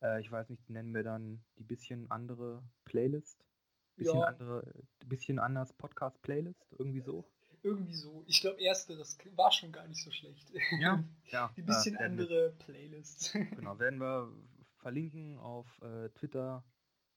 Äh, 0.00 0.20
ich 0.20 0.30
weiß 0.30 0.48
nicht, 0.50 0.68
nennen 0.68 0.94
wir 0.94 1.02
dann 1.02 1.44
die 1.58 1.64
bisschen 1.64 2.10
andere 2.10 2.62
Playlist? 2.84 3.44
Bisschen 3.96 4.20
ja. 4.20 4.26
andere, 4.26 4.72
bisschen 5.06 5.38
anders 5.38 5.72
Podcast-Playlist, 5.74 6.74
irgendwie 6.78 7.02
so. 7.02 7.24
Irgendwie 7.62 7.94
so. 7.94 8.24
Ich 8.26 8.40
glaube, 8.40 8.60
erste, 8.60 8.96
das 8.96 9.16
war 9.36 9.52
schon 9.52 9.70
gar 9.70 9.86
nicht 9.86 10.02
so 10.02 10.10
schlecht. 10.10 10.50
Ja, 10.80 11.04
ja. 11.26 11.52
Die 11.56 11.62
bisschen 11.62 11.96
äh, 11.96 12.04
andere 12.04 12.52
Playlist. 12.58 13.34
Genau, 13.56 13.78
werden 13.78 14.00
wir 14.00 14.32
verlinken 14.78 15.38
auf 15.38 15.80
äh, 15.82 16.08
Twitter, 16.10 16.64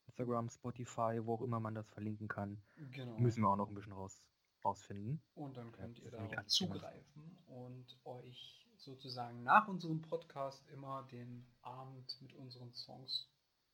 Instagram, 0.05 0.49
Spotify, 0.49 1.19
wo 1.23 1.35
auch 1.35 1.41
immer 1.41 1.59
man 1.59 1.73
das 1.73 1.89
verlinken 1.89 2.27
kann. 2.27 2.61
Genau. 2.91 3.17
Müssen 3.17 3.41
wir 3.41 3.49
auch 3.49 3.55
noch 3.55 3.69
ein 3.69 3.73
bisschen 3.73 3.93
raus, 3.93 4.21
rausfinden. 4.65 5.21
Und 5.35 5.55
dann 5.55 5.71
könnt 5.71 5.99
ja, 5.99 6.05
ihr 6.05 6.11
da 6.11 6.47
zugreifen 6.47 7.37
und 7.47 7.85
euch 8.03 8.67
sozusagen 8.77 9.43
nach 9.43 9.67
unserem 9.67 10.01
Podcast 10.01 10.63
immer 10.69 11.07
den 11.11 11.45
Abend 11.61 12.21
mit 12.21 12.33
unseren 12.33 12.73
Songs 12.73 13.29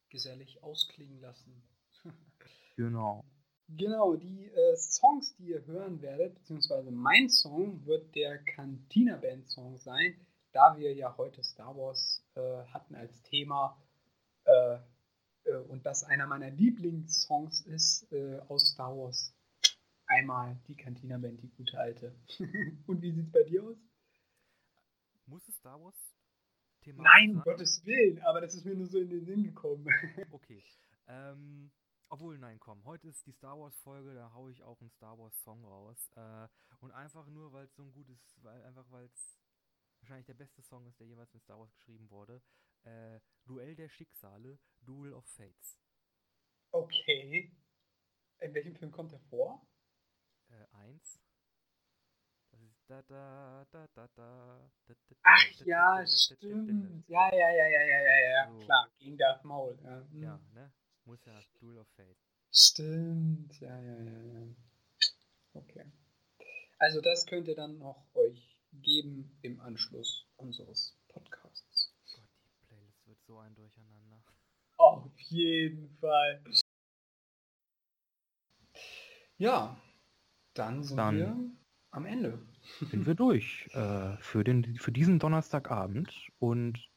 gesellig 0.09 0.61
ausklingen 0.63 1.19
lassen. 1.19 1.63
genau. 2.75 3.25
Genau, 3.67 4.15
die 4.15 4.47
äh, 4.47 4.75
Songs, 4.75 5.33
die 5.35 5.47
ihr 5.47 5.65
hören 5.65 6.01
werdet, 6.01 6.35
beziehungsweise 6.35 6.91
mein 6.91 7.29
Song 7.29 7.85
wird 7.85 8.13
der 8.15 8.37
Cantina 8.39 9.15
Band 9.15 9.47
Song 9.49 9.77
sein, 9.77 10.15
da 10.51 10.75
wir 10.77 10.93
ja 10.93 11.15
heute 11.17 11.41
Star 11.41 11.75
Wars 11.77 12.21
äh, 12.35 12.63
hatten 12.65 12.95
als 12.95 13.21
Thema 13.23 13.81
äh, 14.43 14.77
äh 15.45 15.55
und 15.69 15.85
das 15.85 16.03
einer 16.03 16.27
meiner 16.27 16.49
Lieblingssongs 16.49 17.61
ist 17.61 18.11
äh, 18.11 18.39
aus 18.49 18.71
Star 18.71 18.95
Wars. 18.97 19.33
Einmal 20.11 20.59
die 20.67 20.75
Cantina 20.75 21.17
Band, 21.17 21.41
die 21.41 21.47
gute 21.47 21.79
alte. 21.79 22.13
und 22.87 23.01
wie 23.01 23.13
sieht's 23.13 23.31
bei 23.31 23.43
dir 23.43 23.63
aus? 23.63 23.77
Muss 25.25 25.47
es 25.47 25.55
Star 25.55 25.81
Wars 25.81 25.95
Thema 26.81 27.03
Nein, 27.03 27.37
um 27.37 27.41
Gottes 27.43 27.85
Willen, 27.85 28.19
aber 28.23 28.41
das 28.41 28.53
ist 28.53 28.65
mir 28.65 28.75
nur 28.75 28.87
so 28.87 28.99
in 28.99 29.09
den 29.09 29.23
Sinn 29.23 29.43
gekommen. 29.43 29.87
okay. 30.31 30.61
Ähm, 31.07 31.71
obwohl, 32.09 32.37
nein, 32.37 32.59
komm, 32.59 32.83
heute 32.83 33.07
ist 33.07 33.25
die 33.25 33.31
Star 33.31 33.57
Wars 33.57 33.77
Folge, 33.79 34.13
da 34.13 34.33
haue 34.33 34.51
ich 34.51 34.61
auch 34.63 34.81
einen 34.81 34.89
Star 34.89 35.17
Wars 35.17 35.41
Song 35.43 35.63
raus. 35.63 36.11
Äh, 36.17 36.47
und 36.81 36.91
einfach 36.91 37.29
nur, 37.29 37.53
weil 37.53 37.65
es 37.65 37.75
so 37.75 37.83
ein 37.83 37.93
gutes, 37.93 38.19
weil 38.41 38.61
einfach 38.63 38.91
weil 38.91 39.05
es 39.05 39.39
wahrscheinlich 40.01 40.25
der 40.25 40.33
beste 40.33 40.61
Song 40.61 40.85
ist, 40.87 40.99
der 40.99 41.07
jemals 41.07 41.33
mit 41.33 41.41
Star 41.43 41.57
Wars 41.57 41.71
geschrieben 41.71 42.09
wurde. 42.09 42.41
Äh, 42.83 43.21
Duell 43.45 43.75
der 43.75 43.87
Schicksale, 43.87 44.59
Duel 44.81 45.13
of 45.13 45.25
Fates. 45.25 45.79
Okay. 46.71 47.49
In 48.41 48.53
welchem 48.53 48.75
Film 48.75 48.91
kommt 48.91 49.13
er 49.13 49.19
vor? 49.29 49.65
Äh, 50.51 50.67
eins. 50.77 51.19
Das 52.51 52.61
ist 52.61 52.89
da 52.89 53.01
da 53.03 53.65
da 53.71 53.87
da 53.95 54.07
da. 54.15 54.71
Ach 55.23 55.51
ja, 55.65 56.05
stimmt. 56.05 57.07
Ja, 57.07 57.33
ja, 57.33 57.49
ja, 57.49 57.67
ja, 57.67 57.81
ja, 57.81 57.99
ja, 57.99 58.19
ja. 58.29 58.51
So. 58.51 58.59
Klar, 58.65 58.91
gegen 58.99 59.17
Darth 59.17 59.43
Maul. 59.45 59.79
Ja, 59.83 60.03
hm. 60.11 60.21
ja 60.21 60.39
ne? 60.53 60.71
Muss 61.05 61.23
ja 61.25 61.41
Duel 61.59 61.77
of 61.77 61.87
Fate. 61.95 62.17
Stimmt, 62.51 63.59
ja, 63.61 63.79
ja, 63.81 63.97
ja, 63.97 64.23
ja. 64.33 64.47
Okay. 65.53 65.85
Also 66.79 66.99
das 66.99 67.25
könnt 67.25 67.47
ihr 67.47 67.55
dann 67.55 67.77
noch 67.77 68.05
euch 68.13 68.57
geben 68.73 69.37
im 69.41 69.59
Anschluss 69.61 70.27
unseres 70.35 70.97
Podcasts. 71.07 71.93
Gott, 72.13 72.29
die 72.43 72.67
Playlist 72.67 73.07
wird 73.07 73.23
so 73.23 73.37
ein 73.39 73.55
Durcheinander. 73.55 74.21
Auf 74.77 75.17
jeden 75.19 75.89
Fall. 75.97 76.43
Ja, 79.37 79.81
dann 80.53 80.83
sind 80.83 80.97
dann 80.97 81.17
wir 81.17 81.37
am 81.91 82.05
Ende. 82.05 82.39
Sind 82.89 83.05
wir 83.05 83.15
durch 83.15 83.69
äh, 83.73 84.17
für, 84.19 84.43
den, 84.43 84.75
für 84.77 84.91
diesen 84.91 85.19
Donnerstagabend 85.19 86.13
und 86.39 86.89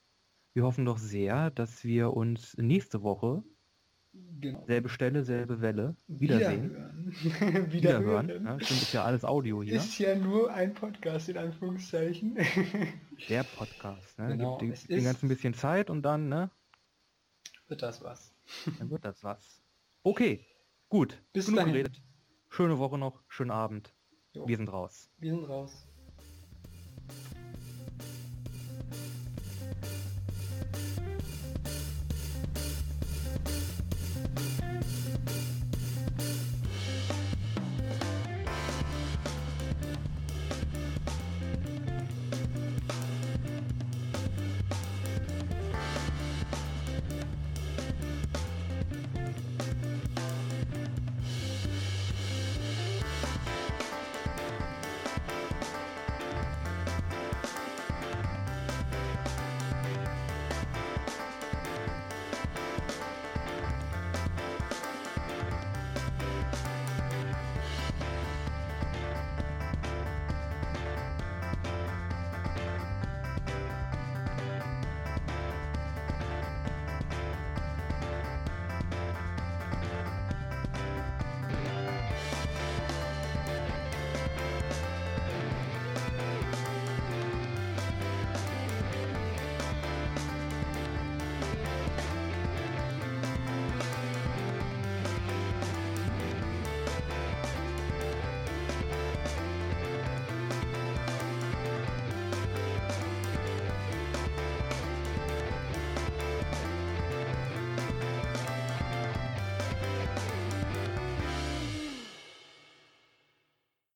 wir 0.53 0.63
hoffen 0.63 0.85
doch 0.85 0.99
sehr, 0.99 1.51
dass 1.51 1.85
wir 1.85 2.13
uns 2.13 2.57
nächste 2.57 3.03
Woche 3.03 3.43
Genau. 4.41 4.65
Selbe 4.67 4.89
Stelle, 4.89 5.25
selbe 5.25 5.61
Welle. 5.61 5.97
Wiedersehen. 6.07 6.71
Wiederhören. 7.09 7.73
Wiederhören. 7.73 8.29
Ja, 8.29 8.61
stimmt, 8.61 8.83
ist 8.83 8.93
ja 8.93 9.05
alles 9.05 9.25
Audio 9.25 9.63
hier. 9.63 9.75
Ist 9.75 9.99
ja 9.99 10.15
nur 10.15 10.53
ein 10.53 10.75
Podcast 10.75 11.29
in 11.29 11.39
Anführungszeichen. 11.39 12.37
Der 13.29 13.43
Podcast. 13.43 14.19
Ne? 14.19 14.29
Genau, 14.29 14.59
Gibt 14.59 14.89
den 14.89 15.05
ganzen 15.05 15.29
bisschen 15.29 15.55
Zeit 15.55 15.91
und 15.91 16.03
dann, 16.03 16.29
ne? 16.29 16.51
Wird 17.67 17.83
das 17.83 18.03
was. 18.03 18.33
Dann 18.79 18.91
wird 18.91 19.05
das 19.05 19.25
was. 19.25 19.63
Okay, 20.03 20.45
gut. 20.89 21.21
Bis 21.33 21.47
Genug 21.47 21.61
dahin. 21.61 21.73
geredet. 21.73 22.03
Schöne 22.55 22.79
Woche 22.79 22.99
noch, 22.99 23.21
schönen 23.27 23.51
Abend. 23.51 23.93
Jo. 24.33 24.47
Wir 24.47 24.57
sind 24.57 24.69
raus. 24.69 25.11
Wir 25.19 25.33
sind 25.35 25.45
raus. 25.49 25.89